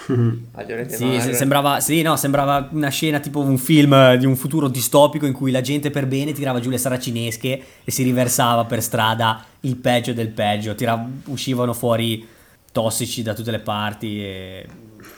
agli 0.54 0.72
Oriente 0.72 0.96
Sì, 0.96 1.20
se- 1.22 1.34
sembrava, 1.34 1.80
sì, 1.80 2.02
no, 2.02 2.16
sembrava 2.16 2.68
una 2.72 2.90
scena 2.90 3.20
tipo 3.20 3.40
un 3.42 3.58
film 3.58 4.16
di 4.16 4.26
un 4.26 4.36
futuro 4.36 4.68
distopico 4.68 5.26
in 5.26 5.34
cui 5.34 5.52
la 5.52 5.62
gente 5.62 5.92
per 5.92 6.08
bene 6.08 6.34
tirava 6.34 6.60
giù 6.60 6.70
le 6.70 6.78
saracinesche 6.80 7.62
e 7.84 7.92
si 7.92 8.04
riversava 8.04 8.66
per 8.66 8.82
strada 8.82 9.44
il 9.62 9.76
peggio 9.76 10.14
del 10.14 10.30
peggio, 10.30 10.74
tira- 10.76 11.08
uscivano 11.26 11.74
fuori 11.74 12.28
tossici 12.72 13.22
da 13.22 13.34
tutte 13.34 13.52
le 13.52 13.60
parti 13.60 14.22
e, 14.22 14.68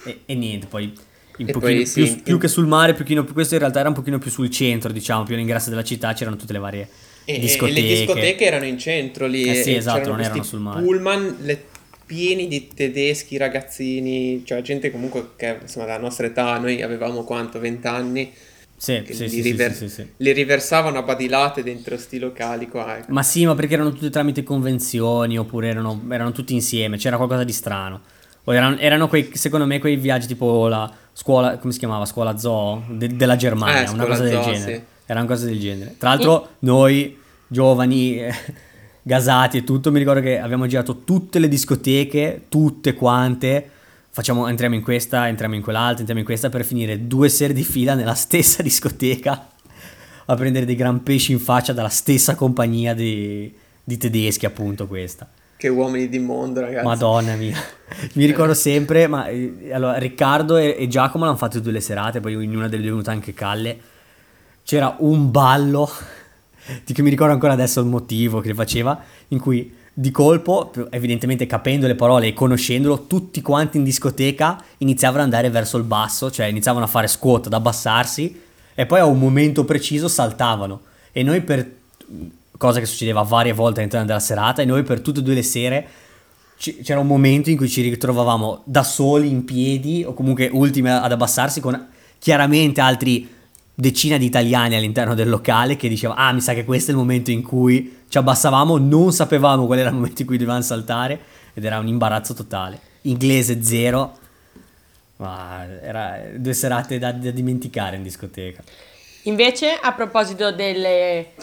e- 0.04 0.22
e 0.26 0.36
niente, 0.36 0.68
poi, 0.68 0.94
E 1.38 1.46
poi 1.46 1.86
sì, 1.86 2.02
più, 2.04 2.12
in- 2.12 2.24
più 2.24 2.38
che 2.38 2.48
sul 2.48 2.68
mare, 2.68 2.94
pochino, 2.94 3.24
questo 3.24 3.54
in 3.54 3.62
realtà 3.62 3.80
era 3.80 3.88
un 3.90 3.96
pochino 3.96 4.20
più 4.20 4.30
sul 4.30 4.50
centro, 4.50 4.92
diciamo, 4.92 5.24
più 5.24 5.34
all'ingresso 5.36 5.70
della 5.70 5.84
città 5.84 6.14
c'erano 6.14 6.36
tutte 6.36 6.52
le 6.54 6.60
varie 6.60 6.90
E, 7.30 7.58
e 7.60 7.72
le 7.72 7.82
discoteche 7.82 8.46
erano 8.46 8.64
in 8.64 8.78
centro 8.78 9.28
lì. 9.28 9.50
Eh 9.50 9.56
sì, 9.62 9.74
esatto, 9.76 9.98
c'erano 10.00 10.16
non 10.16 10.24
erano 10.26 10.44
sul 10.44 10.60
mare. 10.62 10.82
Pullman 10.82 11.36
le- 11.42 11.66
pieni 12.06 12.48
di 12.48 12.70
tedeschi, 12.74 13.36
ragazzini, 13.36 14.42
cioè 14.46 14.62
gente 14.62 14.92
comunque 14.92 15.32
che 15.36 15.58
insomma 15.62 15.86
della 15.88 15.98
nostra 15.98 16.26
età, 16.28 16.58
noi 16.58 16.82
avevamo 16.82 17.26
quanto, 17.26 17.60
20 17.60 17.86
anni, 17.86 18.32
Sì, 18.78 19.04
sì, 19.10 19.24
li, 19.24 19.30
sì, 19.30 19.42
river- 19.42 19.74
sì, 19.74 19.90
sì, 19.90 19.94
sì. 19.94 20.08
li 20.16 20.32
riversavano 20.32 21.00
a 21.00 21.02
badilate 21.02 21.64
dentro 21.64 21.98
sti 21.98 22.18
locali 22.20 22.70
qua. 22.70 23.00
ecco. 23.00 23.12
Ma 23.12 23.24
sì, 23.24 23.46
ma 23.46 23.56
perché 23.56 23.74
erano 23.74 23.92
tutte 23.92 24.10
tramite 24.10 24.44
convenzioni 24.44 25.38
oppure 25.38 25.68
erano, 25.68 26.02
erano 26.10 26.32
tutti 26.32 26.54
insieme, 26.54 26.96
c'era 26.96 27.18
qualcosa 27.18 27.44
di 27.44 27.52
strano. 27.52 28.00
O 28.46 28.54
erano, 28.54 28.78
erano 28.78 29.10
quei, 29.10 29.30
secondo 29.34 29.66
me, 29.66 29.80
quei 29.80 29.98
viaggi 29.98 30.28
tipo 30.28 30.70
la 30.70 30.90
scuola, 31.12 31.58
come 31.58 31.74
si 31.74 31.80
chiamava? 31.80 32.06
Scuola 32.06 32.38
zoo 32.38 32.86
de- 32.88 33.14
della 33.18 33.36
Germania, 33.36 33.90
Eh, 33.90 33.92
una 33.92 34.06
cosa 34.06 34.24
del 34.24 34.32
zoo, 34.42 34.44
genere. 34.54 34.76
sì. 34.76 34.96
Era 35.10 35.22
una 35.22 35.30
cosa 35.30 35.46
del 35.46 35.58
genere. 35.58 35.96
Tra 35.98 36.10
l'altro, 36.10 36.50
noi 36.60 37.18
giovani, 37.48 38.20
eh, 38.20 38.34
gasati 39.02 39.58
e 39.58 39.64
tutto, 39.64 39.90
mi 39.90 40.00
ricordo 40.00 40.20
che 40.20 40.38
abbiamo 40.38 40.68
girato 40.68 41.04
tutte 41.06 41.40
le 41.40 41.48
discoteche, 41.48 42.44
tutte 42.50 42.94
quante. 42.94 43.70
Facciamo, 44.10 44.48
entriamo 44.48 44.76
in 44.76 44.82
questa, 44.82 45.30
entriamo 45.30 45.56
in 45.56 45.62
quell'altra, 45.62 46.00
entriamo 46.00 46.20
in 46.20 46.26
questa 46.26 46.50
per 46.50 46.66
finire 46.66 47.08
due 47.08 47.30
sere 47.30 47.54
di 47.54 47.64
fila 47.64 47.94
nella 47.94 48.14
stessa 48.16 48.62
discoteca 48.62 49.48
a 50.26 50.36
prendere 50.36 50.66
dei 50.66 50.76
gran 50.76 51.04
pesci 51.04 51.32
in 51.32 51.40
faccia 51.40 51.72
dalla 51.72 51.88
stessa 51.88 52.36
compagnia 52.36 52.94
di, 52.94 53.54
di 53.82 53.98
tedeschi, 53.98 54.46
appunto 54.46 54.88
questa. 54.88 55.26
Che 55.56 55.70
uomini 55.70 56.10
di 56.10 56.20
mondo, 56.20 56.60
ragazzi. 56.60 56.86
Madonna 56.86 57.36
mia. 57.36 57.58
Mi 58.14 58.26
ricordo 58.26 58.54
sempre, 58.54 59.08
ma 59.08 59.28
eh, 59.28 59.72
allora 59.72 59.98
Riccardo 59.98 60.58
e, 60.58 60.76
e 60.78 60.88
Giacomo 60.90 61.24
l'hanno 61.24 61.38
fatto 61.38 61.60
tutte 61.60 61.72
le 61.72 61.80
serate, 61.80 62.20
poi 62.20 62.34
in 62.44 62.56
una 62.56 62.68
delle 62.68 62.82
due 62.82 62.90
è 62.90 62.92
venuta 62.92 63.12
anche 63.12 63.34
Calle. 63.34 63.80
C'era 64.68 64.98
un 65.00 65.32
ballo, 65.32 65.90
di 66.84 66.94
cui 66.94 67.02
mi 67.02 67.10
ricordo 67.10 67.32
ancora 67.32 67.54
adesso 67.54 67.80
il 67.80 67.86
motivo 67.86 68.42
che 68.42 68.54
faceva, 68.54 69.02
in 69.30 69.40
cui 69.40 69.74
di 69.94 70.12
colpo, 70.12 70.74
evidentemente 70.90 71.46
capendo 71.46 71.88
le 71.88 71.96
parole 71.96 72.28
e 72.28 72.34
conoscendolo, 72.34 73.08
tutti 73.08 73.42
quanti 73.42 73.78
in 73.78 73.86
discoteca 73.86 74.62
iniziavano 74.80 75.20
ad 75.20 75.24
andare 75.24 75.50
verso 75.50 75.78
il 75.78 75.86
basso, 75.86 76.30
cioè 76.30 76.48
iniziavano 76.48 76.84
a 76.84 76.90
fare 76.90 77.08
squat, 77.08 77.46
ad 77.46 77.54
abbassarsi 77.54 78.42
e 78.76 78.86
poi 78.86 79.00
a 79.00 79.06
un 79.06 79.18
momento 79.18 79.64
preciso 79.64 80.10
saltavano. 80.10 80.82
E 81.14 81.24
noi 81.24 81.40
per 81.40 81.72
cosa 82.58 82.82
che 82.82 82.86
succedeva 82.88 83.22
varie 83.22 83.54
volte 83.54 83.80
all'interno 83.80 84.06
della 84.06 84.20
serata 84.20 84.62
e 84.62 84.66
noi 84.66 84.84
per 84.84 85.00
tutte 85.00 85.22
e 85.22 85.24
due 85.24 85.34
le 85.34 85.44
sere 85.44 85.88
c'era 86.58 87.00
un 87.00 87.08
momento 87.08 87.50
in 87.50 87.56
cui 87.56 87.70
ci 87.70 87.82
ritrovavamo 87.84 88.64
da 88.66 88.84
soli 88.84 89.30
in 89.30 89.46
piedi 89.46 90.04
o 90.04 90.14
comunque 90.14 90.50
ultimi 90.52 90.90
ad 90.90 91.10
abbassarsi 91.10 91.62
con 91.62 91.88
chiaramente 92.20 92.82
altri 92.82 93.36
decina 93.80 94.18
di 94.18 94.26
italiani 94.26 94.76
all'interno 94.76 95.14
del 95.14 95.30
locale 95.30 95.76
che 95.76 95.88
diceva 95.88 96.16
ah 96.16 96.32
mi 96.34 96.42
sa 96.42 96.54
che 96.54 96.66
questo 96.66 96.90
è 96.90 96.94
il 96.96 97.00
momento 97.00 97.30
in 97.30 97.44
cui 97.44 98.00
ci 98.08 98.18
abbassavamo 98.18 98.78
non 98.78 99.12
sapevamo 99.12 99.68
qual 99.68 99.78
era 99.78 99.90
il 99.90 99.96
momento 99.96 100.22
in 100.22 100.28
cui 100.28 100.38
dovevamo 100.38 100.64
saltare 100.64 101.20
ed 101.54 101.64
era 101.64 101.78
un 101.78 101.88
imbarazzo 101.88 102.34
totale 102.34 102.80
inglese 103.02 103.62
zero 103.62 104.18
ma 105.18 105.64
era 105.82 106.22
due 106.36 106.54
serate 106.54 106.98
da, 106.98 107.12
da 107.12 107.30
dimenticare 107.30 107.98
in 107.98 108.04
discoteca 108.04 108.64
Invece, 109.28 109.78
a 109.80 109.92
proposito 109.94 110.52
delle- 110.54 111.34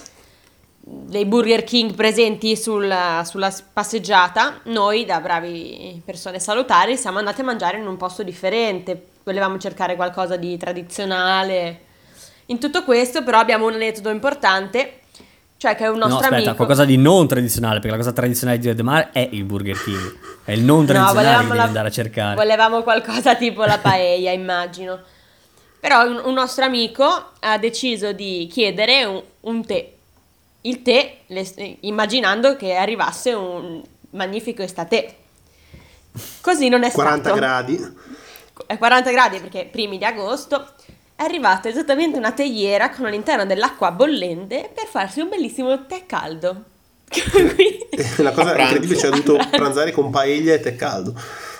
dei 0.80 1.26
Burger 1.26 1.64
King 1.64 1.95
presenti 1.95 2.57
sulla, 2.57 3.22
sulla 3.26 3.55
passeggiata, 3.72 4.61
noi 4.64 5.05
da 5.05 5.20
bravi 5.20 6.01
persone 6.05 6.39
salutari 6.39 6.97
siamo 6.97 7.18
andati 7.18 7.43
a 7.43 7.45
mangiare 7.45 7.78
in 7.78 7.87
un 7.87 7.97
posto 7.97 8.22
differente. 8.22 9.09
Volevamo 9.22 9.59
cercare 9.59 9.97
qualcosa 9.97 10.37
di 10.37 10.57
tradizionale. 10.57 11.80
In 12.47 12.59
tutto 12.59 12.85
questo, 12.85 13.23
però, 13.23 13.39
abbiamo 13.39 13.67
un 13.67 13.75
aneddoto 13.75 14.11
importante, 14.11 15.01
cioè 15.57 15.75
che 15.77 15.87
un 15.87 15.95
no 15.99 16.07
nostro 16.07 16.25
aspetta 16.25 16.37
amico. 16.37 16.55
qualcosa 16.57 16.85
di 16.85 16.97
non 16.99 17.27
tradizionale 17.27 17.75
perché 17.77 17.91
la 17.91 17.97
cosa 17.97 18.13
tradizionale 18.13 18.59
di 18.59 18.67
Rio 18.67 18.75
de 18.75 18.83
Mar 18.83 19.11
è 19.13 19.27
il 19.33 19.45
Burger 19.45 19.83
King 19.83 20.19
è 20.45 20.53
il 20.53 20.63
non 20.63 20.85
tradizionale 20.85 21.37
che 21.39 21.43
devi 21.45 21.57
la- 21.57 21.63
andare 21.63 21.89
a 21.89 21.91
cercare 21.91 22.35
Volevamo 22.35 22.83
qualcosa 22.83 23.35
tipo 23.35 23.65
la 23.65 23.79
paella, 23.79 24.31
immagino. 24.31 25.01
Però 25.81 26.07
un, 26.07 26.21
un 26.25 26.35
nostro 26.35 26.65
amico 26.65 27.33
ha 27.41 27.57
deciso 27.59 28.13
di 28.13 28.47
chiedere 28.51 29.05
un, 29.05 29.23
un 29.41 29.65
tè. 29.65 29.91
Il 30.63 30.83
tè, 30.83 31.17
le- 31.27 31.77
immaginando 31.81 32.57
che 32.57 32.75
arrivasse 32.75 33.33
un 33.33 33.83
magnifico 34.11 34.63
estate. 34.63 35.15
Così 36.41 36.69
non 36.69 36.85
è 36.85 36.91
40 36.93 37.21
stato. 37.23 37.37
gradi. 37.37 37.93
È 38.67 38.77
40 38.79 39.11
gradi 39.11 39.39
perché 39.41 39.69
primi 39.71 39.97
di 39.99 40.05
agosto. 40.05 40.73
È 41.17 41.23
arrivata 41.23 41.69
esattamente 41.69 42.19
una 42.19 42.33
teiera 42.33 42.91
con 42.91 43.07
all'interno 43.07 43.47
dell'acqua 43.47 43.93
bollente 43.93 44.69
per 44.75 44.87
farsi 44.87 45.21
un 45.21 45.29
bellissimo 45.29 45.87
tè 45.87 46.07
caldo. 46.07 46.65
La 48.19 48.33
cosa 48.35 48.59
incredibile, 48.59 48.99
ci 48.99 49.07
ha 49.07 49.11
dovuto 49.11 49.39
pranzare 49.49 49.93
con 49.93 50.11
paella 50.11 50.55
e 50.55 50.61
tè 50.61 50.75
caldo. 50.75 51.15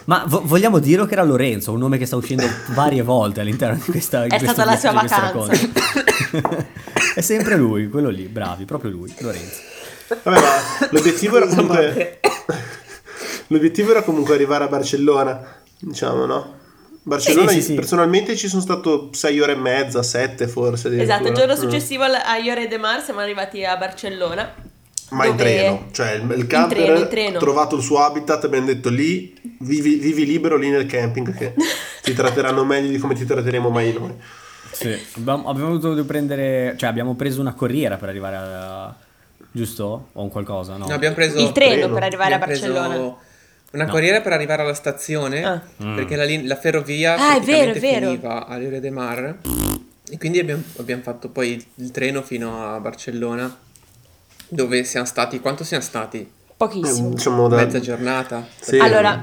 Ma 0.07 0.24
vo- 0.26 0.42
vogliamo 0.44 0.80
dire 0.80 1.07
che 1.07 1.12
era 1.12 1.22
Lorenzo, 1.22 1.70
un 1.70 1.78
nome 1.78 1.98
che 1.98 2.05
sta 2.05 2.16
uscendo 2.16 2.44
varie 2.70 3.02
volte 3.02 3.40
all'interno 3.42 3.76
di 3.76 3.90
questa 3.92 4.24
È 4.24 4.28
questo 4.28 4.50
stata 4.50 4.64
la 4.68 4.76
sua 4.76 4.90
vacanza. 4.90 5.52
È 7.14 7.20
sempre 7.20 7.57
lui, 7.57 7.88
quello 7.88 8.11
lì, 8.11 8.24
bravi, 8.24 8.64
proprio 8.64 8.90
lui, 8.90 9.14
Lorenzo. 9.20 9.61
Vabbè, 10.20 10.40
ma 10.40 10.88
l'obiettivo 10.90 11.36
era 11.36 11.46
comunque. 11.46 12.18
l'obiettivo 13.46 13.92
era 13.92 14.02
comunque 14.02 14.34
arrivare 14.34 14.64
a 14.64 14.66
Barcellona, 14.66 15.62
diciamo, 15.78 16.26
no? 16.26 16.62
Barcellona, 17.07 17.50
Sì, 17.50 17.57
sì, 17.57 17.62
sì. 17.62 17.74
personalmente 17.74 18.34
ci 18.34 18.48
sono 18.48 18.62
stato 18.62 19.11
6 19.12 19.40
ore 19.40 19.52
e 19.52 19.57
mezza, 19.57 20.02
7 20.02 20.48
forse. 20.48 21.00
Esatto, 21.00 21.28
il 21.28 21.34
giorno 21.34 21.55
successivo 21.55 22.02
al- 22.02 22.14
a 22.14 22.36
Iore 22.38 22.66
de 22.66 22.78
Mar 22.78 23.02
siamo 23.02 23.20
arrivati 23.20 23.62
a 23.64 23.76
Barcellona. 23.76 24.55
Ma 25.11 25.26
in 25.26 25.36
treno, 25.36 25.88
cioè 25.92 26.12
il, 26.12 26.30
il 26.38 26.46
camper 26.46 26.90
ha 26.90 27.38
trovato 27.38 27.76
il 27.76 27.82
suo 27.82 27.98
habitat, 27.98 28.44
abbiamo 28.44 28.66
detto 28.66 28.88
lì, 28.88 29.38
vivi, 29.61 29.96
vivi 29.96 30.24
libero 30.24 30.57
lì 30.57 30.70
nel 30.70 30.86
camping 30.86 31.36
che 31.36 31.55
ti 32.02 32.14
tratteranno 32.14 32.64
meglio 32.64 32.88
di 32.88 32.98
come 32.98 33.14
ti 33.14 33.26
tratteremo 33.26 33.68
mai 33.68 33.92
noi. 33.92 34.14
Sì, 34.72 34.96
abbiamo, 35.16 35.48
abbiamo 35.48 35.76
dovuto 35.76 36.05
prendere, 36.05 36.74
cioè 36.78 36.88
abbiamo 36.88 37.14
preso 37.14 37.40
una 37.40 37.52
corriera 37.52 37.96
per 37.96 38.09
arrivare 38.09 38.36
a... 38.36 38.94
giusto? 39.52 40.09
O 40.14 40.22
un 40.22 40.30
qualcosa, 40.30 40.76
no? 40.78 40.86
No, 40.88 40.94
abbiamo 40.94 41.14
preso 41.14 41.38
Il 41.38 41.52
treno, 41.52 41.72
treno. 41.74 41.94
per 41.94 42.02
arrivare 42.02 42.32
a 42.32 42.36
abbiamo 42.36 42.52
preso 42.59 42.72
Barcellona. 42.72 43.14
Una 43.74 43.84
No. 43.86 43.90
corriera 43.90 44.20
per 44.20 44.32
arrivare 44.32 44.62
alla 44.62 44.74
stazione, 44.74 45.44
Ah. 45.44 45.60
perché 45.76 46.16
la, 46.16 46.24
la 46.46 46.56
ferrovia 46.56 47.14
Ah, 47.16 47.36
è 47.36 47.40
vero, 47.40 47.70
praticamente 47.72 47.78
è 47.78 47.80
vero. 47.80 48.06
finiva 48.12 48.46
a 48.46 48.56
Rio 48.56 48.80
de 48.80 48.90
Mar. 48.90 49.36
E 50.10 50.18
quindi 50.18 50.38
abbiamo, 50.38 50.62
abbiamo 50.78 51.02
fatto 51.02 51.28
poi 51.28 51.52
il, 51.54 51.64
il 51.76 51.90
treno 51.90 52.22
fino 52.22 52.72
a 52.74 52.78
Barcellona, 52.78 53.56
dove 54.48 54.84
siamo 54.84 55.06
stati, 55.06 55.40
quanto 55.40 55.64
siamo 55.64 55.82
stati? 55.82 56.30
Pochissimo. 56.56 57.10
Diciamo 57.10 57.48
da... 57.48 57.56
Mezza 57.56 57.80
giornata? 57.80 58.46
Sì. 58.60 58.78
Allora, 58.78 59.20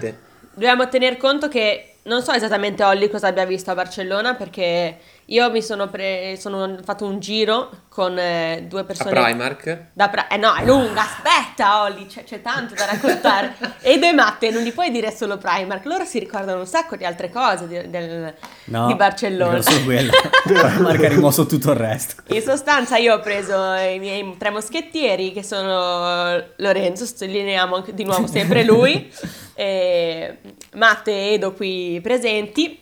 dobbiamo 0.53 0.89
tener 0.89 1.15
conto 1.17 1.47
che 1.47 1.85
non 2.03 2.21
so 2.21 2.31
esattamente 2.33 2.83
Olli 2.83 3.09
cosa 3.09 3.27
abbia 3.27 3.45
visto 3.45 3.71
a 3.71 3.75
Barcellona 3.75 4.33
perché 4.33 4.97
io 5.26 5.49
mi 5.49 5.61
sono, 5.61 5.88
pre- 5.88 6.36
sono 6.38 6.78
fatto 6.84 7.05
un 7.05 7.19
giro 7.19 7.69
con 7.88 8.17
eh, 8.17 8.65
due 8.67 8.84
persone. 8.84 9.09
Primark. 9.11 9.86
Da 9.93 10.09
Pra- 10.09 10.28
eh 10.28 10.38
no, 10.38 10.53
è 10.55 10.65
lunga, 10.65 11.01
aspetta 11.01 11.84
Olli, 11.84 12.05
c'è, 12.07 12.24
c'è 12.24 12.41
tanto 12.41 12.74
da 12.74 12.86
raccontare. 12.86 13.55
e 13.82 13.97
due 13.97 14.11
matte, 14.13 14.49
non 14.49 14.61
gli 14.63 14.74
puoi 14.74 14.91
dire 14.91 15.11
solo 15.11 15.38
Primark, 15.38 15.86
loro 15.86 16.03
si 16.03 16.19
ricordano 16.19 16.59
un 16.59 16.65
sacco 16.67 16.95
di 16.97 17.05
altre 17.05 17.30
cose 17.30 17.67
di, 17.67 17.89
del- 17.89 18.34
No, 18.65 18.88
di 18.88 18.95
Barcellona. 18.95 19.61
solo 19.61 19.84
quello. 19.84 20.11
Marca 20.82 21.05
ha 21.05 21.09
rimosso 21.09 21.45
tutto 21.45 21.72
il 21.72 21.78
resto. 21.78 22.24
In 22.28 22.41
sostanza 22.41 22.97
io 22.97 23.15
ho 23.15 23.19
preso 23.19 23.53
i 23.74 23.99
miei 23.99 24.36
tre 24.38 24.49
moschettieri 24.49 25.32
che 25.32 25.43
sono 25.43 26.43
Lorenzo, 26.57 27.05
sottolineiamo 27.05 27.86
di 27.93 28.03
nuovo 28.03 28.28
sempre 28.28 28.63
lui, 28.63 29.09
e 29.55 30.38
Matte 30.74 31.11
e 31.11 31.34
Edo 31.34 31.53
qui 31.53 31.99
presenti. 32.01 32.80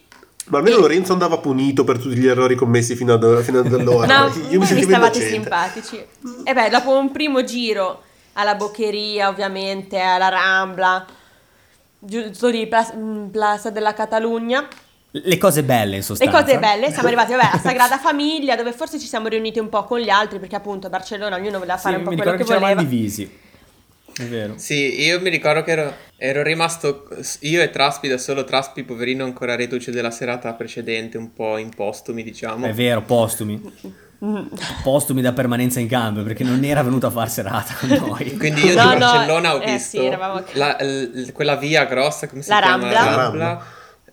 Ma 0.50 0.58
almeno 0.58 0.78
E- 0.78 0.80
Lorenzo 0.82 1.14
andava 1.14 1.38
punito 1.38 1.84
per 1.84 1.98
tutti 1.98 2.16
gli 2.16 2.28
errori 2.28 2.56
commessi 2.56 2.96
fino 2.96 3.14
ad, 3.14 3.42
fino 3.44 3.60
ad 3.60 3.74
allora. 3.74 4.06
No, 4.28 4.32
Io 4.50 4.60
mi 4.60 4.66
sentivo 4.66 4.90
stavate 4.92 5.18
innocente. 5.20 5.30
simpatici. 5.30 6.06
E 6.44 6.54
beh, 6.54 6.70
dopo 6.70 6.98
un 6.98 7.12
primo 7.12 7.44
giro 7.44 8.04
alla 8.34 8.56
Boccheria, 8.56 9.30
ovviamente, 9.30 10.00
alla 10.00 10.30
Rambla, 10.30 11.06
giusto 12.00 12.48
lì, 12.48 12.68
Pla- 12.68 12.92
mm, 12.96 13.28
Plaza 13.28 13.70
della 13.70 13.94
Catalogna, 13.94 14.68
Le 15.12 15.38
cose 15.38 15.64
belle 15.64 15.86
in 15.96 15.98
le 15.98 16.02
sostanza. 16.04 16.40
cose 16.42 16.58
belle, 16.60 16.92
siamo 16.92 17.08
arrivati 17.10 17.32
vabbè, 17.34 17.50
alla 17.52 17.60
Sagrada 17.62 17.98
Famiglia, 17.98 18.56
dove 18.56 18.72
forse 18.74 19.00
ci 19.00 19.08
siamo 19.08 19.28
riuniti 19.28 19.60
un 19.60 19.70
po' 19.70 19.84
con 19.84 20.00
gli 20.00 20.10
altri, 20.10 20.40
perché 20.40 20.56
appunto 20.56 20.88
a 20.88 20.90
Barcellona 20.90 21.36
ognuno 21.36 21.58
voleva 21.60 21.78
Sì, 21.78 21.84
fare 21.84 21.96
un 21.98 22.04
po' 22.04 22.10
mi 22.12 22.16
quello 22.16 22.32
ricordo 22.32 22.52
che 22.54 22.60
che 22.60 22.60
ci 22.60 22.66
eravamo 22.66 22.82
voleva. 22.88 22.96
divisi. 22.96 23.38
È 24.18 24.24
vero. 24.24 24.54
Sì, 24.58 25.02
io 25.02 25.20
mi 25.22 25.30
ricordo 25.30 25.64
che 25.64 25.72
ero, 25.72 25.94
ero 26.18 26.44
rimasto 26.44 27.08
io 27.42 27.62
e 27.62 27.70
Traspi, 27.70 28.08
da 28.08 28.18
solo 28.18 28.44
Traspi, 28.44 28.84
poverino, 28.84 29.24
ancora 29.24 29.56
reduce 29.56 29.92
della 29.92 30.12
serata 30.12 30.54
precedente, 30.54 31.18
un 31.18 31.34
po' 31.34 31.58
in 31.58 31.70
postumi, 31.70 32.24
diciamo. 32.24 32.66
È 32.68 32.74
vero, 32.74 33.02
postumi. 33.02 34.08
Postumi 34.84 35.22
da 35.22 35.32
permanenza 35.32 35.80
in 35.80 35.88
cambio 35.88 36.24
perché 36.24 36.44
non 36.44 36.62
era 36.66 36.84
venuto 36.84 37.08
a 37.08 37.10
far 37.10 37.30
serata 37.30 37.74
con 37.80 37.88
noi. 37.88 38.36
Quindi 38.38 38.66
io 38.66 38.76
No, 38.76 38.90
di 38.90 38.94
no, 38.96 39.00
Barcellona 39.00 39.56
ho 39.56 39.62
eh 39.62 39.72
visto 39.72 39.98
sì, 39.98 40.06
eravamo- 40.06 40.44
la- 40.56 40.76
l- 40.82 41.32
quella 41.32 41.56
via 41.56 41.86
grossa, 41.86 42.28
come 42.28 42.42
si 42.42 42.50
La 42.50 42.60
chiama? 42.60 42.92
Rambla. 42.92 43.00
La 43.04 43.10
La 43.10 43.16
Rambla. 43.16 43.66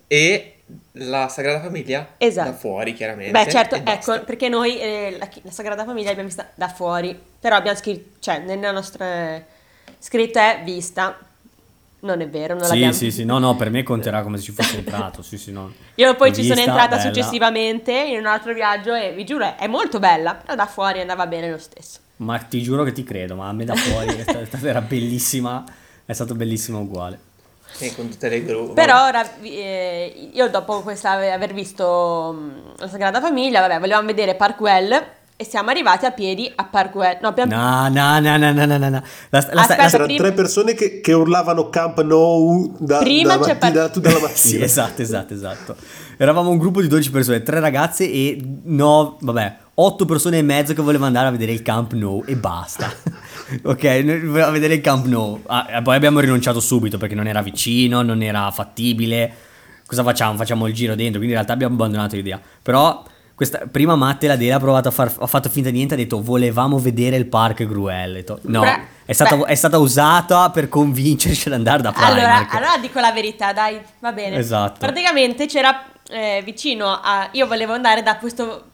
E 0.06 0.52
la 0.92 1.26
Sagrada 1.28 1.60
Famiglia 1.60 2.10
Esatto. 2.18 2.50
da 2.50 2.56
fuori, 2.56 2.94
chiaramente. 2.94 3.32
Beh, 3.32 3.50
certo, 3.50 3.74
ecco, 3.84 4.22
perché 4.24 4.48
noi 4.48 4.78
eh, 4.80 5.16
la, 5.18 5.28
la 5.42 5.50
Sagrada 5.50 5.84
Famiglia 5.84 6.06
l'abbiamo 6.10 6.28
vista 6.28 6.48
da 6.54 6.68
fuori, 6.68 7.18
però 7.40 7.56
abbiamo 7.56 7.76
scritto, 7.76 8.18
cioè, 8.20 8.38
nelle 8.38 8.70
nostre 8.70 9.44
scritte 9.98 10.40
è 10.40 10.62
vista. 10.64 11.18
Non 11.98 12.20
è 12.20 12.28
vero, 12.28 12.54
non 12.54 12.62
Sì, 12.64 12.70
l'abbiamo 12.70 12.92
sì, 12.92 13.10
sì, 13.10 13.24
no, 13.24 13.38
no, 13.38 13.56
per 13.56 13.70
me 13.70 13.82
conterà 13.84 14.22
come 14.22 14.36
se 14.36 14.44
ci 14.44 14.52
fosse 14.52 14.76
entrato. 14.76 15.22
Sì, 15.22 15.38
sì, 15.38 15.50
no. 15.50 15.72
Io 15.96 16.14
poi 16.14 16.28
L'ho 16.28 16.34
ci 16.34 16.42
sono 16.42 16.54
vista, 16.54 16.70
entrata 16.70 16.96
bella. 16.96 17.08
successivamente 17.08 17.92
in 17.92 18.18
un 18.18 18.26
altro 18.26 18.52
viaggio 18.52 18.94
e 18.94 19.12
vi 19.12 19.24
giuro 19.24 19.56
è, 19.56 19.66
molto 19.66 19.98
bella, 19.98 20.34
però 20.34 20.54
da 20.54 20.66
fuori 20.66 21.00
andava 21.00 21.26
bene 21.26 21.50
lo 21.50 21.58
stesso. 21.58 21.98
Ma 22.18 22.38
ti 22.38 22.62
giuro 22.62 22.84
che 22.84 22.92
ti 22.92 23.02
credo, 23.02 23.34
ma 23.34 23.48
a 23.48 23.52
me 23.52 23.64
da 23.64 23.74
fuori 23.74 24.24
era 24.62 24.80
bellissima, 24.80 25.64
è 26.04 26.12
stato 26.12 26.34
bellissimo 26.34 26.80
uguale. 26.80 27.18
E 27.78 27.94
con 27.94 28.08
tutte 28.08 28.28
le 28.28 28.42
gru. 28.44 28.72
Però 28.72 29.06
ora, 29.06 29.26
eh, 29.42 30.30
io 30.32 30.48
dopo 30.48 30.82
questa, 30.82 31.10
aver 31.10 31.52
visto 31.52 32.32
mh, 32.32 32.72
la 32.78 32.88
Sagrada 32.88 33.20
Famiglia, 33.20 33.60
vabbè, 33.60 33.80
volevamo 33.80 34.06
vedere 34.06 34.34
Parkwell 34.34 35.04
e 35.38 35.44
siamo 35.44 35.68
arrivati 35.70 36.06
a 36.06 36.12
piedi 36.12 36.50
a 36.54 36.64
Parkwell. 36.64 37.18
No, 37.20 37.28
abbiamo... 37.28 37.54
No, 37.54 37.88
no, 37.88 38.18
no, 38.20 38.36
no, 38.38 38.52
no, 38.52 38.64
no, 38.64 38.78
no. 38.78 38.88
La, 38.88 39.46
la, 39.52 39.60
Aspetta, 39.60 39.82
la- 39.82 39.88
C'erano 39.88 40.04
prima- 40.06 40.22
tre 40.22 40.32
persone 40.32 40.74
che, 40.74 41.00
che 41.00 41.12
urlavano 41.12 41.68
Camp 41.68 42.00
Nou 42.02 42.74
da, 42.78 42.98
Prima 42.98 43.36
da 43.36 43.44
c'è 43.44 43.52
mattina, 43.60 43.80
par- 43.82 43.90
tu 43.90 44.00
dalla 44.00 44.14
mattina. 44.20 44.34
Sì, 44.36 44.62
esatto, 44.62 45.02
esatto, 45.02 45.34
esatto. 45.34 45.76
Eravamo 46.16 46.48
un 46.48 46.56
gruppo 46.56 46.80
di 46.80 46.88
12 46.88 47.10
persone, 47.10 47.42
tre 47.42 47.60
ragazze 47.60 48.10
e 48.10 48.40
no, 48.64 49.18
vabbè, 49.20 49.56
8 49.74 50.04
persone 50.06 50.38
e 50.38 50.42
mezzo 50.42 50.72
che 50.72 50.80
volevano 50.80 51.08
andare 51.08 51.26
a 51.28 51.30
vedere 51.30 51.52
il 51.52 51.60
Camp 51.60 51.92
Nou 51.92 52.22
e 52.26 52.34
basta. 52.36 52.90
ok, 53.62 54.04
volevamo 54.24 54.52
vedere 54.52 54.74
il 54.74 54.80
Camp 54.80 55.04
Nou. 55.04 55.42
Ah, 55.46 55.82
poi 55.82 55.96
abbiamo 55.96 56.20
rinunciato 56.20 56.60
subito 56.60 56.96
perché 56.96 57.14
non 57.14 57.26
era 57.26 57.42
vicino, 57.42 58.00
non 58.00 58.22
era 58.22 58.50
fattibile. 58.50 59.30
Cosa 59.86 60.02
facciamo? 60.02 60.36
Facciamo 60.38 60.66
il 60.66 60.72
giro 60.72 60.94
dentro, 60.94 61.18
quindi 61.18 61.28
in 61.28 61.34
realtà 61.34 61.52
abbiamo 61.52 61.74
abbandonato 61.74 62.16
l'idea. 62.16 62.40
Però 62.62 63.04
questa, 63.36 63.64
prima 63.70 63.96
Matte 63.96 64.26
la 64.26 64.36
Dela 64.36 64.56
ha 64.56 64.58
provato 64.58 64.88
a 64.88 64.90
far, 64.90 65.14
ha 65.18 65.26
fatto 65.26 65.50
finta 65.50 65.68
di 65.68 65.76
niente, 65.76 65.92
ha 65.92 65.96
detto 65.98 66.22
volevamo 66.22 66.78
vedere 66.78 67.16
il 67.16 67.26
park 67.26 67.66
Gruel. 67.66 68.14
Detto, 68.14 68.38
no, 68.44 68.62
Beh, 68.62 68.80
è 69.04 69.12
stata, 69.12 69.44
è 69.44 69.54
stata 69.54 69.76
usata 69.76 70.48
per 70.48 70.70
convincerci 70.70 71.48
ad 71.48 71.54
andare 71.54 71.82
da 71.82 71.92
Primark. 71.92 72.16
Allora, 72.16 72.48
allora 72.48 72.78
dico 72.80 72.98
la 72.98 73.12
verità, 73.12 73.52
dai, 73.52 73.78
va 73.98 74.12
bene. 74.12 74.36
Esatto. 74.36 74.78
Praticamente 74.78 75.44
c'era 75.44 75.84
eh, 76.08 76.40
vicino 76.46 76.86
a... 76.88 77.28
Io 77.32 77.46
volevo 77.46 77.74
andare 77.74 78.02
da 78.02 78.16
questo 78.16 78.70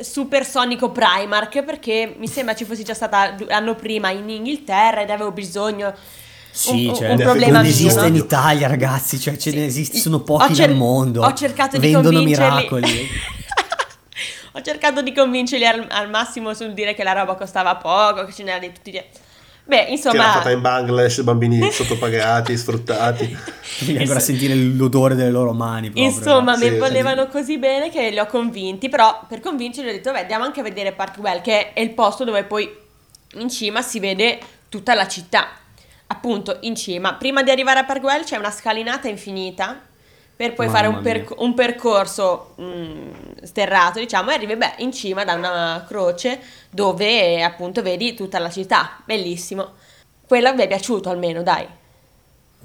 supersonico 0.00 0.90
Primark 0.90 1.62
perché 1.62 2.16
mi 2.18 2.26
sembra 2.26 2.56
ci 2.56 2.64
fossi 2.64 2.82
già 2.82 2.94
stata 2.94 3.36
l'anno 3.46 3.76
prima 3.76 4.10
in 4.10 4.28
Inghilterra 4.28 5.02
ed 5.02 5.10
avevo 5.10 5.30
bisogno... 5.30 5.94
Sì, 6.50 6.86
un, 6.86 6.94
cioè, 6.96 7.10
un 7.10 7.16
ne 7.16 7.24
problema 7.24 7.58
non 7.58 7.66
esiste 7.66 8.00
mio, 8.00 8.08
in? 8.08 8.14
Italia, 8.16 8.66
ragazzi. 8.66 9.20
Cioè, 9.20 9.36
ce 9.36 9.52
ne 9.52 9.66
esiste, 9.66 9.98
sono 9.98 10.16
Ho 10.16 10.22
pochi 10.22 10.54
cer- 10.54 10.68
nel 10.68 10.76
mondo. 10.76 11.22
Ho 11.22 11.32
cercato 11.32 11.78
di 11.78 11.90
Vendono 11.92 12.16
convincerli. 12.16 12.54
miracoli. 12.54 13.08
ho 14.56 14.60
cercato 14.62 15.02
di 15.02 15.12
convincerli 15.12 15.66
al, 15.66 15.86
al 15.90 16.08
massimo 16.08 16.54
sul 16.54 16.72
dire 16.74 16.94
che 16.94 17.02
la 17.02 17.12
roba 17.12 17.34
costava 17.34 17.74
poco, 17.76 18.24
che 18.24 18.32
ce 18.32 18.42
n'era 18.44 18.58
di 18.58 18.72
tutti. 18.72 18.92
gli- 18.92 19.02
Beh, 19.66 19.76
Che 19.76 19.82
era 19.82 19.90
insomma, 19.90 20.32
fatta 20.32 20.50
in 20.50 20.60
Bangladesh, 20.60 21.22
bambini 21.22 21.68
sottopagati, 21.72 22.56
sfruttati. 22.56 23.36
Devi 23.80 23.98
ancora 23.98 24.20
sentire 24.20 24.54
l'odore 24.54 25.14
delle 25.14 25.30
loro 25.30 25.52
mani. 25.52 25.90
Proprio, 25.90 26.04
Insomma, 26.12 26.54
Sì, 26.56 26.64
mi 26.66 26.70
sì. 26.72 26.78
volevano 26.78 27.26
così 27.28 27.58
bene 27.58 27.90
che 27.90 28.10
li 28.10 28.18
ho 28.18 28.26
convinti, 28.26 28.88
però 28.88 29.24
per 29.26 29.40
convincerli 29.40 29.88
ho 29.88 29.92
detto, 29.92 30.12
beh, 30.12 30.20
andiamo 30.20 30.44
anche 30.44 30.60
a 30.60 30.62
vedere 30.62 30.92
Parkwell, 30.92 31.40
che 31.40 31.72
è 31.72 31.80
il 31.80 31.90
posto 31.90 32.24
dove 32.24 32.44
poi 32.44 32.70
in 33.36 33.48
cima 33.48 33.80
si 33.82 33.98
vede 34.00 34.38
tutta 34.68 34.94
la 34.94 35.08
città. 35.08 35.48
Appunto, 36.08 36.58
in 36.60 36.76
cima. 36.76 37.14
Prima 37.14 37.42
di 37.42 37.50
arrivare 37.50 37.80
a 37.80 37.84
Parkwell 37.84 38.22
c'è 38.22 38.36
una 38.36 38.50
scalinata 38.50 39.08
infinita 39.08 39.80
per 40.36 40.52
poi 40.54 40.66
Mamma 40.66 40.78
fare 40.78 40.88
un, 40.88 41.00
perc- 41.02 41.40
un 41.40 41.54
percorso 41.54 42.54
mh, 42.56 43.44
sterrato, 43.44 43.98
diciamo, 44.00 44.30
e 44.30 44.34
arrivi, 44.34 44.56
beh, 44.56 44.74
in 44.78 44.92
cima 44.92 45.24
da 45.24 45.34
una 45.34 45.84
croce 45.86 46.40
dove 46.70 47.42
appunto 47.42 47.82
vedi 47.82 48.14
tutta 48.14 48.38
la 48.38 48.50
città. 48.50 49.00
Bellissimo. 49.04 49.72
Quello 50.26 50.54
mi 50.54 50.62
è 50.62 50.66
piaciuto 50.66 51.08
almeno, 51.10 51.42
dai. 51.42 51.66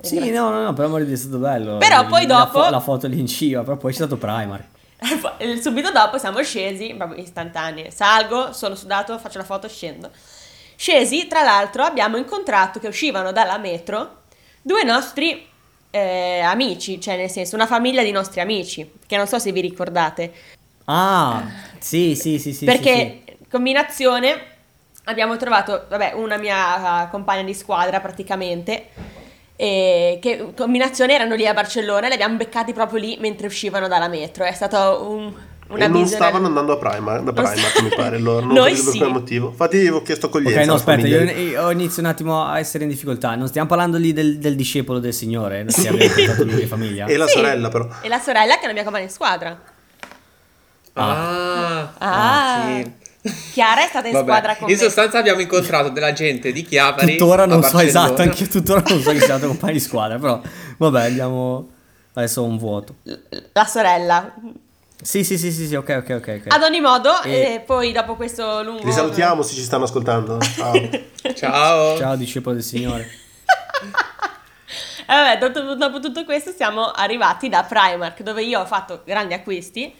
Sì, 0.01 0.29
no, 0.31 0.49
no, 0.49 0.63
no, 0.63 0.73
per 0.73 0.85
amore 0.85 1.01
di 1.01 1.07
Dio, 1.09 1.17
è 1.17 1.19
stato 1.19 1.37
bello. 1.37 1.77
Però 1.77 2.05
poi 2.05 2.25
la 2.25 2.45
dopo- 2.45 2.63
fo- 2.63 2.69
La, 2.69 2.79
foto 2.79 3.07
lì 3.07 3.19
in 3.19 3.27
cima, 3.27 3.63
però 3.63 3.77
poi 3.77 3.91
c'è 3.91 3.97
stato 3.97 4.17
Primark. 4.17 4.63
Eh, 5.37 5.61
Subito 5.61 5.91
dopo 5.91 6.17
siamo 6.17 6.41
scesi, 6.41 6.93
proprio 6.95 7.21
istantanee. 7.21 7.91
Salgo, 7.91 8.51
sono 8.53 8.75
sudato, 8.75 9.17
faccio 9.17 9.37
la 9.37 9.43
foto, 9.45 9.67
scendo. 9.69 10.09
Scesi, 10.75 11.27
tra 11.27 11.43
l'altro, 11.43 11.83
abbiamo 11.83 12.17
incontrato 12.17 12.79
che 12.79 12.87
uscivano 12.87 13.31
dalla 13.31 13.57
metro 13.57 14.23
due 14.61 14.83
nostri 14.83 15.47
eh, 15.91 16.39
amici, 16.39 16.99
cioè 16.99 17.17
nel 17.17 17.29
senso 17.29 17.55
una 17.55 17.67
famiglia 17.67 18.03
di 18.03 18.11
nostri 18.11 18.41
amici, 18.41 18.91
che 19.05 19.17
non 19.17 19.27
so 19.27 19.39
se 19.39 19.51
vi 19.51 19.61
ricordate. 19.61 20.31
Ah, 20.85 21.43
sì, 21.79 22.15
sì, 22.15 22.39
sì, 22.39 22.53
sì. 22.53 22.65
perché 22.65 23.21
sì, 23.25 23.35
sì. 23.37 23.47
combinazione 23.49 24.41
abbiamo 25.05 25.37
trovato, 25.37 25.85
vabbè, 25.87 26.13
una 26.13 26.37
mia 26.37 27.03
uh, 27.03 27.09
compagna 27.09 27.43
di 27.43 27.53
squadra 27.53 27.99
praticamente. 27.99 29.17
E 29.55 30.19
che 30.21 30.53
combinazione 30.55 31.13
erano 31.13 31.35
lì 31.35 31.45
a 31.45 31.53
Barcellona 31.53 32.05
e 32.05 32.07
li 32.07 32.13
abbiamo 32.13 32.37
beccati 32.37 32.71
proprio 32.71 32.99
lì 32.99 33.17
mentre 33.19 33.47
uscivano 33.47 33.89
dalla 33.89 34.07
metro. 34.07 34.45
È 34.45 34.53
stato 34.53 35.05
un, 35.09 35.33
una 35.69 35.87
non 35.87 36.01
visione- 36.01 36.23
stavano 36.23 36.47
andando 36.47 36.73
a 36.73 36.77
Primark, 36.77 37.23
da 37.23 37.31
Primark 37.33 37.57
sta- 37.57 37.81
mi 37.83 37.89
pare 37.95 38.17
loro, 38.19 38.45
non 38.45 38.53
Noi 38.57 38.73
per 38.73 38.81
sì. 38.91 38.97
quale 38.97 39.11
motivo. 39.13 39.49
Infatti 39.49 39.75
io 39.75 39.81
avevo 39.81 40.01
chiesto 40.01 40.25
accoglienza 40.27 40.59
Ok, 40.61 40.65
no, 40.67 40.73
aspetta, 40.73 41.07
io, 41.07 41.21
io 41.31 41.69
inizio 41.71 42.01
un 42.01 42.07
attimo 42.09 42.43
a 42.43 42.59
essere 42.59 42.83
in 42.83 42.89
difficoltà. 42.89 43.35
Non 43.35 43.47
stiamo 43.47 43.67
parlando 43.67 43.97
lì 43.97 44.13
del, 44.13 44.37
del 44.39 44.55
discepolo 44.55 44.99
del 44.99 45.13
Signore, 45.13 45.63
non 45.63 45.71
stiamo 45.71 45.97
lui 45.97 46.61
e 46.61 46.65
famiglia. 46.67 47.05
E 47.05 47.17
la 47.17 47.27
Sì. 47.27 47.33
sorella 47.33 47.69
però. 47.69 47.87
E 48.01 48.07
la 48.07 48.19
sorella 48.19 48.55
che 48.55 48.61
è 48.63 48.67
la 48.67 48.73
mia 48.73 48.83
compagna 48.83 49.05
di 49.05 49.11
squadra. 49.11 49.59
Ah, 50.93 51.93
Ah. 51.97 52.63
sì. 52.65 52.91
Chiara 53.51 53.83
è 53.83 53.87
stata 53.89 54.07
in 54.07 54.13
Vabbè, 54.13 54.25
squadra 54.25 54.55
con 54.55 54.69
in 54.69 54.75
me. 54.75 54.81
sostanza 54.81 55.17
abbiamo 55.19 55.41
incontrato 55.41 55.89
della 55.89 56.13
gente 56.13 56.53
di 56.53 56.63
Chiavari 56.63 57.17
Tuttora 57.17 57.45
non 57.45 57.61
so 57.63 57.77
esatto, 57.79 58.21
anche 58.21 58.43
io 58.43 58.49
tuttora 58.49 58.81
non 58.87 59.01
so 59.01 59.11
chi 59.11 59.17
sia 59.17 59.25
stato 59.25 59.47
compagno 59.47 59.73
di 59.73 59.79
squadra, 59.81 60.17
però 60.17 60.41
vabbè, 60.77 61.05
andiamo 61.07 61.69
adesso 62.13 62.41
ho 62.41 62.45
un 62.45 62.57
vuoto. 62.57 62.95
La 63.51 63.65
sorella. 63.65 64.33
Sì, 65.01 65.23
sì, 65.23 65.37
sì, 65.37 65.51
sì, 65.51 65.65
sì, 65.67 65.75
ok, 65.75 66.03
ok, 66.03 66.09
ok. 66.45 66.53
Ad 66.53 66.61
ogni 66.63 66.81
modo, 66.81 67.21
E- 67.23 67.53
e 67.53 67.59
poi 67.65 67.93
dopo 67.93 68.15
questo 68.15 68.61
lungo... 68.63 68.83
Li 68.83 68.91
salutiamo 68.91 69.41
se 69.41 69.53
ci 69.55 69.61
stanno 69.61 69.85
ascoltando. 69.85 70.37
Ciao. 70.41 70.73
Ciao. 71.35 71.97
Ciao 71.97 72.15
discepolo 72.17 72.55
del 72.55 72.63
Signore. 72.63 73.09
E 75.01 75.05
vabbè, 75.07 75.37
dopo, 75.37 75.75
dopo 75.75 75.99
tutto 76.01 76.25
questo 76.25 76.51
siamo 76.51 76.91
arrivati 76.91 77.47
da 77.47 77.63
Primark, 77.63 78.21
dove 78.23 78.43
io 78.43 78.59
ho 78.59 78.65
fatto 78.65 79.01
grandi 79.05 79.33
acquisti 79.33 79.93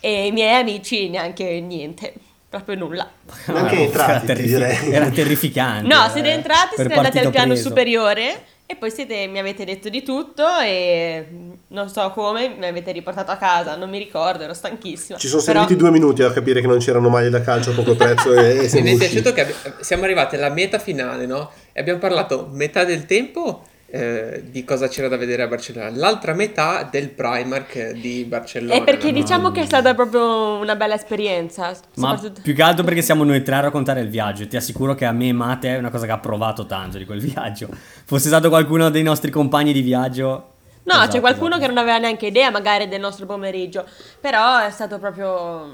e 0.00 0.26
i 0.26 0.30
miei 0.30 0.60
amici 0.60 1.08
neanche 1.08 1.60
niente, 1.60 2.14
proprio 2.48 2.76
nulla. 2.76 3.08
Neanche 3.46 3.74
Era 3.74 3.82
entrati, 3.84 4.20
ti 4.20 4.26
terrifi- 4.26 4.48
direi. 4.48 4.92
Era 4.92 5.08
terrificante. 5.10 5.92
No, 5.92 6.06
eh, 6.06 6.10
siete 6.10 6.30
entrati, 6.30 6.74
per 6.76 6.86
siete 6.86 6.94
andati 6.94 7.18
al 7.18 7.30
piano 7.30 7.52
preso. 7.52 7.68
superiore 7.68 8.44
E 8.68 8.74
poi 8.74 8.90
siete, 8.90 9.28
mi 9.28 9.38
avete 9.38 9.64
detto 9.64 9.88
di 9.88 10.02
tutto 10.02 10.44
e 10.58 11.24
non 11.68 11.88
so 11.88 12.10
come, 12.10 12.48
mi 12.58 12.66
avete 12.66 12.90
riportato 12.90 13.30
a 13.30 13.36
casa, 13.36 13.76
non 13.76 13.88
mi 13.88 13.96
ricordo, 13.96 14.42
ero 14.42 14.54
stanchissima. 14.54 15.16
Ci 15.18 15.28
sono 15.28 15.40
Però- 15.42 15.60
serviti 15.60 15.76
due 15.78 15.92
minuti 15.92 16.24
a 16.24 16.32
capire 16.32 16.60
che 16.60 16.66
non 16.66 16.78
c'erano 16.78 17.08
maglie 17.08 17.30
da 17.30 17.40
calcio 17.42 17.70
a 17.70 17.74
poco 17.74 17.94
prezzo 17.94 18.34
e, 18.34 18.56
e 18.56 18.60
Mi 18.62 18.68
siamo 18.68 18.88
è 18.88 18.92
usciti. 18.94 18.96
piaciuto 19.22 19.32
che 19.32 19.40
abbi- 19.42 19.54
siamo 19.84 20.02
arrivati 20.02 20.34
alla 20.34 20.48
meta 20.50 20.80
finale, 20.80 21.26
no? 21.26 21.52
E 21.72 21.78
abbiamo 21.80 22.00
parlato 22.00 22.48
metà 22.50 22.82
del 22.82 23.06
tempo 23.06 23.62
eh, 23.88 24.42
di 24.46 24.64
cosa 24.64 24.88
c'era 24.88 25.06
da 25.08 25.16
vedere 25.16 25.42
a 25.42 25.46
Barcellona, 25.46 25.90
l'altra 25.90 26.32
metà 26.34 26.82
del 26.90 27.08
Primark 27.10 27.92
di 27.92 28.24
Barcellona. 28.24 28.74
E 28.80 28.82
perché 28.82 29.12
no? 29.12 29.18
diciamo 29.20 29.52
che 29.52 29.62
è 29.62 29.64
stata 29.64 29.94
proprio 29.94 30.56
una 30.56 30.74
bella 30.74 30.94
esperienza. 30.94 31.68
Ma 31.94 32.16
soprattutto- 32.16 32.40
più 32.42 32.54
che 32.54 32.62
altro 32.62 32.84
perché 32.84 33.02
siamo 33.02 33.22
noi 33.24 33.42
tre 33.42 33.54
a 33.56 33.60
raccontare 33.60 34.00
il 34.00 34.08
viaggio. 34.08 34.46
Ti 34.46 34.56
assicuro 34.56 34.94
che 34.94 35.04
a 35.04 35.12
me 35.12 35.28
e 35.28 35.32
Mate 35.32 35.68
è 35.74 35.78
una 35.78 35.90
cosa 35.90 36.06
che 36.06 36.12
ha 36.12 36.18
provato 36.18 36.66
tanto 36.66 36.98
di 36.98 37.04
quel 37.04 37.20
viaggio. 37.24 37.68
Fosse 38.04 38.26
stato 38.28 38.48
qualcuno 38.48 38.90
dei 38.90 39.02
nostri 39.02 39.30
compagni 39.30 39.72
di 39.72 39.82
viaggio. 39.82 40.52
No, 40.82 40.92
Esatto, 40.92 41.12
c'è 41.12 41.20
qualcuno 41.20 41.56
esatto. 41.56 41.62
che 41.62 41.68
non 41.68 41.78
aveva 41.78 41.98
neanche 41.98 42.26
idea 42.26 42.50
magari 42.50 42.86
del 42.86 43.00
nostro 43.00 43.26
pomeriggio, 43.26 43.84
però 44.20 44.58
è 44.58 44.70
stato 44.70 44.98
proprio 45.00 45.70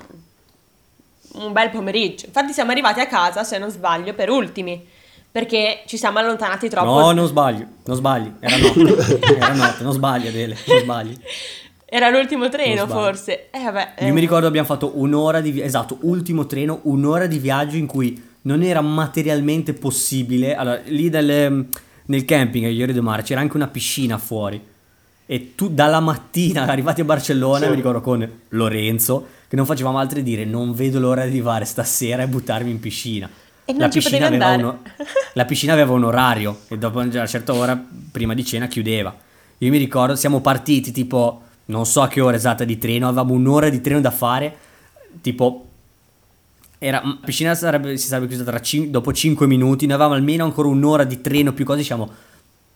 un 1.34 1.52
bel 1.52 1.70
pomeriggio. 1.70 2.26
Infatti 2.26 2.52
siamo 2.52 2.70
arrivati 2.70 3.00
a 3.00 3.06
casa, 3.06 3.44
se 3.44 3.58
non 3.58 3.70
sbaglio, 3.70 4.14
per 4.14 4.30
ultimi, 4.30 4.86
perché 5.33 5.83
ci 5.87 5.97
siamo 5.97 6.18
allontanati 6.18 6.68
troppo. 6.68 7.01
No, 7.01 7.12
non 7.12 7.26
sbaglio, 7.26 7.66
non 7.87 7.97
sbagli. 7.97 8.30
Era 8.39 8.57
notte. 8.59 9.18
Era 9.35 9.55
notte, 9.55 9.83
non 9.83 9.93
sbagli 9.95 10.26
Adele, 10.28 10.57
non 10.66 10.78
sbagli. 10.80 11.16
Era 11.87 12.11
l'ultimo 12.11 12.49
treno 12.49 12.87
forse. 12.87 13.51
Eh, 13.51 13.64
vabbè, 13.64 13.95
eh. 13.97 14.07
Io 14.07 14.12
mi 14.12 14.20
ricordo 14.20 14.47
abbiamo 14.47 14.66
fatto 14.66 14.93
un'ora 14.95 15.41
di 15.41 15.51
viaggio, 15.51 15.66
esatto, 15.68 15.99
ultimo 16.03 16.47
treno, 16.47 16.80
un'ora 16.85 17.26
di 17.26 17.39
viaggio 17.39 17.76
in 17.76 17.87
cui 17.87 18.30
non 18.43 18.62
era 18.62 18.80
materialmente 18.80 19.72
possibile. 19.72 20.55
Allora, 20.55 20.80
lì 20.87 21.09
nel, 21.09 21.66
nel 22.07 22.24
camping 22.24 22.64
a 22.66 22.68
Iori 22.68 22.93
de 22.93 23.01
Mare 23.01 23.22
c'era 23.22 23.41
anche 23.41 23.57
una 23.57 23.68
piscina 23.68 24.18
fuori. 24.18 24.62
E 25.24 25.55
tu 25.55 25.68
dalla 25.68 26.01
mattina 26.01 26.62
arrivati 26.68 27.01
a 27.01 27.05
Barcellona, 27.05 27.64
Sì. 27.64 27.70
mi 27.70 27.76
ricordo 27.76 28.01
con 28.01 28.30
Lorenzo, 28.51 29.26
che 29.49 29.57
non 29.57 29.64
facevamo 29.66 29.99
altro 29.99 30.16
che 30.16 30.22
dire 30.22 30.45
non 30.45 30.72
vedo 30.74 30.99
l'ora 30.99 31.22
di 31.22 31.28
arrivare 31.28 31.64
stasera 31.64 32.22
e 32.22 32.26
buttarmi 32.26 32.70
in 32.70 32.80
piscina. 32.80 33.28
E 33.64 33.72
non 33.72 33.90
ci 33.90 34.00
potevi 34.02 34.24
andare. 34.24 34.62
uno- 34.62 34.80
la 35.34 35.44
piscina 35.44 35.72
aveva 35.72 35.92
un 35.92 36.04
orario 36.04 36.60
e 36.68 36.78
dopo 36.78 36.98
una 36.98 37.26
certa 37.26 37.54
ora, 37.54 37.80
prima 38.10 38.34
di 38.34 38.44
cena, 38.44 38.66
chiudeva. 38.66 39.14
Io 39.58 39.70
mi 39.70 39.78
ricordo, 39.78 40.16
siamo 40.16 40.40
partiti 40.40 40.90
tipo, 40.90 41.42
non 41.66 41.86
so 41.86 42.02
a 42.02 42.08
che 42.08 42.20
ora 42.20 42.36
esatta 42.36 42.64
di 42.64 42.76
treno, 42.78 43.06
avevamo 43.06 43.34
un'ora 43.34 43.68
di 43.68 43.80
treno 43.80 44.00
da 44.00 44.10
fare, 44.10 44.56
tipo... 45.20 45.66
Era, 46.78 47.00
la 47.04 47.16
piscina 47.24 47.54
sarebbe, 47.54 47.96
si 47.96 48.08
sarebbe 48.08 48.26
chiusa 48.26 48.42
tra 48.42 48.60
cin- 48.60 48.90
dopo 48.90 49.12
5 49.12 49.46
minuti, 49.46 49.86
noi 49.86 49.94
avevamo 49.94 50.16
almeno 50.16 50.42
ancora 50.42 50.66
un'ora 50.66 51.04
di 51.04 51.20
treno 51.20 51.52
più 51.52 51.64
cose, 51.64 51.78
diciamo, 51.78 52.10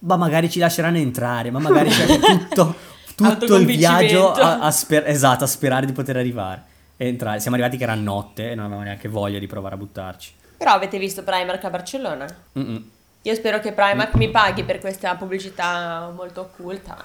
ma 0.01 0.17
magari 0.17 0.49
ci 0.49 0.61
lasceranno 0.61 0.99
entrare, 0.99 1.51
ma 1.51 1.59
magari 1.59 1.91
c'è 1.91 2.07
tutto, 2.47 2.77
tutto 3.17 3.57
il 3.57 3.67
viaggio 3.67 4.31
a, 4.31 4.61
a 4.61 4.71
sper- 4.71 5.09
esatto, 5.09 5.43
a 5.43 5.49
sperare 5.49 5.87
di 5.87 5.93
poter 5.93 6.17
arrivare 6.19 6.63
e 6.97 7.09
entrare. 7.09 7.41
Siamo 7.41 7.57
arrivati 7.57 7.77
che 7.77 7.83
era 7.83 7.97
notte 7.97 8.53
e 8.53 8.55
non 8.55 8.67
avevamo 8.67 8.85
neanche 8.85 9.09
voglia 9.09 9.41
di 9.41 9.47
provare 9.49 9.75
a 9.75 9.79
buttarci. 9.79 10.31
Però 10.57 10.73
avete 10.73 10.99
visto 10.99 11.23
Primark 11.23 11.65
a 11.65 11.71
Barcellona? 11.71 12.27
Mm-mm. 12.59 12.91
Io 13.23 13.35
spero 13.35 13.61
che 13.61 13.73
Primark 13.73 14.15
mi 14.15 14.31
paghi 14.31 14.63
per 14.65 14.79
questa 14.79 15.15
pubblicità 15.17 16.11
molto 16.15 16.41
occulta. 16.43 16.97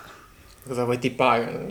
Cosa 0.67 0.83
vuoi 0.83 0.99
ti 0.99 1.09
pagano? 1.11 1.65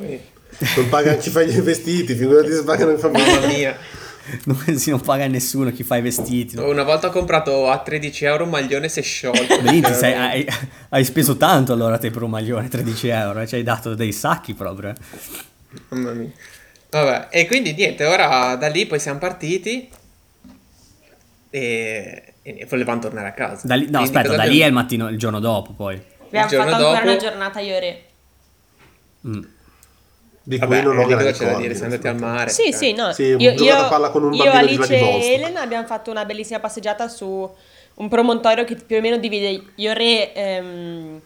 Non 0.76 0.88
pagano 0.88 1.16
chi 1.18 1.30
fa 1.30 1.42
i 1.42 1.60
vestiti, 1.60 2.14
figurati 2.14 2.52
se 2.52 2.64
pagano 2.64 2.90
i 2.90 2.96
Mamma 3.00 3.18
famosi. 3.18 3.46
mia. 3.46 3.76
Non, 4.44 4.56
si 4.76 4.90
non 4.90 5.00
paga 5.00 5.26
nessuno 5.26 5.72
chi 5.72 5.82
fa 5.82 5.96
i 5.96 6.02
vestiti. 6.02 6.54
no? 6.54 6.68
Una 6.68 6.84
volta 6.84 7.08
ho 7.08 7.10
comprato 7.10 7.68
a 7.68 7.78
13 7.78 8.26
euro 8.26 8.44
un 8.44 8.50
maglione 8.50 8.88
si 8.88 9.00
è 9.00 9.02
sciolto. 9.02 9.54
Eh, 9.58 9.92
sei- 9.94 10.14
hai, 10.14 10.46
hai 10.90 11.04
speso 11.04 11.36
tanto 11.36 11.72
allora 11.72 11.98
te 11.98 12.10
per 12.10 12.22
un 12.22 12.30
maglione, 12.30 12.68
13 12.68 13.08
euro, 13.08 13.40
eh, 13.40 13.46
ci 13.48 13.56
hai 13.56 13.62
dato 13.64 13.94
dei 13.96 14.12
sacchi 14.12 14.54
proprio. 14.54 14.90
eh. 14.90 14.94
Mamma 15.88 16.12
mia. 16.12 16.30
Vabbè, 16.90 17.28
e 17.30 17.46
quindi 17.46 17.72
niente, 17.72 18.04
ora 18.04 18.54
da 18.54 18.68
lì 18.68 18.86
poi 18.86 19.00
siamo 19.00 19.18
partiti 19.18 19.88
e, 21.50 22.34
e 22.42 22.66
volevamo 22.68 23.00
tornare 23.00 23.28
a 23.28 23.32
casa. 23.32 23.66
Da 23.66 23.74
lì- 23.74 23.90
no, 23.90 23.98
Quindi 23.98 24.06
aspetta, 24.08 24.28
da 24.28 24.42
abbiamo- 24.42 24.50
lì 24.52 24.60
è 24.60 24.66
il 24.66 24.72
mattino, 24.72 25.08
il 25.08 25.18
giorno 25.18 25.40
dopo 25.40 25.72
poi. 25.72 26.00
Abbiamo 26.26 26.48
fatto 26.48 26.60
ancora 26.60 26.78
dopo- 26.78 27.02
una 27.02 27.16
giornata 27.16 27.60
io 27.60 27.74
e 27.74 27.80
Re. 27.80 28.02
Mm. 29.28 29.42
Di 30.42 30.58
cui 30.58 30.66
Vabbè, 30.66 30.82
non 30.82 30.96
ho 30.98 31.06
lì 31.06 31.12
cosa 31.12 31.16
gran 31.22 31.32
c'è 31.32 31.44
da 31.44 31.56
dire? 31.58 31.74
Siamo 31.74 31.92
andati 31.92 32.08
al 32.08 32.16
mare. 32.18 32.50
Sì, 32.50 32.62
cioè. 32.64 32.72
sì, 32.72 32.92
no. 32.92 33.12
Sì, 33.12 33.22
io, 33.24 33.50
io, 33.52 33.76
a 33.76 33.88
palla 33.88 34.08
con 34.10 34.24
un 34.24 34.32
io, 34.34 34.50
Alice 34.50 34.98
e 34.98 35.32
Elena 35.34 35.60
abbiamo 35.60 35.86
fatto 35.86 36.10
una 36.10 36.24
bellissima 36.24 36.58
passeggiata 36.60 37.08
su 37.08 37.48
un 37.94 38.08
promontorio 38.08 38.64
che 38.64 38.74
più 38.76 38.96
o 38.96 39.00
meno 39.00 39.18
divide 39.18 39.62
Iore, 39.76 40.32
ehm, 40.32 41.20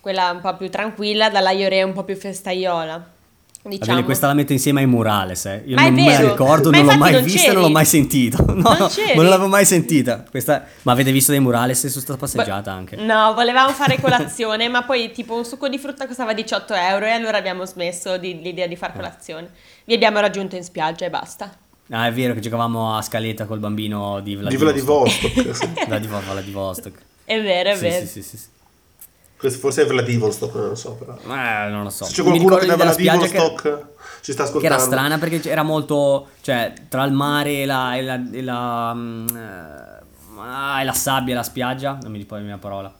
quella 0.00 0.30
un 0.30 0.40
po' 0.40 0.56
più 0.56 0.70
tranquilla, 0.70 1.28
dalla 1.28 1.50
Iore 1.50 1.82
un 1.82 1.92
po' 1.92 2.04
più 2.04 2.14
festaiola. 2.16 3.11
Va 3.64 3.70
Diciamo. 3.70 3.92
bene, 3.92 4.04
questa 4.04 4.26
la 4.26 4.34
metto 4.34 4.52
insieme 4.52 4.80
ai 4.80 4.86
Murales, 4.86 5.44
eh. 5.46 5.62
Io 5.66 5.76
Ma 5.76 5.82
è 5.82 5.90
non 5.90 5.94
me 6.04 6.10
la 6.10 6.30
ricordo, 6.30 6.70
ma 6.70 6.78
non 6.78 6.86
l'ho 6.86 6.96
mai 6.96 7.12
non 7.12 7.22
vista, 7.22 7.40
c'eri. 7.42 7.52
non 7.54 7.62
l'ho 7.62 7.68
mai 7.70 7.84
sentito. 7.84 8.44
No, 8.52 8.76
Non 8.76 8.90
non 9.14 9.24
l'avevo 9.26 9.46
mai 9.46 9.64
sentita. 9.64 10.24
Questa... 10.28 10.64
Ma 10.82 10.90
avete 10.92 11.12
visto 11.12 11.30
dei 11.30 11.40
Murales 11.40 11.86
su 11.86 12.00
sta 12.00 12.16
passeggiata 12.16 12.72
anche? 12.72 12.96
No, 12.96 13.34
volevamo 13.34 13.70
fare 13.72 13.98
colazione, 14.02 14.68
ma 14.68 14.82
poi 14.82 15.12
tipo 15.12 15.36
un 15.36 15.44
succo 15.44 15.68
di 15.68 15.78
frutta 15.78 16.08
costava 16.08 16.32
18 16.34 16.74
euro 16.74 17.06
e 17.06 17.10
allora 17.10 17.38
abbiamo 17.38 17.64
smesso 17.64 18.18
di- 18.18 18.40
l'idea 18.42 18.66
di 18.66 18.74
Eh. 18.74 18.76
fare 18.76 18.94
colazione. 18.94 19.50
Vi 19.84 19.94
abbiamo 19.94 20.18
raggiunto 20.18 20.56
in 20.56 20.64
spiaggia 20.64 21.04
e 21.04 21.10
basta. 21.10 21.52
Ah, 21.90 22.06
è 22.08 22.12
vero 22.12 22.34
che 22.34 22.40
giocavamo 22.40 22.96
a 22.96 23.02
scaletta 23.02 23.44
col 23.44 23.60
bambino 23.60 24.18
di 24.20 24.30
Di 24.30 24.36
Vladivostok. 24.36 25.32
Vladivostok. 25.34 25.54
sì. 25.56 25.68
Vladivo- 25.86 26.20
Vladivostok. 26.20 26.98
È 27.24 27.40
vero, 27.40 27.70
è 27.70 27.74
Sì, 27.76 27.82
vero. 27.82 28.06
sì, 28.06 28.06
sì, 28.10 28.22
sì, 28.22 28.36
sì. 28.38 28.46
Questo 29.42 29.58
forse 29.58 29.82
è 29.82 29.86
Vladivostok, 29.86 30.54
non 30.54 30.68
lo 30.68 30.74
so 30.76 30.92
però. 30.92 31.16
Eh, 31.16 31.68
non 31.68 31.82
lo 31.82 31.90
so. 31.90 32.04
Se 32.04 32.12
c'è 32.12 32.22
Mi 32.22 32.28
qualcuno 32.28 32.54
che 32.54 32.60
ricordo 32.62 32.66
da 32.66 32.76
della 32.76 32.92
spiaggia 32.92 33.26
che- 33.26 33.30
Vladivostok 33.32 33.84
ci 34.20 34.30
sta 34.32 34.42
Che 34.44 34.48
ascoltando. 34.48 34.74
era 34.76 34.78
strana 34.84 35.18
perché 35.18 35.50
era 35.50 35.62
molto. 35.64 36.28
cioè, 36.42 36.72
tra 36.88 37.02
il 37.02 37.12
mare 37.12 37.50
e 37.62 37.66
la. 37.66 37.96
e 37.96 38.02
la. 38.02 38.20
e 38.30 38.42
la, 38.42 38.90
ah, 40.38 40.80
e 40.80 40.84
la 40.84 40.92
sabbia 40.92 41.32
e 41.34 41.36
la 41.36 41.42
spiaggia. 41.42 41.98
Non 42.02 42.12
mi 42.12 42.18
ricordo 42.18 42.44
la 42.44 42.50
mia 42.50 42.58
parola. 42.58 42.94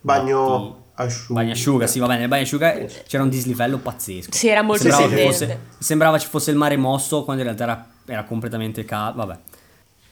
Bagno 0.00 0.84
asciutto. 0.94 1.34
Bagnasciuga, 1.34 1.86
sì, 1.88 1.98
va 1.98 2.06
bene. 2.06 2.20
Nel 2.20 2.28
bagnasciuga 2.28 2.84
c'era 3.06 3.24
un 3.24 3.28
dislivello 3.28 3.78
pazzesco. 3.78 4.30
Sì, 4.32 4.46
era 4.48 4.62
molto 4.62 4.82
sembrava, 4.82 5.08
che 5.08 5.12
evidente. 5.14 5.32
fosse, 5.46 5.58
sembrava 5.78 6.18
ci 6.18 6.28
fosse 6.28 6.50
il 6.52 6.56
mare 6.56 6.76
mosso 6.76 7.24
quando 7.24 7.42
in 7.42 7.48
realtà 7.48 7.64
era, 7.64 7.86
era 8.06 8.22
completamente 8.24 8.84
caldo. 8.84 9.18
Vabbè. 9.26 9.38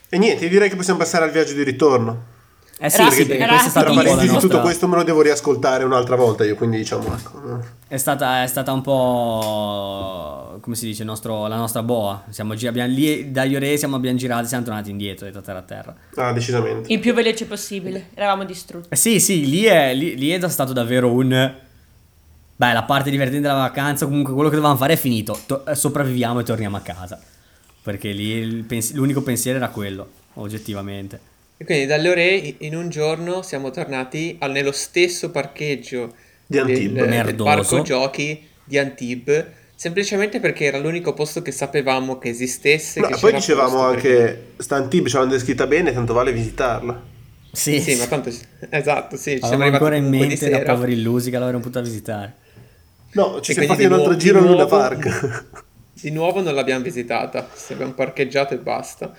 E 0.08 0.18
niente, 0.18 0.48
direi 0.48 0.68
che 0.68 0.74
possiamo 0.76 0.98
passare 0.98 1.24
al 1.24 1.30
viaggio 1.30 1.52
di 1.54 1.62
ritorno. 1.62 2.32
Eh 2.76 2.90
sì, 2.90 3.02
sì, 3.10 3.26
perché 3.26 3.42
era 3.42 3.52
questa 3.52 3.66
è 3.66 3.70
stata 3.70 3.86
Tra 3.86 3.94
un 3.94 3.96
po' 3.96 4.14
la 4.14 4.22
nostra. 4.24 4.38
tutto 4.40 4.60
questo 4.60 4.88
me 4.88 4.96
lo 4.96 5.02
devo 5.04 5.22
riascoltare 5.22 5.84
un'altra 5.84 6.16
volta 6.16 6.44
io, 6.44 6.54
quindi 6.56 6.78
diciamo 6.78 7.14
ecco. 7.14 7.60
È 7.86 7.96
stata, 7.96 8.42
è 8.42 8.46
stata 8.46 8.72
un 8.72 8.82
po'. 8.82 10.58
come 10.60 10.76
si 10.76 10.86
dice, 10.86 11.02
il 11.02 11.08
nostro- 11.08 11.46
la 11.46 11.56
nostra 11.56 11.82
boa. 11.82 12.24
Siamo, 12.30 12.54
gi- 12.54 12.66
abbiamo, 12.66 12.92
lì, 12.92 13.30
da 13.30 13.44
Iore 13.44 13.76
siamo, 13.76 13.96
abbiamo 13.96 14.16
girato, 14.16 14.46
siamo 14.46 14.64
tornati 14.64 14.90
indietro, 14.90 15.30
da 15.30 15.40
terra 15.40 15.58
a 15.58 15.62
terra. 15.62 15.94
Ah, 16.16 16.32
decisamente. 16.32 16.92
Il 16.92 16.98
più 17.00 17.12
veloce 17.14 17.46
possibile. 17.46 18.08
Eravamo 18.14 18.44
distrutti. 18.44 18.88
Eh 18.90 18.96
sì, 18.96 19.20
sì, 19.20 19.46
lì 19.48 19.64
è, 19.64 19.94
lì, 19.94 20.16
lì 20.16 20.30
è 20.30 20.48
stato 20.48 20.72
davvero 20.72 21.10
un... 21.12 21.54
Beh, 22.56 22.72
la 22.72 22.82
parte 22.84 23.10
divertente 23.10 23.42
della 23.42 23.58
vacanza, 23.58 24.04
comunque 24.06 24.32
quello 24.32 24.48
che 24.48 24.54
dovevamo 24.54 24.78
fare 24.78 24.94
è 24.94 24.96
finito. 24.96 25.38
To- 25.46 25.66
eh, 25.66 25.74
sopravviviamo 25.74 26.40
e 26.40 26.42
torniamo 26.44 26.76
a 26.76 26.80
casa. 26.80 27.20
Perché 27.82 28.12
lì 28.12 28.30
il 28.30 28.64
pens- 28.64 28.92
l'unico 28.94 29.22
pensiero 29.22 29.58
era 29.58 29.68
quello, 29.68 30.08
oggettivamente. 30.34 31.32
E 31.56 31.64
quindi 31.64 31.86
dalle 31.86 32.08
ore 32.08 32.54
in 32.58 32.74
un 32.74 32.88
giorno 32.88 33.42
siamo 33.42 33.70
tornati 33.70 34.36
al- 34.40 34.50
nello 34.50 34.72
stesso 34.72 35.30
parcheggio 35.30 36.12
Di 36.46 36.58
Antibes. 36.58 37.06
del, 37.06 37.24
del 37.26 37.34
parco 37.36 37.82
giochi 37.82 38.46
di 38.64 38.76
Antibes, 38.78 39.44
semplicemente 39.74 40.40
perché 40.40 40.64
era 40.64 40.78
l'unico 40.78 41.12
posto 41.14 41.42
che 41.42 41.52
sapevamo 41.52 42.18
che 42.18 42.30
esistesse. 42.30 43.00
No, 43.00 43.06
che 43.06 43.16
poi 43.20 43.32
dicevamo 43.34 43.76
posto, 43.76 43.90
perché- 43.92 44.18
anche 44.18 44.42
sta 44.56 44.76
Antibes 44.76 45.12
ce 45.12 45.18
l'hanno 45.18 45.30
descritta 45.30 45.66
bene, 45.66 45.92
tanto 45.92 46.12
vale 46.12 46.32
visitarla. 46.32 47.12
Sì, 47.52 47.80
Sì, 47.80 47.94
ma 47.94 48.06
tanto... 48.08 48.32
Esatto, 48.68 49.16
sì, 49.16 49.38
ci 49.40 49.46
siamo 49.46 49.62
ancora 49.62 49.94
in 49.94 50.08
mente 50.08 50.48
da 50.50 50.56
sera. 50.58 50.72
poveri 50.74 50.94
illusi 50.94 51.30
che 51.30 51.38
l'avremmo 51.38 51.60
potuto 51.60 51.82
visitare. 51.82 52.34
No, 53.12 53.40
ci 53.40 53.52
siamo 53.52 53.68
fatti 53.68 53.84
un 53.84 53.92
altro 53.92 54.16
giro 54.16 54.40
Luna 54.40 54.50
nuovo- 54.64 54.66
Park. 54.76 55.44
Di 56.04 56.10
nuovo 56.10 56.42
non 56.42 56.52
l'abbiamo 56.54 56.82
visitata, 56.82 57.48
ci 57.56 57.72
abbiamo 57.74 57.92
parcheggiato 57.92 58.54
e 58.54 58.58
basta. 58.58 59.14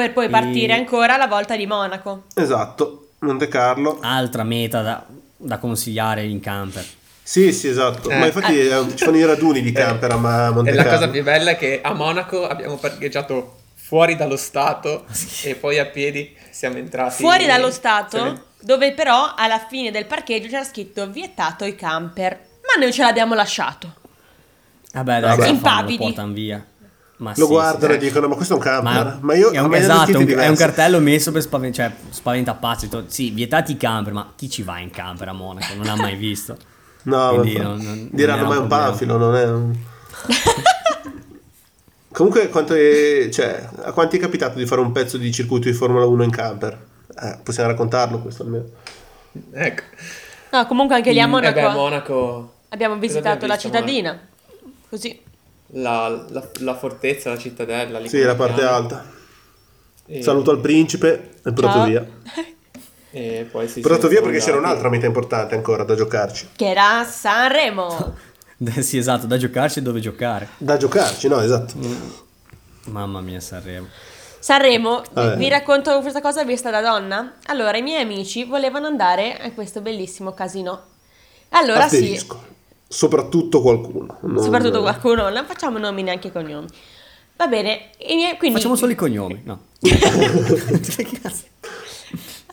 Per 0.00 0.12
poi 0.12 0.28
partire 0.28 0.74
E- 0.74 0.76
ancora 0.78 1.14
alla 1.14 1.26
volta 1.28 1.56
di 1.56 1.66
Monaco. 1.66 2.24
esatto, 2.34 3.10
Monte 3.20 3.46
Carlo. 3.48 3.98
Altra 4.02 4.42
meta 4.42 4.82
da, 4.82 5.04
da 5.36 5.58
consigliare 5.58 6.24
in 6.24 6.40
camper. 6.40 6.84
Sì, 7.22 7.52
sì, 7.52 7.68
esatto. 7.68 8.10
Eh. 8.10 8.18
Ma 8.18 8.26
infatti 8.26 8.58
eh, 8.58 8.84
ci 8.96 9.04
fanno 9.04 9.16
i 9.16 9.24
raduni 9.24 9.62
di 9.62 9.72
camper 9.72 10.10
a 10.12 10.16
Ma- 10.16 10.50
Monte 10.50 10.70
E 10.70 10.74
la 10.74 10.82
Carlo. 10.82 10.98
cosa 10.98 11.10
più 11.10 11.22
bella 11.22 11.52
è 11.52 11.56
che 11.56 11.80
a 11.82 11.92
Monaco 11.94 12.46
abbiamo 12.46 12.76
parcheggiato 12.76 13.60
fuori 13.74 14.16
dallo 14.16 14.36
Stato 14.36 15.04
e 15.44 15.54
poi 15.54 15.78
a 15.78 15.86
piedi 15.86 16.36
siamo 16.50 16.76
entrati... 16.76 17.22
Fuori 17.22 17.46
dallo 17.46 17.70
Stato, 17.70 18.16
Siamo- 18.18 18.40
dove 18.60 18.92
però 18.92 19.32
alla 19.36 19.64
fine 19.68 19.90
del 19.90 20.06
parcheggio 20.06 20.48
c'era 20.48 20.64
scritto 20.64 21.08
vietato 21.08 21.64
i 21.64 21.76
camper. 21.76 22.32
Ma 22.62 22.80
noi 22.82 22.92
ce 22.92 23.02
l'abbiamo 23.02 23.34
lasciato. 23.34 23.94
Vabbè, 24.92 25.20
dai, 25.20 25.30
fanno? 25.30 25.44
Lo 25.44 25.50
Impavidi. 25.50 25.96
portano 25.98 26.32
via. 26.32 26.64
Ma 27.16 27.30
lo 27.36 27.44
sì, 27.46 27.50
guardano 27.52 27.92
sì. 27.92 27.98
e 27.98 28.02
dicono 28.02 28.28
ma 28.28 28.34
questo 28.34 28.54
è 28.54 28.56
un 28.56 28.62
camper. 28.62 29.04
Ma, 29.04 29.18
Ma, 29.20 29.34
io 29.34 29.50
è 29.50 29.58
un, 29.58 29.72
esatto, 29.74 30.18
un- 30.18 30.26
è 30.26 30.48
un 30.48 30.56
cartello 30.56 30.98
messo 31.00 31.30
per 31.32 31.42
spaven- 31.42 31.72
cioè, 31.72 31.92
spaventapazzi. 32.10 32.88
to- 32.88 33.04
Sì, 33.06 33.30
vietati 33.30 33.72
i 33.72 33.76
camper, 33.76 34.12
ma 34.12 34.32
chi 34.34 34.50
ci 34.50 34.62
va 34.62 34.78
in 34.80 34.90
camper 34.90 35.28
a 35.28 35.32
Monaco? 35.32 35.74
Non 35.74 35.84
l'ha 35.86 35.96
mai 35.96 36.16
visto. 36.16 36.56
No, 37.04 37.34
Quindi 37.34 37.56
ma- 37.58 37.62
non- 37.64 37.78
non- 37.82 38.08
diranno 38.12 38.46
ma 38.48 38.54
è 38.54 38.58
un 38.58 38.66
panfilo, 38.66 39.18
non 39.18 39.36
è 39.36 39.44
un... 39.44 39.76
Comunque, 42.12 42.48
quanto 42.48 42.74
è- 42.74 43.28
cioè, 43.30 43.68
a 43.82 43.92
quanti 43.92 44.16
è 44.16 44.20
capitato 44.20 44.56
di 44.56 44.66
fare 44.66 44.80
un 44.80 44.92
pezzo 44.92 45.18
di 45.18 45.32
circuito 45.32 45.68
di 45.68 45.74
Formula 45.74 46.06
1 46.06 46.22
in 46.22 46.30
camper? 46.30 46.78
Eh, 47.20 47.38
possiamo 47.42 47.68
raccontarlo 47.70 48.20
questo 48.20 48.42
almeno. 48.44 48.64
Ecco. 49.52 49.82
No, 50.52 50.66
comunque 50.66 50.94
anche 50.96 51.12
lì 51.12 51.20
a 51.20 51.26
Mm, 51.26 51.30
Monaco 51.30 51.58
eh 51.58 51.62
beh, 51.62 51.68
Monaco... 51.72 52.52
abbiamo 52.68 52.96
visitato 52.96 53.44
abbiamo 53.44 53.46
la 53.48 53.54
visto 53.54 53.68
cittadina. 53.68 54.20
Così. 54.88 55.20
La, 55.76 56.08
la- 56.28 56.48
la 56.60 56.74
fortezza, 56.76 57.30
la 57.30 57.38
cittadella. 57.38 57.98
lì 57.98 58.08
Sì, 58.08 58.20
la 58.22 58.34
parte 58.34 58.62
alta. 58.62 59.04
E- 60.06 60.22
Saluto 60.22 60.50
al 60.50 60.60
principe 60.60 61.30
e 61.44 61.52
portato 61.52 61.78
Ciao. 61.78 61.86
via. 61.86 62.06
E 63.10 63.46
poi 63.50 63.68
sì, 63.68 63.80
Portato 63.80 64.08
sì, 64.08 64.12
via 64.14 64.22
perché 64.22 64.38
c'era 64.38 64.56
un'altra 64.56 64.88
meta 64.88 65.06
importante 65.06 65.54
ancora 65.54 65.84
da 65.84 65.94
giocarci. 65.94 66.48
Che 66.56 66.68
era 66.68 67.04
Sanremo. 67.04 68.14
sì, 68.80 68.98
esatto, 68.98 69.26
da 69.26 69.36
giocarci 69.36 69.78
e 69.78 69.82
dove 69.82 70.00
giocare. 70.00 70.48
Da 70.58 70.76
giocarci, 70.76 71.28
no, 71.28 71.40
esatto. 71.40 71.74
Mamma 72.86 73.20
mia, 73.20 73.40
Sanremo. 73.40 73.86
Sanremo, 74.38 75.02
Vabbè. 75.12 75.36
vi 75.36 75.48
racconto 75.48 75.98
questa 76.00 76.20
cosa 76.20 76.44
vista 76.44 76.70
da 76.70 76.82
donna. 76.82 77.36
Allora, 77.46 77.76
i 77.78 77.82
miei 77.82 78.02
amici 78.02 78.44
volevano 78.44 78.86
andare 78.86 79.38
a 79.38 79.50
questo 79.52 79.80
bellissimo 79.80 80.32
casino. 80.34 80.82
Allora 81.50 81.88
sì, 81.88 81.96
Asterisco. 81.96 82.44
Soprattutto 82.94 83.60
qualcuno. 83.60 84.18
non- 84.20 84.40
soprattutto 84.40 84.80
qualcuno, 84.80 85.28
non 85.28 85.44
facciamo 85.46 85.78
nomi 85.78 86.04
neanche 86.04 86.30
cognomi. 86.30 86.68
Va 87.34 87.48
bene, 87.48 87.90
quindi... 88.38 88.52
Facciamo 88.52 88.76
solo 88.76 88.92
i 88.92 88.94
cognomi, 88.94 89.42
no. 89.44 89.62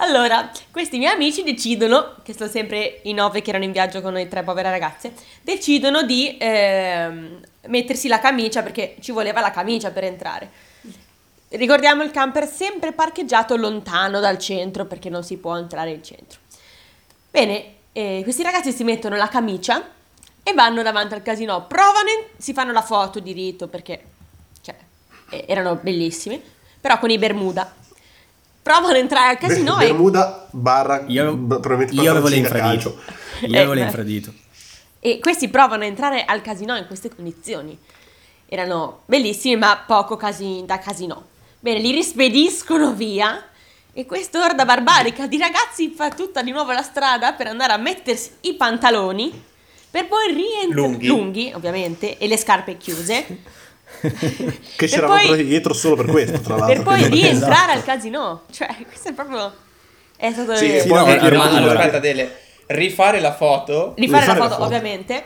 Allora, 0.03 0.49
questi 0.71 0.97
miei 0.97 1.13
amici 1.13 1.43
decidono, 1.43 2.15
che 2.23 2.33
sono 2.33 2.49
sempre 2.49 3.01
i 3.03 3.13
nove 3.13 3.43
che 3.43 3.51
erano 3.51 3.65
in 3.65 3.71
viaggio 3.71 4.01
con 4.01 4.13
noi 4.13 4.27
tre 4.27 4.41
povere 4.41 4.71
ragazze, 4.71 5.13
decidono 5.43 6.01
di 6.01 6.35
ehm, 6.39 7.39
mettersi 7.67 8.07
la 8.07 8.17
camicia 8.17 8.63
perché 8.63 8.95
ci 8.99 9.11
voleva 9.11 9.41
la 9.41 9.51
camicia 9.51 9.91
per 9.91 10.05
entrare. 10.05 10.49
Ricordiamo 11.49 12.01
il 12.01 12.09
camper 12.09 12.47
sempre 12.47 12.93
parcheggiato 12.93 13.55
lontano 13.55 14.19
dal 14.19 14.39
centro 14.39 14.85
perché 14.85 15.11
non 15.11 15.23
si 15.23 15.37
può 15.37 15.55
entrare 15.55 15.91
in 15.91 16.03
centro. 16.03 16.39
Bene, 17.29 17.75
eh, 17.91 18.21
questi 18.23 18.41
ragazzi 18.41 18.71
si 18.71 18.83
mettono 18.83 19.15
la 19.17 19.27
camicia 19.27 19.99
e 20.43 20.53
vanno 20.53 20.81
davanti 20.81 21.13
al 21.13 21.21
casino, 21.21 21.65
provano, 21.67 22.09
si 22.37 22.53
fanno 22.53 22.71
la 22.71 22.81
foto 22.81 23.19
di 23.19 23.31
rito 23.31 23.67
perché 23.67 24.03
cioè, 24.61 24.75
erano 25.29 25.75
bellissimi, 25.75 26.41
però 26.79 26.97
con 26.99 27.09
i 27.09 27.17
Bermuda. 27.17 27.73
Provano 28.63 28.93
a 28.93 28.97
entrare 28.97 29.29
al 29.29 29.37
casino 29.37 29.79
e 29.79 29.87
Bermuda 29.87 30.47
barra 30.51 31.03
Io, 31.07 31.33
b- 31.33 31.87
io 31.91 32.11
avevo 32.11 32.27
l'infradito. 32.27 33.01
Io 33.41 33.57
avevo 33.57 33.71
Eh, 33.73 33.75
l'infradito. 33.75 34.33
E 34.99 35.17
questi 35.19 35.47
provano 35.49 35.81
a 35.81 35.87
entrare 35.87 36.25
al 36.25 36.41
casino 36.41 36.75
in 36.77 36.85
queste 36.85 37.09
condizioni. 37.13 37.75
Erano 38.45 39.01
bellissimi, 39.05 39.55
ma 39.55 39.83
poco 39.85 40.15
casi- 40.15 40.61
da 40.65 40.77
casino. 40.77 41.29
Bene, 41.59 41.79
li 41.79 41.91
rispediscono 41.91 42.93
via. 42.93 43.43
E 43.93 44.05
questa 44.05 44.43
orda 44.43 44.63
barbarica 44.63 45.25
di 45.25 45.37
ragazzi 45.37 45.89
fa 45.89 46.09
tutta 46.09 46.43
di 46.43 46.51
nuovo 46.51 46.71
la 46.71 46.81
strada 46.83 47.33
per 47.33 47.47
andare 47.47 47.73
a 47.73 47.77
mettersi 47.77 48.31
i 48.41 48.53
pantaloni. 48.53 49.43
Per 49.91 50.07
poi 50.07 50.33
rientrare. 50.33 51.05
Lunghi. 51.05 51.51
ovviamente, 51.53 52.17
e 52.17 52.27
le 52.27 52.37
scarpe 52.37 52.77
chiuse. 52.77 53.25
Che 54.01 54.87
c'eravamo 54.87 55.27
poi- 55.27 55.45
dietro 55.45 55.73
solo 55.73 55.95
per 55.95 56.05
questo, 56.05 56.39
tra 56.39 56.55
l'altro. 56.55 56.75
per 56.75 56.83
poi 56.83 57.07
rientrare 57.09 57.73
al 57.73 57.83
casino. 57.83 58.43
Cioè, 58.49 58.73
questo 58.87 59.09
è 59.09 59.13
proprio. 59.13 59.53
È 60.15 60.31
stato. 60.31 60.55
Sì, 60.55 60.79
Sì, 60.79 60.87
no, 60.87 61.03
allora- 61.03 61.79
Aspetta, 61.79 61.99
Dele, 61.99 62.37
rifare 62.67 63.19
la 63.19 63.33
foto. 63.35 63.93
Rifare 63.97 64.25
la 64.25 64.33
rifare 64.33 64.39
la 64.39 64.43
foto, 64.43 64.49
foto. 64.53 64.63
ovviamente. 64.65 65.23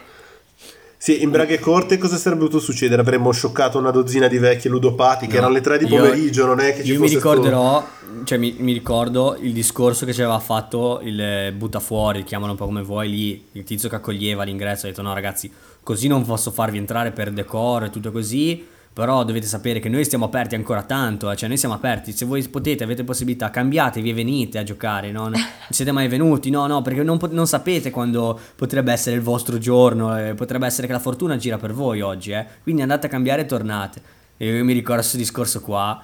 Sì, 1.05 1.21
in 1.21 1.29
braghe 1.29 1.59
corte 1.59 1.99
cosa 1.99 2.15
sarebbe 2.15 2.45
dovuto 2.45 2.59
succedere? 2.59 2.99
Avremmo 2.99 3.31
scioccato 3.31 3.77
una 3.77 3.91
dozzina 3.91 4.27
di 4.27 4.39
vecchie 4.39 4.71
ludopati 4.71 5.27
che 5.27 5.33
No, 5.33 5.37
erano 5.37 5.53
le 5.53 5.61
tre 5.61 5.77
di 5.77 5.85
io- 5.85 5.97
pomeriggio, 5.97 6.47
non 6.47 6.59
è 6.59 6.73
che 6.73 6.83
ci 6.83 6.93
Io 6.93 6.99
mi 6.99 7.07
ricorderò, 7.07 7.87
cioè 8.23 8.39
mi, 8.39 8.55
mi 8.57 8.73
ricordo 8.73 9.37
il 9.39 9.53
discorso 9.53 10.07
che 10.07 10.13
ci 10.13 10.23
aveva 10.23 10.39
fatto 10.39 11.01
il 11.03 11.21
eh, 11.21 11.53
buttafuori, 11.55 12.23
chiamalo 12.23 12.53
un 12.53 12.57
po' 12.57 12.65
come 12.65 12.81
vuoi 12.81 13.07
lì, 13.11 13.45
il 13.51 13.63
tizio 13.63 13.87
che 13.87 13.97
accoglieva 13.97 14.41
all'ingresso 14.41 14.87
ha 14.87 14.89
detto 14.89 15.03
no 15.03 15.13
ragazzi, 15.13 15.51
così 15.83 16.07
non 16.07 16.25
posso 16.25 16.49
farvi 16.49 16.79
entrare 16.79 17.11
per 17.11 17.29
decoro 17.29 17.85
e 17.85 17.91
tutto 17.91 18.11
così, 18.11 18.65
però 18.95 19.25
dovete 19.25 19.45
sapere 19.45 19.79
che 19.79 19.89
noi 19.89 20.05
stiamo 20.05 20.23
aperti 20.23 20.55
ancora 20.55 20.81
tanto, 20.81 21.29
eh, 21.29 21.35
cioè 21.35 21.49
noi 21.49 21.57
siamo 21.57 21.75
aperti, 21.75 22.13
se 22.13 22.23
voi 22.23 22.41
potete, 22.47 22.85
avete 22.85 23.03
possibilità, 23.03 23.49
cambiatevi 23.49 24.09
e 24.09 24.13
venite 24.13 24.57
a 24.57 24.63
giocare, 24.63 25.11
no? 25.11 25.23
non 25.27 25.33
siete 25.69 25.91
mai 25.91 26.07
venuti, 26.07 26.49
no, 26.49 26.65
no, 26.65 26.81
perché 26.81 27.03
non, 27.03 27.19
non 27.31 27.45
sapete 27.45 27.91
quando 27.91 28.39
potrebbe 28.55 28.93
essere 28.93 29.17
il 29.17 29.21
vostro 29.21 29.57
giorno, 29.57 30.17
eh, 30.17 30.33
potrebbe 30.33 30.65
essere 30.65 30.87
che 30.87 30.93
la 30.93 30.99
fortuna 30.99 31.35
gira 31.35 31.57
per 31.57 31.73
voi 31.73 31.99
oggi, 31.99 32.31
eh? 32.31 32.45
quindi 32.63 32.83
andate 32.83 33.07
a 33.07 33.09
cambiare 33.09 33.41
e 33.41 33.45
tornate. 33.45 34.01
E 34.37 34.55
io 34.55 34.63
mi 34.63 34.71
ricordo 34.71 35.01
questo 35.01 35.17
discorso 35.17 35.59
qua, 35.59 36.01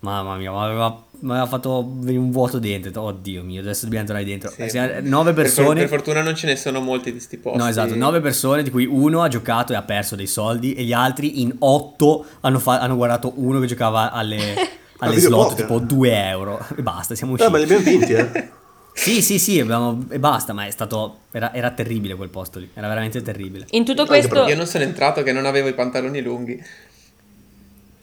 mamma 0.00 0.36
mia, 0.36 0.50
mi 0.52 0.58
aveva, 0.58 1.02
mi 1.20 1.30
aveva 1.30 1.46
fatto 1.46 1.84
venire 1.98 2.18
un 2.22 2.30
vuoto 2.30 2.58
dentro, 2.58 3.02
oddio 3.02 3.42
mio, 3.42 3.60
adesso 3.60 3.84
dobbiamo 3.84 4.04
entrare 4.04 4.24
dentro. 4.24 4.50
Sì. 4.50 4.76
Eh, 4.76 5.00
nove 5.00 5.32
Per, 5.32 5.42
persone... 5.42 5.80
per 5.80 5.88
fortuna 5.88 6.22
non 6.22 6.34
ce 6.36 6.46
ne 6.46 6.56
sono 6.56 6.80
molti 6.80 7.12
di 7.12 7.20
sti 7.20 7.36
posti. 7.38 7.58
No, 7.58 7.66
esatto, 7.66 7.94
nove 7.96 8.20
persone 8.20 8.62
di 8.62 8.70
cui 8.70 8.86
uno 8.86 9.22
ha 9.22 9.28
giocato 9.28 9.72
e 9.72 9.76
ha 9.76 9.82
perso 9.82 10.14
dei 10.16 10.26
soldi 10.28 10.74
e 10.74 10.84
gli 10.84 10.92
altri 10.92 11.40
in 11.42 11.54
otto 11.58 12.24
hanno, 12.40 12.58
fa- 12.58 12.80
hanno 12.80 12.96
guardato 12.96 13.32
uno 13.36 13.58
che 13.60 13.66
giocava 13.66 14.12
alle, 14.12 14.54
alle 14.98 15.18
slot 15.18 15.48
poker. 15.50 15.64
tipo 15.66 15.78
2 15.80 16.28
euro 16.28 16.64
e 16.76 16.82
basta, 16.82 17.14
siamo 17.14 17.32
usciti. 17.32 17.50
ma 17.50 17.58
li 17.58 17.64
abbiamo 17.64 17.82
vinti, 17.82 18.12
eh. 18.12 18.50
Sì, 18.98 19.22
sì, 19.22 19.38
sì, 19.38 19.60
abbiamo- 19.60 20.06
e 20.10 20.18
basta, 20.18 20.52
ma 20.52 20.66
è 20.66 20.70
stato, 20.72 21.18
era, 21.30 21.54
era 21.54 21.70
terribile 21.70 22.16
quel 22.16 22.30
posto 22.30 22.58
lì, 22.58 22.68
era 22.74 22.88
veramente 22.88 23.22
terribile. 23.22 23.66
In 23.70 23.84
tutto 23.84 24.04
questo. 24.06 24.44
Io 24.48 24.56
non 24.56 24.66
sono 24.66 24.82
entrato 24.82 25.22
che 25.22 25.30
non 25.30 25.46
avevo 25.46 25.68
i 25.68 25.74
pantaloni 25.74 26.20
lunghi. 26.20 26.60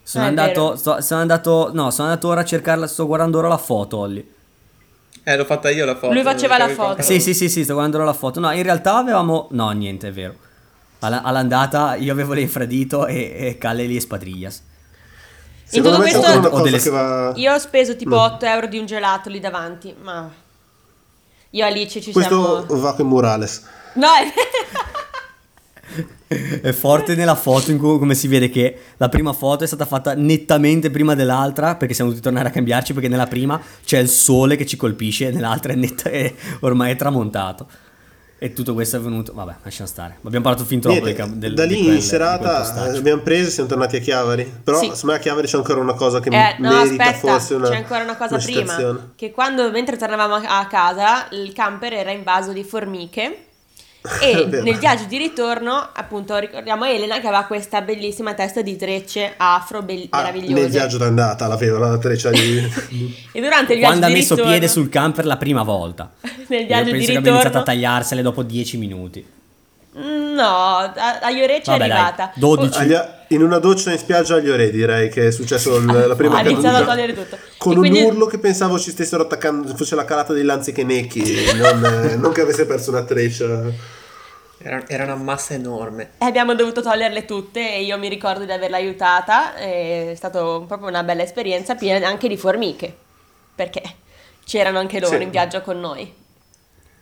Sono 0.07 0.25
andato, 0.25 0.75
sto- 0.75 1.01
sono 1.01 1.21
andato, 1.21 1.71
no, 1.73 1.89
sono 1.89 2.09
andato 2.09 2.27
ora 2.27 2.41
a 2.41 2.45
cercarla, 2.45 2.85
sto 2.85 3.07
guardando 3.07 3.39
ora 3.39 3.47
la 3.47 3.57
foto, 3.57 3.97
Olli. 3.97 4.33
Eh, 5.23 5.35
l'ho 5.35 5.45
fatta 5.45 5.71
io 5.71 5.83
la 5.85 5.95
foto. 5.95 6.13
Lui 6.13 6.21
faceva 6.21 6.57
la 6.59 6.69
foto. 6.69 7.01
Sì, 7.01 7.19
sì, 7.19 7.33
sì, 7.33 7.49
sì, 7.49 7.63
sto 7.63 7.71
guardando 7.73 7.97
ora 7.97 8.05
la 8.05 8.13
foto. 8.13 8.39
No, 8.39 8.51
in 8.51 8.61
realtà 8.61 8.97
avevamo, 8.97 9.47
no, 9.51 9.71
niente, 9.71 10.09
è 10.09 10.11
vero. 10.11 10.35
Alla- 10.99 11.23
all'andata 11.23 11.95
io 11.95 12.11
avevo 12.13 12.33
l'infradito 12.33 13.07
e, 13.07 13.33
e 13.35 13.57
Calle 13.57 13.85
lì 13.85 13.95
e 13.95 13.99
Spadriglias. 13.99 14.61
Secondo 15.63 15.97
tutto 15.97 16.07
me 16.07 16.11
c'è 16.13 16.19
questo- 16.39 16.55
Ho 16.55 16.61
delle- 16.61 16.89
va... 16.91 17.31
Io 17.35 17.53
ho 17.53 17.57
speso 17.57 17.95
tipo 17.95 18.13
No. 18.15 18.21
8 18.21 18.45
euro 18.45 18.67
di 18.67 18.77
un 18.77 18.85
gelato 18.85 19.29
lì 19.29 19.39
davanti, 19.39 19.95
ma 19.99 20.29
io 21.49 21.65
Alice 21.65 21.99
ci 21.99 22.11
Questo 22.11 22.63
siamo... 22.67 22.81
va 22.81 22.93
con 22.93 23.07
Morales. 23.07 23.65
No, 23.95 24.07
è... 24.13 24.31
È 26.27 26.71
forte 26.71 27.15
nella 27.15 27.35
foto 27.35 27.71
in 27.71 27.77
cui 27.77 27.97
come 27.99 28.15
si 28.15 28.27
vede 28.27 28.49
che 28.49 28.77
la 28.97 29.09
prima 29.09 29.31
foto 29.33 29.63
è 29.63 29.67
stata 29.67 29.85
fatta 29.85 30.13
nettamente 30.15 30.89
prima 30.89 31.13
dell'altra 31.15 31.75
perché 31.75 31.93
siamo 31.93 32.09
dovuti 32.09 32.25
tornare 32.27 32.49
a 32.49 32.51
cambiarci 32.51 32.93
perché 32.93 33.07
nella 33.07 33.27
prima 33.27 33.61
c'è 33.85 33.99
il 33.99 34.09
sole 34.09 34.55
che 34.55 34.65
ci 34.65 34.75
colpisce 34.75 35.27
e 35.27 35.31
nell'altra 35.31 35.73
è, 35.73 35.75
netta, 35.75 36.09
è 36.09 36.33
ormai 36.61 36.91
è 36.91 36.95
tramontato. 36.95 37.67
E 38.37 38.51
tutto 38.51 38.73
questo 38.73 38.97
è 38.97 38.99
venuto, 38.99 39.33
vabbè, 39.33 39.55
lasciamo 39.63 39.87
stare. 39.87 40.17
Abbiamo 40.23 40.43
parlato 40.43 40.65
fin 40.65 40.81
troppo 40.81 41.01
Niente, 41.05 41.23
del, 41.23 41.31
del, 41.37 41.53
da 41.53 41.65
di 41.65 41.75
lì 41.75 41.83
quel- 41.83 41.95
in 41.95 42.01
serata 42.01 42.73
abbiamo 42.93 43.21
preso 43.21 43.47
e 43.47 43.51
siamo 43.51 43.69
tornati 43.69 43.95
a 43.95 43.99
Chiavari. 43.99 44.51
Però 44.61 44.77
Sì. 44.77 44.85
secondo 44.87 45.05
me 45.07 45.13
a 45.15 45.19
Chiavari 45.19 45.47
c'è 45.47 45.57
ancora 45.57 45.79
una 45.79 45.93
cosa 45.93 46.19
che 46.19 46.29
Eh, 46.29 46.55
no, 46.59 46.69
merita 46.69 47.05
aspetta, 47.05 47.27
forse 47.31 47.53
una 47.53 47.69
c'è 47.69 47.77
ancora 47.77 48.03
una 48.03 48.17
cosa 48.17 48.35
una 48.35 48.43
prima. 48.43 49.11
Che 49.15 49.31
quando, 49.31 49.71
mentre 49.71 49.95
tornavamo 49.95 50.35
a 50.35 50.59
a 50.59 50.67
casa, 50.67 51.27
il 51.31 51.53
camper 51.53 51.93
era 51.93 52.11
invaso 52.11 52.51
di 52.51 52.63
formiche. 52.65 53.44
È 54.19 54.25
E 54.37 54.45
nel 54.61 54.77
viaggio 54.77 55.05
di 55.05 55.17
ritorno, 55.17 55.89
appunto, 55.93 56.37
ricordiamo 56.37 56.85
Elena 56.85 57.19
che 57.19 57.27
aveva 57.27 57.43
questa 57.43 57.81
bellissima 57.81 58.33
testa 58.33 58.61
di 58.61 58.75
trecce 58.75 59.33
afro 59.37 59.81
be- 59.81 60.07
Ah, 60.09 60.17
meravigliose. 60.21 60.53
nel 60.61 60.69
viaggio 60.69 60.97
d'andata 60.97 61.47
l'aveva 61.47 61.79
la 61.79 61.97
treccia 61.97 62.29
di... 62.29 62.59
E 63.33 63.41
durante 63.41 63.73
il 63.73 63.79
viaggio 63.79 63.97
Quando 63.99 64.05
ha 64.05 64.09
di 64.09 64.13
messo 64.15 64.33
ritorno, 64.35 64.51
piede 64.51 64.67
sul 64.67 64.89
camper 64.89 65.25
la 65.25 65.37
prima 65.37 65.63
volta. 65.63 66.11
nel 66.47 66.61
Io 66.61 66.65
viaggio 66.67 66.91
penso 66.91 66.97
di 66.97 67.05
che 67.05 67.17
abbia 67.17 67.31
iniziato 67.31 67.37
a 67.37 67.41
ritorno, 67.59 67.63
tagliarsele 67.63 68.21
dopo 68.21 68.43
10 68.43 68.77
minuti. 68.77 69.25
Mm, 69.97 70.33
no, 70.33 70.43
a, 70.43 71.19
a 71.21 71.29
Ioreccia 71.29 71.75
è 71.75 71.77
Vabbè, 71.77 71.87
dai, 71.89 71.97
arrivata. 71.97 72.31
12. 72.35 72.77
Oh, 72.77 72.81
Agli- 72.81 73.13
in 73.29 73.41
una 73.41 73.59
doccia 73.59 73.91
in 73.93 73.97
spiaggia 73.97 74.35
agli 74.35 74.49
ore 74.49 74.69
direi 74.69 75.07
che 75.09 75.27
è 75.27 75.31
successo 75.31 75.77
il- 75.77 75.85
la 75.85 76.15
prima 76.15 76.37
ha 76.37 76.41
iniziato 76.41 76.83
a 76.83 76.85
togliere 76.85 77.13
tutto. 77.13 77.37
Con 77.57 77.71
E 77.71 77.75
un 77.75 77.79
quindi- 77.81 78.01
urlo 78.01 78.25
che 78.25 78.37
pensavo 78.37 78.77
ci 78.77 78.91
stessero 78.91 79.23
attaccando, 79.23 79.73
fosse 79.73 79.95
la 79.95 80.03
calata 80.03 80.33
dei 80.33 80.43
lanzichenecchi, 80.43 81.23
non, 81.55 81.85
eh, 82.09 82.15
non 82.17 82.33
che 82.33 82.41
avesse 82.41 82.65
perso 82.65 82.89
una 82.91 83.03
treccia. 83.03 83.93
Era, 84.67 84.83
era 84.87 85.03
una 85.03 85.13
massa 85.15 85.53
enorme. 85.53 86.13
E 86.17 86.25
abbiamo 86.25 86.55
dovuto 86.55 86.81
toglierle 86.81 87.23
tutte 87.25 87.59
e 87.71 87.83
io 87.83 87.99
mi 87.99 88.09
ricordo 88.09 88.45
di 88.45 88.51
averla 88.51 88.77
aiutata, 88.77 89.53
è 89.55 90.13
stata 90.15 90.39
proprio 90.39 90.87
una 90.87 91.03
bella 91.03 91.21
esperienza 91.21 91.75
piena 91.75 92.07
anche 92.07 92.27
di 92.27 92.35
formiche, 92.35 92.91
perché 93.53 93.83
c'erano 94.43 94.79
anche 94.79 94.99
loro 94.99 95.17
Sì. 95.17 95.21
in 95.23 95.29
viaggio 95.29 95.61
con 95.61 95.79
noi. 95.79 96.11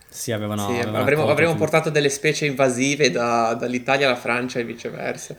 Sì, 0.09 0.34
avevano, 0.34 0.66
Sì, 0.68 0.74
avevano 0.74 0.97
avremmo, 0.97 1.28
avremmo 1.30 1.55
portato 1.55 1.89
delle 1.89 2.09
specie 2.09 2.45
invasive 2.45 3.09
da- 3.11 3.53
dall'Italia 3.53 4.07
alla 4.07 4.18
Francia 4.18 4.59
e 4.59 4.66
viceversa. 4.66 5.34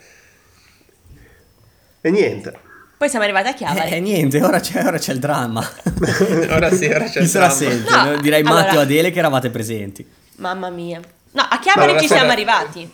E 2.01 2.11
niente. 2.11 2.59
Poi 2.97 3.09
siamo 3.11 3.25
arrivati 3.25 3.49
a 3.49 3.53
Chiavari. 3.55 3.91
Eh, 3.91 4.01
niente, 4.01 4.43
ora 4.43 4.61
c'è, 4.61 4.83
ora 4.83 4.97
c'è 4.97 5.12
il 5.12 5.18
dramma. 5.18 5.61
ora 6.51 6.70
sì, 6.72 6.87
ora 6.87 7.05
c'è 7.05 7.11
Chi 7.18 7.18
il 7.18 7.29
se 7.29 7.39
la 7.39 7.47
dramma. 7.49 7.61
sente? 7.70 7.91
No, 7.91 8.16
Direi 8.22 8.41
allora- 8.41 8.62
Matteo 8.62 8.81
Adele 8.81 9.11
che 9.11 9.18
eravate 9.18 9.51
presenti. 9.51 10.09
Mamma 10.37 10.70
mia. 10.70 11.01
No, 11.35 11.43
a 11.49 11.59
Chiavari 11.59 11.91
Allora, 11.91 12.01
ci 12.01 12.07
siamo 12.07 12.24
guarda- 12.24 12.53
arrivati. 12.57 12.91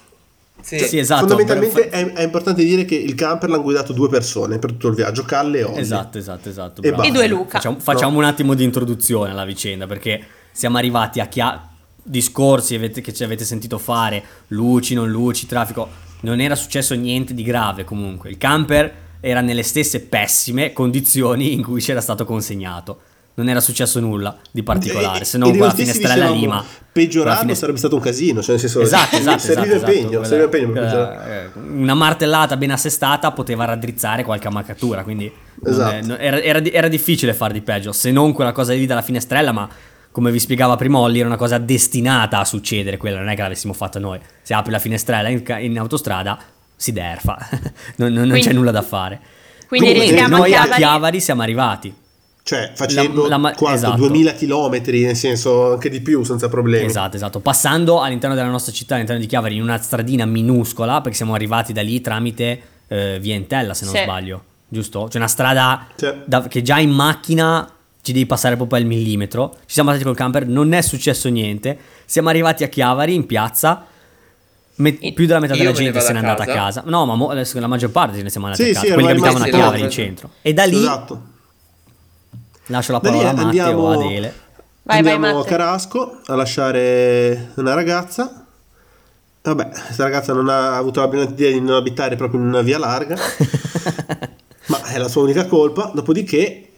Sì. 0.63 0.79
Sì, 0.79 0.99
esatto. 0.99 1.27
Fondamentalmente 1.27 1.89
è, 1.89 2.13
è 2.13 2.23
importante 2.23 2.65
dire 2.65 2.85
che 2.85 2.95
il 2.95 3.15
camper 3.15 3.49
l'hanno 3.49 3.63
guidato 3.63 3.93
due 3.93 4.09
persone 4.09 4.59
per 4.59 4.73
tutto 4.73 4.89
il 4.89 4.95
viaggio, 4.95 5.25
Calle 5.25 5.61
e 5.61 5.65
Olli. 5.65 5.79
Esatto, 5.79 6.19
esatto, 6.19 6.49
esatto. 6.49 6.83
E. 6.83 6.95
E 7.03 7.11
due 7.11 7.27
Luca. 7.29 7.53
Facciamo, 7.59 7.79
facciamo 7.79 8.19
un 8.19 8.25
attimo 8.25 8.55
di 8.55 8.65
introduzione 8.65 9.31
alla 9.31 9.45
vicenda 9.45 9.87
perché 9.87 10.23
siamo 10.53 10.77
arrivati 10.77 11.21
a 11.21 11.27
chia- 11.27 11.67
discorsi 12.03 12.79
che 12.79 13.13
ci 13.15 13.25
avete 13.25 13.45
sentito 13.45 13.79
fare, 13.79 14.23
luci, 14.49 14.95
non 14.95 15.11
luci, 15.11 15.47
traffico. 15.47 15.89
Non 16.23 16.41
era 16.41 16.55
successo 16.55 16.95
niente 16.95 17.33
di 17.33 17.43
grave 17.43 17.85
comunque. 17.85 18.29
Il 18.31 18.37
camper 18.37 18.93
era 19.21 19.41
nelle 19.41 19.63
stesse 19.63 20.01
pessime 20.01 20.73
condizioni 20.73 21.53
in 21.55 21.63
cui 21.63 21.81
c'era 21.81 22.01
stato 22.01 22.25
consegnato. 22.25 23.01
Non 23.41 23.49
era 23.49 23.61
successo 23.61 24.01
nulla 24.01 24.37
di 24.51 24.63
particolare, 24.63 25.21
E- 25.21 25.25
se 25.25 25.39
non 25.39 25.57
quella 25.57 25.73
finestrella 25.73 26.15
dicevamo, 26.15 26.35
Lima. 26.41 26.65
Peggiorato 26.93 27.21
Quella 27.23 27.37
finestra- 27.41 27.55
sarebbe 27.61 27.79
stato 27.79 27.95
un 27.95 28.01
casino, 28.03 28.41
cioè 28.43 28.51
nel 28.51 28.61
senso 28.61 28.81
Esatto, 28.81 29.17
esatto, 29.17 29.39
serviva 29.39 29.77
esatto, 29.77 29.91
impegno, 29.93 30.09
esatto. 30.21 30.25
serviva 30.25 30.45
impegno 30.45 30.71
Quella- 30.73 30.87
peggioare. 30.87 31.51
eh, 31.55 31.61
una 31.71 31.95
martellata 31.95 32.57
ben 32.57 32.71
assestata 32.73 33.31
poteva 33.33 33.65
raddrizzare 33.65 34.25
qualche 34.25 34.49
ammaccatura, 34.49 35.03
quindi 35.05 35.33
Esatto. 35.65 36.17
è- 36.17 36.27
era, 36.27 36.41
era 36.43 36.63
era 36.65 36.89
difficile 36.89 37.33
far 37.33 37.53
di 37.53 37.63
peggio, 37.63 37.93
se 37.93 38.11
non 38.11 38.33
quella 38.33 38.53
cosa 38.53 38.73
lì 38.75 38.85
dalla 38.87 39.03
finestrella, 39.03 39.53
ma 39.53 39.69
come 40.13 40.31
vi 40.33 40.39
spiegava 40.41 40.77
prima 40.77 40.99
Olli 40.99 41.19
era 41.21 41.29
una 41.29 41.37
cosa 41.39 41.57
destinata 41.59 42.39
a 42.41 42.45
succedere, 42.45 42.97
quella 42.99 43.19
non 43.21 43.29
è 43.29 43.35
che 43.37 43.43
l'avessimo 43.43 43.73
fatta 43.73 43.99
noi. 43.99 44.19
Se 44.43 44.53
apri 44.53 44.71
la 44.73 44.79
finestrella 44.81 45.29
in, 45.29 45.43
in 45.61 45.79
autostrada 45.79 46.39
si 46.77 46.93
derfa, 46.93 47.39
non, 47.97 48.13
non- 48.13 48.27
non 48.27 48.37
c'è 48.37 48.41
Quindi- 48.43 48.55
nulla 48.55 48.71
da 48.73 48.83
fare. 48.83 49.21
Quindi 49.69 49.93
Comunque, 49.95 50.27
noi 50.27 50.53
a. 50.57 50.67
Chiavari 50.67 51.21
siamo 51.21 51.43
arrivati. 51.43 51.95
Cioè, 52.51 52.73
facendo 52.75 53.29
La- 53.29 53.37
la 53.37 53.53
quanto? 53.53 53.77
esatto. 53.77 53.97
2000 53.99 54.33
km, 54.33 54.81
nel 54.87 55.15
senso 55.15 55.75
anche 55.75 55.89
di 55.89 56.01
più, 56.01 56.25
senza 56.25 56.49
problemi. 56.49 56.85
Esatto, 56.87 57.15
esatto. 57.15 57.39
Passando 57.39 58.01
all'interno 58.01 58.35
della 58.35 58.49
nostra 58.49 58.73
città, 58.73 58.95
all'interno 58.97 59.21
di 59.21 59.29
Chiavari, 59.29 59.55
in 59.55 59.63
una 59.63 59.79
stradina 59.81 60.25
minuscola, 60.27 61.01
perché 61.01 61.17
siamo 61.17 61.35
arrivati 61.35 61.73
da 61.73 61.81
lì 61.83 62.01
tramite 62.01 62.61
eh, 62.89 63.19
Via 63.21 63.37
Entella, 63.37 63.73
se 63.73 63.85
non 63.85 63.95
Sì. 63.95 64.03
sbaglio, 64.03 64.43
giusto? 64.67 65.07
C'è 65.09 65.19
una 65.19 65.29
strada 65.29 65.87
Sì. 65.95 66.09
da- 66.25 66.43
che 66.49 66.61
già 66.63 66.81
in 66.81 66.91
macchina 66.91 67.71
ci 68.03 68.13
devi 68.13 68.27
passare 68.27 68.57
proprio 68.57 68.81
al 68.81 68.85
millimetro. 68.85 69.53
Ci 69.67 69.75
siamo 69.75 69.91
passati 69.91 70.07
col 70.09 70.17
camper, 70.17 70.45
non 70.49 70.73
è 70.73 70.81
successo 70.81 71.29
niente. 71.29 71.79
Siamo 72.05 72.31
arrivati 72.31 72.65
a 72.65 72.69
Chiavari, 72.69 73.15
in 73.15 73.27
piazza. 73.27 73.85
me- 74.77 74.93
più 74.95 75.27
della 75.27 75.39
metà 75.41 75.53
me 75.53 75.59
della 75.61 75.73
gente 75.73 76.01
se 76.01 76.13
n'è 76.13 76.19
andata 76.19 76.43
a 76.43 76.47
casa. 76.47 76.83
No, 76.87 77.05
ma 77.07 77.15
mo- 77.15 77.29
adesso 77.29 77.61
la 77.61 77.67
maggior 77.69 77.91
parte 77.91 78.17
ce 78.17 78.23
ne 78.25 78.31
siamo 78.31 78.47
andati 78.47 78.65
Sì, 78.65 78.71
a 78.71 78.73
casa. 78.73 78.87
sì, 78.87 78.93
Quelli 78.93 79.07
che 79.07 79.13
abitavano 79.13 79.45
a 79.45 79.49
Chiavari 79.49 79.81
in 79.83 79.91
centro. 79.91 80.31
E 80.43 80.53
da 80.55 80.65
lì 80.65 80.79
Esatto. 80.79 81.23
Lascio 82.71 82.93
la 82.93 83.01
parola 83.01 83.31
a 83.31 83.33
Matteo 83.33 83.47
andiamo- 83.47 83.83
o 83.83 83.91
a 83.91 83.95
Adele. 83.95 84.35
Vai, 84.83 85.03
vai, 85.03 85.13
Andiamo 85.13 85.27
a 85.27 85.39
Matteo. 85.41 85.57
Carasco 85.57 86.21
a 86.27 86.35
lasciare 86.35 87.51
una 87.57 87.75
ragazza. 87.75 88.45
Vabbè, 89.43 89.69
questa 89.69 90.03
ragazza 90.05 90.33
non 90.33 90.49
ha 90.49 90.77
avuto 90.77 91.01
la 91.01 91.09
brillante 91.09 91.33
idea 91.35 91.51
di 91.53 91.61
non 91.61 91.77
abitare 91.77 92.17
proprio 92.17 92.41
in 92.41 92.47
una 92.47 92.61
via 92.63 92.79
larga, 92.79 93.17
ma 94.67 94.83
è 94.85 94.99
la 94.99 95.09
sua 95.09 95.23
unica 95.23 95.47
colpa. 95.47 95.91
Dopodiché 95.95 96.70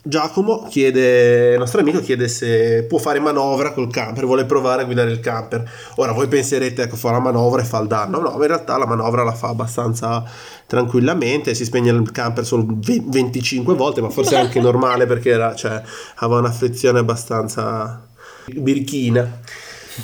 Giacomo 0.00 0.68
chiede, 0.68 1.54
il 1.54 1.58
nostro 1.58 1.80
amico 1.80 1.98
chiede 2.00 2.28
se 2.28 2.84
può 2.84 2.98
fare 2.98 3.18
manovra 3.18 3.72
col 3.72 3.90
camper, 3.90 4.24
vuole 4.24 4.44
provare 4.44 4.82
a 4.82 4.84
guidare 4.84 5.10
il 5.10 5.18
camper. 5.18 5.68
Ora 5.96 6.12
voi 6.12 6.28
penserete, 6.28 6.82
ecco, 6.82 6.94
fa 6.94 7.10
la 7.10 7.18
manovra 7.18 7.62
e 7.62 7.64
fa 7.64 7.80
il 7.80 7.88
danno. 7.88 8.20
No, 8.20 8.32
in 8.40 8.46
realtà 8.46 8.78
la 8.78 8.86
manovra 8.86 9.24
la 9.24 9.34
fa 9.34 9.48
abbastanza 9.48 10.22
tranquillamente, 10.66 11.54
si 11.54 11.64
spegne 11.64 11.90
il 11.90 12.12
camper 12.12 12.46
solo 12.46 12.64
ve- 12.68 13.02
25 13.04 13.74
volte, 13.74 14.00
ma 14.00 14.08
forse 14.08 14.36
è 14.36 14.38
anche 14.38 14.60
normale 14.60 15.06
perché 15.06 15.30
era, 15.30 15.52
cioè, 15.56 15.82
aveva 16.16 16.38
una 16.38 16.52
frizione 16.52 17.00
abbastanza 17.00 18.06
birichina. 18.46 19.40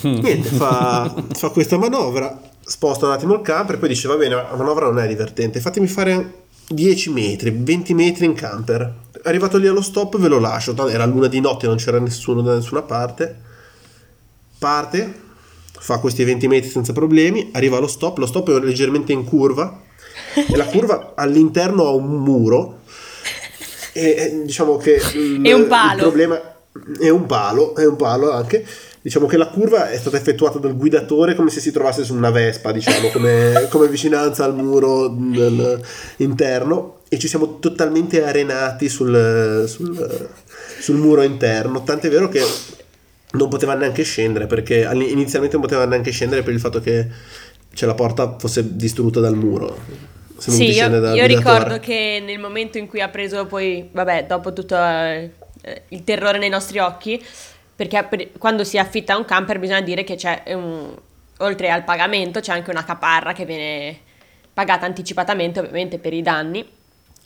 Niente, 0.03 0.49
fa, 0.49 1.15
fa 1.35 1.51
questa 1.51 1.79
manovra, 1.79 2.37
sposta 2.65 3.07
un 3.07 3.13
attimo 3.13 3.35
il 3.35 3.43
camper, 3.43 3.79
poi 3.79 3.91
dice 3.91 4.09
va 4.09 4.17
bene, 4.17 4.35
la 4.35 4.57
manovra 4.57 4.87
non 4.87 4.99
è 4.99 5.07
divertente, 5.07 5.61
fatemi 5.61 5.87
fare 5.87 6.41
10 6.73 7.11
metri, 7.11 7.55
20 7.57 7.95
metri 7.95 8.25
in 8.27 8.35
camper. 8.35 9.01
Arrivato 9.25 9.59
lì 9.59 9.66
allo 9.66 9.83
stop 9.83 10.18
ve 10.18 10.29
lo 10.29 10.39
lascio, 10.39 10.75
era 10.89 11.05
luna 11.05 11.29
di 11.29 11.41
notte, 11.41 11.66
non 11.66 11.77
c'era 11.77 11.99
nessuno 11.99 12.43
da 12.43 12.55
nessuna 12.55 12.83
parte. 12.83 13.51
Parte, 14.59 15.14
fa 15.79 15.99
questi 15.99 16.25
20 16.25 16.49
metri 16.49 16.70
senza 16.70 16.93
problemi, 16.93 17.51
arriva 17.53 17.77
allo 17.77 17.87
stop, 17.89 18.18
lo 18.18 18.27
stop 18.27 18.51
è 18.51 18.64
leggermente 18.64 19.12
in 19.12 19.25
curva 19.25 19.81
e 20.35 20.57
la 20.57 20.66
curva 20.66 21.12
all'interno 21.16 21.87
ha 21.87 21.91
un 21.91 22.23
muro 22.23 22.81
e 23.93 24.43
diciamo 24.45 24.77
che 24.79 25.01
il, 25.14 25.45
E 25.45 25.53
un 25.53 25.66
palo. 25.66 25.93
il 25.95 26.01
problema 26.01 26.41
è 26.99 27.09
un 27.11 27.27
palo, 27.27 27.75
è 27.77 27.87
un 27.87 27.97
palo 27.97 28.33
anche. 28.33 28.66
Diciamo 29.03 29.26
che 29.26 29.36
la 29.36 29.48
curva 29.48 29.90
è 29.90 29.98
stata 29.98 30.16
effettuata 30.16 30.61
dal 30.61 30.76
guidatore 30.76 31.34
come 31.34 31.50
se 31.50 31.59
si 31.59 31.72
trovasse 31.72 32.05
su 32.05 32.14
una 32.14 32.30
Vespa, 32.30 32.70
diciamo, 32.70 33.09
come, 33.09 33.66
come 33.70 33.88
vicinanza 33.88 34.44
al 34.44 34.55
muro 34.55 35.12
interno 36.18 37.00
e 37.09 37.18
ci 37.18 37.26
siamo 37.26 37.59
totalmente 37.59 38.24
arenati 38.24 38.88
sul, 38.88 39.64
sul- 39.66 40.28
sul 40.78 40.96
muro 40.96 41.22
interno. 41.22 41.82
Tant'è 41.82 42.09
vero 42.09 42.28
che 42.28 42.42
non 43.32 43.48
poteva 43.48 43.74
neanche 43.74 44.05
scendere 44.05 44.46
perché 44.46 44.88
inizialmente 44.92 45.57
non 45.57 45.66
poteva 45.66 45.84
neanche 45.84 46.12
scendere 46.12 46.42
per 46.42 46.53
il 46.53 46.61
fatto 46.61 46.80
che 46.80 47.09
cioè, 47.74 47.88
la 47.88 47.94
porta 47.94 48.36
fosse 48.38 48.76
distrutta 48.76 49.20
dal 49.20 49.36
muro. 49.36 50.11
Sì, 50.38 50.70
io, 50.70 51.14
io 51.14 51.26
ricordo 51.26 51.78
che 51.78 52.22
nel 52.24 52.38
momento 52.38 52.76
in 52.78 52.88
cui 52.88 53.00
ha 53.00 53.09
preso 53.09 53.46
poi, 53.46 53.88
vabbè, 53.92 54.26
dopo 54.26 54.53
tutto 54.53 54.76
eh, 54.76 55.30
il 55.88 56.03
terrore 56.03 56.38
nei 56.38 56.48
nostri 56.48 56.78
occhi, 56.78 57.22
perché 57.87 58.07
per- 58.09 58.28
quando 58.39 58.64
si 58.64 58.78
affitta 58.78 59.16
un 59.16 59.24
camper 59.24 59.59
bisogna 59.59 59.80
dire 59.80 60.05
che 60.05 60.14
c'è 60.14 60.43
un, 60.55 60.95
oltre 61.39 61.70
al 61.70 61.83
pagamento 61.85 62.41
c'è 62.41 62.53
anche 62.53 62.70
una 62.70 62.85
caparra 62.85 63.33
che 63.33 63.45
viene 63.45 63.99
pagata 64.55 64.87
anticipatamente 64.87 65.59
ovviamente 65.61 65.99
per 65.99 66.12
i 66.12 66.22
danni 66.22 66.61
E 66.61 66.66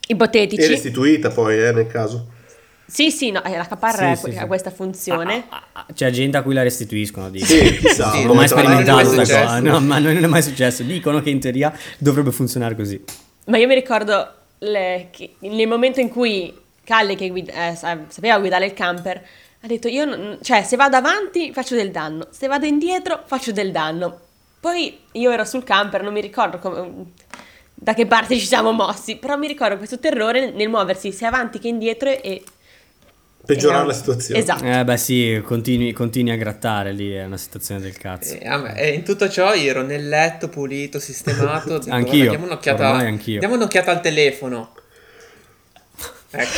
ipotetici. 0.07 0.66
restituita 0.66 1.30
poi, 1.30 1.59
eh, 1.62 1.72
nel 1.72 1.86
caso. 1.88 2.28
Sì, 2.88 3.11
sì, 3.11 3.32
no, 3.32 3.42
eh, 3.42 3.57
la 3.57 3.66
caparra 3.66 4.14
Sì, 4.14 4.30
sì, 4.30 4.36
ha 4.38 4.42
sì. 4.42 4.46
questa 4.46 4.70
funzione. 4.70 5.44
Ah, 5.48 5.57
ah, 5.57 5.62
ah, 5.72 5.86
C'è 5.92 6.09
gente 6.11 6.36
a 6.36 6.42
cui 6.42 6.54
la 6.54 6.62
restituiscono, 6.62 7.28
dico. 7.30 7.44
Sì, 7.44 7.76
chissà. 7.78 8.12
Sì, 8.12 8.20
non 8.22 8.30
ho 8.30 8.34
mai 8.34 8.46
sperimentato 8.48 9.09
questa 9.12 9.40
cosa, 9.42 9.59
no, 9.61 9.80
ma 9.80 9.98
non 9.98 10.16
è 10.16 10.26
mai 10.28 10.42
successo. 10.42 10.84
Dicono 10.84 11.20
che 11.20 11.30
in 11.30 11.40
teoria 11.40 11.76
dovrebbe 11.98 12.30
funzionare 12.30 12.76
così. 12.76 13.02
Ma 13.46 13.59
io 13.59 13.66
mi 13.66 13.74
ricordo 13.74 14.32
le- 14.59 15.09
che 15.11 15.34
nel 15.40 15.66
momento 15.66 15.98
in 16.00 16.09
cui 16.09 16.54
Calle, 16.84 17.16
che 17.16 17.28
guida- 17.30 17.70
eh, 17.70 17.74
sa- 17.74 17.98
sapeva 18.07 18.38
guidare 18.38 18.66
il 18.66 18.72
camper, 18.72 19.20
ha 19.66 19.68
detto: 19.68 19.88
Io, 19.88 20.04
non- 20.04 20.38
cioè, 20.42 20.62
se 20.62 20.76
vado 20.76 20.96
avanti 20.96 21.52
faccio 21.52 21.74
del 21.74 21.90
danno, 21.90 22.28
se 22.30 22.46
vado 22.46 22.64
indietro 22.66 23.22
faccio 23.26 23.52
del 23.52 23.70
danno. 23.72 24.20
Poi 24.60 24.98
io 25.12 25.30
ero 25.30 25.44
sul 25.44 25.62
camper, 25.64 26.02
non 26.02 26.12
mi 26.12 26.20
ricordo 26.20 26.58
come- 26.58 27.12
da 27.74 27.92
che 27.94 28.06
parte 28.06 28.38
ci 28.38 28.46
siamo 28.46 28.72
mossi, 28.72 29.16
però 29.16 29.36
mi 29.36 29.46
ricordo 29.46 29.76
questo 29.76 29.98
terrore 29.98 30.50
nel 30.50 30.68
muoversi 30.68 31.12
sia 31.12 31.28
avanti 31.28 31.58
che 31.58 31.68
indietro 31.68 32.08
e. 32.10 32.42
Peggiorare 33.46 33.78
era- 33.80 33.86
la 33.86 33.92
situazione. 33.92 34.40
Esatto. 34.40 34.64
Eh 34.64 34.82
beh 34.84 34.96
sì, 34.96 35.40
continui, 35.44 35.92
continui 35.92 36.32
a 36.32 36.36
grattare 36.36 36.90
lì, 36.92 37.12
è 37.12 37.24
una 37.24 37.36
situazione 37.36 37.80
del 37.80 37.96
cazzo. 37.96 38.34
E, 38.40 38.56
me- 38.56 38.74
e 38.76 38.88
in 38.94 39.04
tutto 39.04 39.28
ciò 39.28 39.54
io 39.54 39.70
ero 39.70 39.82
nel 39.82 40.08
letto 40.08 40.48
pulito, 40.48 40.98
sistemato. 40.98 41.78
detto, 41.78 41.90
Anch'io, 41.94 42.24
"Vabbè, 42.24 42.28
Diamo 42.30 42.44
un'occhiata, 42.46 42.88
ormai 42.90 43.06
anch'io. 43.06 43.38
diamo 43.38 43.54
un'occhiata 43.54 43.90
al 43.92 44.00
telefono. 44.00 44.74
Ecco. 46.30 46.48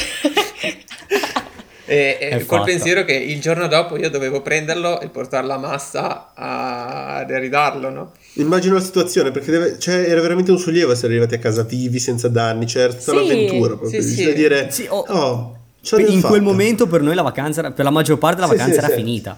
E, 1.88 2.18
e 2.20 2.30
col 2.38 2.58
fatta. 2.58 2.64
pensiero 2.64 3.04
che 3.04 3.14
il 3.14 3.40
giorno 3.40 3.66
dopo 3.66 3.96
io 3.96 4.10
dovevo 4.10 4.42
prenderlo 4.42 5.00
e 5.00 5.08
portarlo 5.08 5.52
a 5.52 5.58
massa 5.58 6.32
a, 6.34 7.16
a 7.16 7.38
ridarlo, 7.38 7.90
no? 7.90 8.12
Immagino 8.34 8.74
la 8.74 8.80
situazione 8.80 9.30
perché 9.30 9.50
deve- 9.50 9.78
cioè, 9.78 9.94
era 10.08 10.20
veramente 10.20 10.50
un 10.50 10.58
sollievo 10.58 10.92
essere 10.92 11.08
arrivati 11.08 11.34
a 11.34 11.38
casa 11.38 11.62
vivi, 11.64 11.98
senza 11.98 12.28
danni, 12.28 12.66
c'era 12.66 12.92
tutta 12.92 13.10
Sì, 13.12 13.16
un'avventura 13.16 13.76
proprio. 13.76 14.00
sì, 14.02 14.14
sì. 14.14 14.32
dire, 14.34 14.70
Sì, 14.70 14.86
oh, 14.88 15.04
oh, 15.08 15.56
ce 15.80 15.96
in 15.96 16.02
l'abbiamo 16.02 16.26
quel 16.28 16.42
momento 16.42 16.86
per 16.86 17.00
noi 17.02 17.14
la 17.14 17.22
vacanza, 17.22 17.60
era- 17.60 17.70
per 17.72 17.84
la 17.84 17.90
maggior 17.90 18.18
parte 18.18 18.40
la 18.40 18.46
vacanza 18.46 18.72
sì, 18.72 18.78
era 18.78 18.88
sì. 18.88 18.94
finita. 18.94 19.36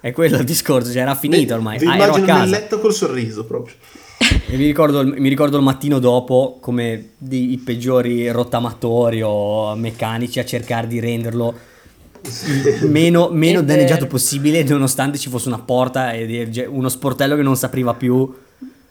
È 0.00 0.12
quello 0.12 0.38
il 0.38 0.44
discorso, 0.44 0.90
cioè 0.90 1.02
era 1.02 1.14
finita 1.14 1.54
ormai. 1.54 1.78
Vi 1.78 1.86
Ah, 1.86 1.96
ero 1.96 2.14
a 2.14 2.18
immagino 2.18 2.26
nel 2.26 2.36
casa. 2.48 2.50
letto 2.58 2.78
col 2.80 2.94
sorriso 2.94 3.44
proprio. 3.44 3.74
E 4.48 4.56
mi 4.56 4.64
ricordo, 4.64 5.04
mi 5.04 5.28
ricordo 5.28 5.56
il 5.58 5.62
mattino 5.62 5.98
dopo 5.98 6.58
come 6.60 7.10
dei, 7.18 7.52
i 7.52 7.58
peggiori 7.58 8.30
rottamatori 8.30 9.20
o 9.22 9.74
meccanici 9.76 10.38
a 10.38 10.44
cercare 10.44 10.86
di 10.86 11.00
renderlo 11.00 11.54
meno, 12.88 13.28
meno 13.30 13.62
danneggiato 13.62 14.00
vero. 14.00 14.10
possibile 14.10 14.62
nonostante 14.64 15.18
ci 15.18 15.28
fosse 15.28 15.48
una 15.48 15.58
porta 15.58 16.12
e 16.12 16.26
di- 16.26 16.64
uno 16.68 16.88
sportello 16.88 17.36
che 17.36 17.42
non 17.42 17.56
si 17.56 17.64
apriva 17.64 17.94
più. 17.94 18.32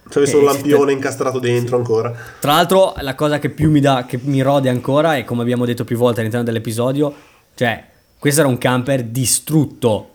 C'aveva 0.10 0.32
solo 0.32 0.44
un 0.46 0.50
Eh, 0.50 0.54
lampione 0.54 0.92
incastrato 0.92 1.38
dentro 1.40 1.78
ancora. 1.78 2.12
Tra 2.40 2.54
l'altro 2.54 2.96
la 3.02 3.14
cosa 3.14 3.38
che 3.38 3.50
più 3.50 3.70
mi 3.70 3.80
dà, 3.80 4.06
che 4.08 4.20
mi 4.24 4.42
rode 4.42 4.68
ancora 4.70 5.16
è 5.16 5.24
come 5.24 5.44
abbiamo 5.44 5.66
detto 5.66 5.84
più 5.84 5.98
volte 5.98 6.20
all'interno 6.22 6.46
dell'episodio, 6.46 7.14
cioè 7.54 7.84
questo 8.18 8.40
era 8.42 8.50
un 8.50 8.58
camper 8.58 9.04
distrutto, 9.04 10.10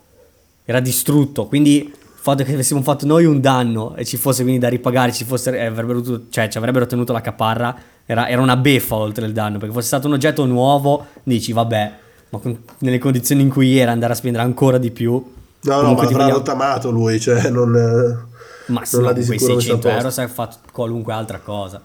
era 0.64 0.80
distrutto, 0.80 1.46
quindi 1.46 1.76
il 1.76 2.30
fatto 2.30 2.42
che 2.42 2.52
avessimo 2.54 2.82
fatto 2.82 3.06
noi 3.06 3.24
un 3.24 3.40
danno 3.40 3.94
e 3.94 4.04
ci 4.04 4.16
fosse 4.16 4.42
quindi 4.42 4.60
da 4.60 4.68
ripagare, 4.68 5.12
ci, 5.12 5.24
fosse, 5.24 5.56
eh, 5.56 5.66
avrebbero 5.66 6.02
cioè, 6.28 6.48
ci 6.48 6.58
avrebbero 6.58 6.86
tenuto 6.86 7.12
la 7.12 7.20
caparra, 7.20 7.76
era, 8.04 8.28
era 8.28 8.42
una 8.42 8.56
beffa 8.56 8.96
oltre 8.96 9.26
il 9.26 9.32
danno, 9.32 9.58
perché 9.58 9.72
fosse 9.72 9.86
stato 9.86 10.08
un 10.08 10.14
oggetto 10.14 10.44
nuovo, 10.44 11.06
dici 11.22 11.52
vabbè, 11.52 11.92
ma 12.36 12.38
con- 12.42 12.62
nelle 12.78 12.98
condizioni 12.98 13.42
in 13.42 13.48
cui 13.50 13.76
era 13.78 13.92
andare 13.92 14.12
a 14.12 14.16
spendere 14.16 14.42
ancora 14.44 14.78
di 14.78 14.90
più. 14.90 15.12
No, 15.12 15.80
no, 15.80 15.92
ma 15.94 16.02
l'avrà 16.02 16.04
vogliamo- 16.18 16.32
rottamato 16.32 16.90
lui, 16.90 17.18
cioè 17.20 17.48
non... 17.50 17.74
eh, 17.76 18.72
Ma 18.72 18.84
sì, 18.84 19.00
non 19.00 19.14
di 19.14 19.24
quei 19.24 19.38
sicuro 19.38 19.54
messo 19.56 19.72
a 19.72 19.76
600 19.80 19.88
euro 19.88 20.10
si 20.10 20.20
è 20.20 20.26
fatto 20.26 20.56
qualunque 20.72 21.12
altra 21.12 21.38
cosa. 21.38 21.82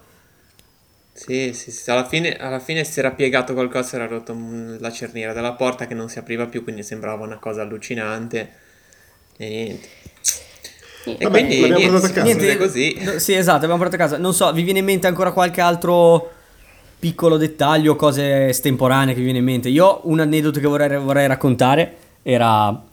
Sì, 1.12 1.52
sì, 1.52 1.70
sì, 1.70 1.90
alla 1.90 2.06
fine, 2.06 2.36
alla 2.36 2.60
fine 2.60 2.82
si 2.84 2.98
era 2.98 3.10
piegato 3.10 3.52
qualcosa, 3.52 3.88
si 3.88 3.94
era 3.96 4.06
rotto 4.06 4.34
la 4.78 4.90
cerniera 4.90 5.32
della 5.34 5.52
porta 5.52 5.86
che 5.86 5.92
non 5.94 6.08
si 6.08 6.18
apriva 6.18 6.46
più, 6.46 6.62
quindi 6.62 6.82
sembrava 6.82 7.24
una 7.24 7.36
cosa 7.38 7.62
allucinante. 7.62 8.50
E 9.36 9.48
niente. 9.48 9.88
E. 11.04 11.16
Vabbè, 11.24 11.28
quindi 11.46 11.60
l'abbiamo 11.68 11.76
niente, 11.78 11.90
portato 11.90 12.04
a 12.04 12.08
si 12.08 12.12
casa. 12.12 12.26
conclude 12.32 12.56
così. 12.56 12.98
no, 13.02 13.18
sì, 13.18 13.32
esatto, 13.34 13.56
abbiamo 13.64 13.76
portato 13.76 14.02
a 14.02 14.06
casa. 14.06 14.18
Non 14.18 14.32
so, 14.34 14.50
vi 14.52 14.62
viene 14.62 14.78
in 14.78 14.84
mente 14.86 15.06
ancora 15.06 15.32
qualche 15.32 15.60
altro 15.60 16.30
piccolo 17.00 17.36
dettaglio, 17.36 17.96
cose 17.96 18.48
estemporanee 18.48 19.14
che 19.14 19.18
vi 19.18 19.24
viene 19.24 19.38
in 19.38 19.44
mente? 19.44 19.68
Io 19.68 20.02
un 20.04 20.20
aneddoto 20.20 20.60
che 20.60 20.66
vorrei, 20.68 20.98
vorrei 21.00 21.26
raccontare 21.26 21.96
era... 22.22 22.84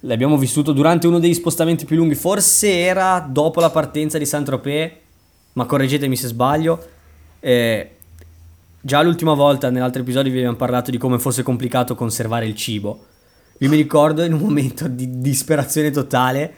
L'abbiamo 0.00 0.36
vissuto 0.36 0.72
durante 0.72 1.06
uno 1.06 1.18
degli 1.18 1.32
spostamenti 1.32 1.86
più 1.86 1.96
lunghi, 1.96 2.14
forse 2.14 2.78
era 2.78 3.26
dopo 3.26 3.60
la 3.60 3.70
partenza 3.70 4.18
di 4.18 4.26
Saint-Tropez, 4.26 4.92
ma 5.54 5.64
correggetemi 5.64 6.14
se 6.14 6.26
sbaglio. 6.26 6.86
Eh, 7.40 7.90
già 8.82 9.00
l'ultima 9.00 9.32
volta, 9.32 9.70
nell'altro 9.70 10.02
episodio, 10.02 10.30
vi 10.30 10.38
abbiamo 10.38 10.56
parlato 10.56 10.90
di 10.90 10.98
come 10.98 11.18
fosse 11.18 11.42
complicato 11.42 11.94
conservare 11.94 12.44
il 12.44 12.54
cibo. 12.54 13.06
Io 13.58 13.68
mi 13.70 13.76
ricordo 13.76 14.22
in 14.22 14.34
un 14.34 14.40
momento 14.40 14.88
di 14.88 15.20
disperazione 15.20 15.90
totale, 15.90 16.54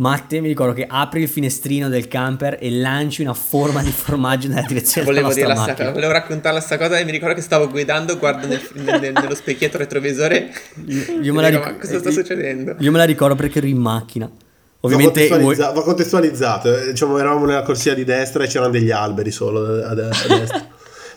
Matte 0.00 0.40
mi 0.40 0.46
ricordo 0.46 0.74
che 0.74 0.86
apri 0.88 1.22
il 1.22 1.28
finestrino 1.28 1.88
del 1.88 2.06
camper 2.06 2.58
e 2.60 2.70
lanci 2.70 3.20
una 3.22 3.34
forma 3.34 3.82
di 3.82 3.90
formaggio 3.90 4.46
nella 4.46 4.62
direzione 4.66 5.04
Volevo, 5.06 5.28
della 5.28 5.34
dire 5.34 5.46
nostra 5.48 5.64
la 5.66 5.72
sta- 5.72 5.72
macchina. 5.72 5.90
volevo 5.92 6.12
raccontare 6.12 6.54
la 6.54 6.60
sta 6.60 6.78
cosa 6.78 6.98
e 6.98 7.04
mi 7.04 7.10
ricordo 7.10 7.34
che 7.34 7.40
stavo 7.40 7.68
guidando, 7.68 8.16
guardo 8.16 8.46
nel- 8.46 8.60
nel- 8.74 9.00
nel- 9.00 9.12
nello 9.12 9.34
specchietto 9.34 9.76
retrovisore. 9.76 10.52
Io, 10.86 11.02
e 11.02 11.18
io 11.20 11.34
me 11.34 11.42
la 11.42 11.50
dico, 11.50 11.64
ric- 11.64 11.72
ma 11.74 11.80
cosa 11.80 11.98
sta 11.98 12.08
io- 12.10 12.14
succedendo? 12.14 12.76
Io 12.78 12.90
me 12.92 12.98
la 12.98 13.04
ricordo 13.04 13.34
perché 13.34 13.58
ero 13.58 13.66
in 13.66 13.78
macchina. 13.78 14.26
Va 14.26 14.34
Ovviamente 14.80 15.26
voi- 15.40 15.56
va 15.56 15.72
contestualizzato, 15.72 16.76
eh, 16.78 16.90
diciamo 16.92 17.18
eravamo 17.18 17.44
nella 17.46 17.62
corsia 17.62 17.94
di 17.94 18.04
destra 18.04 18.44
e 18.44 18.46
c'erano 18.46 18.70
degli 18.70 18.92
alberi 18.92 19.32
solo 19.32 19.84
a, 19.84 19.94
destra. 19.94 20.64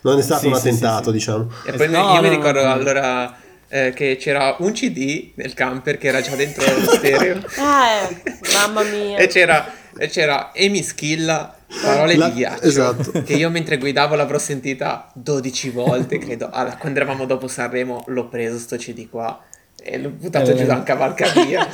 Non 0.01 0.17
è 0.17 0.21
stato 0.23 0.39
Sì, 0.41 0.47
un 0.47 0.55
sì, 0.55 0.61
sì, 0.61 0.67
attentato, 0.69 1.03
sì. 1.05 1.11
diciamo. 1.11 1.51
E 1.65 1.71
poi 1.73 1.87
No, 1.87 1.99
io 1.99 2.13
no, 2.15 2.21
mi 2.21 2.29
ricordo 2.29 2.63
no. 2.63 2.71
allora 2.71 3.35
eh, 3.71 3.93
che 3.95 4.17
c'era 4.17 4.55
un 4.59 4.73
CD 4.73 5.31
nel 5.35 5.53
camper 5.53 5.97
che 5.97 6.07
era 6.09 6.19
già 6.21 6.35
dentro 6.35 6.63
lo 6.65 6.89
stereo. 6.91 7.39
Eh, 7.57 8.33
mamma 8.53 8.83
mia. 8.83 9.17
E 9.17 9.27
c'era, 9.27 9.71
e 9.97 10.07
c'era 10.09 10.51
Amy 10.55 10.83
Schilla, 10.83 11.55
parole 11.81 12.15
La- 12.17 12.27
di 12.29 12.35
ghiaccio. 12.35 12.63
esatto. 12.65 13.23
Che 13.23 13.33
io 13.33 13.49
mentre 13.49 13.77
guidavo 13.77 14.15
l'avrò 14.15 14.37
sentita 14.37 15.09
12 15.15 15.69
volte, 15.69 16.17
credo. 16.17 16.49
Allora, 16.51 16.75
quando 16.75 16.99
eravamo 16.99 17.25
dopo 17.25 17.47
Sanremo 17.47 18.03
l'ho 18.07 18.27
preso 18.27 18.57
sto 18.57 18.75
CD 18.75 19.07
qua 19.09 19.41
e 19.81 19.97
l'ho 19.97 20.09
buttato 20.09 20.51
Eh, 20.51 20.55
giù 20.55 20.65
dal 20.65 20.83
cavalcavia. 20.83 21.65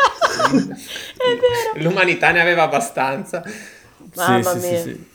È 0.48 0.52
vero. 0.52 1.84
L'umanità 1.90 2.32
ne 2.32 2.42
aveva 2.42 2.64
abbastanza. 2.64 3.44
Mamma 4.16 4.44
sì, 4.60 4.68
mia. 4.70 4.78
sì, 4.78 4.84
sì. 4.90 5.06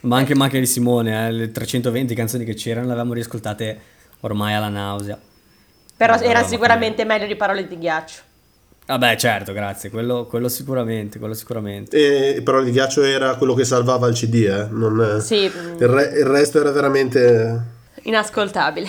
Ma 0.00 0.16
anche 0.18 0.34
macchina 0.34 0.60
di 0.60 0.66
Simone, 0.66 1.26
eh, 1.28 1.30
le 1.32 1.50
320 1.52 2.14
canzoni 2.14 2.44
che 2.44 2.54
c'erano 2.54 2.86
le 2.86 2.92
avevamo 2.92 3.14
riascoltate 3.14 3.80
ormai 4.20 4.52
alla 4.54 4.68
nausea. 4.68 5.18
Però 5.96 6.18
era 6.18 6.42
sicuramente 6.44 7.04
meglio 7.04 7.26
di 7.26 7.36
parole 7.36 7.66
di 7.66 7.78
ghiaccio. 7.78 8.20
Vabbè, 8.86 9.16
certo, 9.16 9.52
grazie, 9.52 9.88
quello, 9.88 10.26
quello 10.26 10.48
sicuramente, 10.48 11.18
quello 11.18 11.32
sicuramente. 11.32 12.36
E, 12.36 12.42
però 12.42 12.60
il 12.60 12.70
ghiaccio 12.70 13.02
era 13.02 13.36
quello 13.36 13.54
che 13.54 13.64
salvava 13.64 14.08
il 14.08 14.14
CD, 14.14 14.34
eh, 14.34 14.66
non, 14.70 15.20
Sì, 15.22 15.44
il, 15.44 15.88
re- 15.88 16.12
il 16.18 16.26
resto 16.26 16.60
era 16.60 16.70
veramente... 16.70 17.62
inascoltabile. 18.02 18.88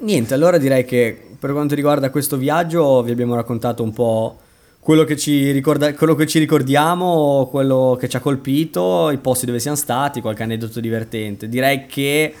Niente, 0.00 0.34
allora 0.34 0.58
direi 0.58 0.84
che 0.84 1.18
per 1.38 1.52
quanto 1.52 1.74
riguarda 1.74 2.10
questo 2.10 2.36
viaggio 2.36 3.02
vi 3.02 3.12
abbiamo 3.12 3.34
raccontato 3.34 3.82
un 3.82 3.92
po' 3.92 4.38
quello 4.78 5.04
che 5.04 5.16
ci, 5.16 5.50
ricorda- 5.50 5.94
quello 5.94 6.14
che 6.14 6.26
ci 6.26 6.38
ricordiamo, 6.38 7.48
quello 7.50 7.96
che 7.98 8.08
ci 8.10 8.16
ha 8.16 8.20
colpito, 8.20 9.10
i 9.10 9.18
posti 9.18 9.46
dove 9.46 9.58
siamo 9.58 9.76
stati, 9.76 10.20
qualche 10.20 10.42
aneddoto 10.42 10.80
divertente. 10.80 11.48
Direi 11.48 11.86
che 11.86 12.34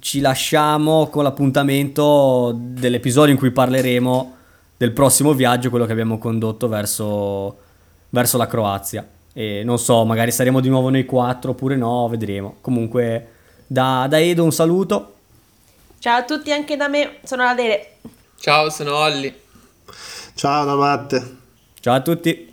ci 0.00 0.20
lasciamo 0.20 1.08
con 1.08 1.22
l'appuntamento 1.22 2.52
dell'episodio 2.56 3.32
in 3.32 3.38
cui 3.38 3.50
parleremo 3.50 4.36
del 4.76 4.92
prossimo 4.92 5.34
viaggio, 5.34 5.70
quello 5.70 5.86
che 5.86 5.92
abbiamo 5.92 6.18
condotto 6.18 6.68
verso, 6.68 7.58
verso 8.10 8.36
la 8.36 8.46
Croazia. 8.46 9.06
E 9.32 9.62
non 9.64 9.78
so, 9.78 10.04
magari 10.04 10.32
saremo 10.32 10.60
di 10.60 10.68
nuovo 10.68 10.90
noi 10.90 11.04
quattro 11.04 11.50
oppure 11.50 11.76
no, 11.76 12.08
vedremo. 12.08 12.56
Comunque 12.60 13.28
da, 13.66 14.06
da 14.08 14.18
Edo 14.18 14.42
un 14.42 14.52
saluto. 14.52 15.14
Ciao 15.98 16.18
a 16.18 16.24
tutti 16.24 16.50
anche 16.50 16.76
da 16.76 16.88
me, 16.88 17.18
sono 17.24 17.44
la 17.44 17.54
Dele. 17.54 17.96
Ciao, 18.38 18.70
sono 18.70 18.96
Olli. 18.96 19.32
Ciao 20.34 20.64
da 20.64 20.74
Matte. 20.74 21.36
Ciao 21.80 21.94
a 21.94 22.00
tutti. 22.00 22.49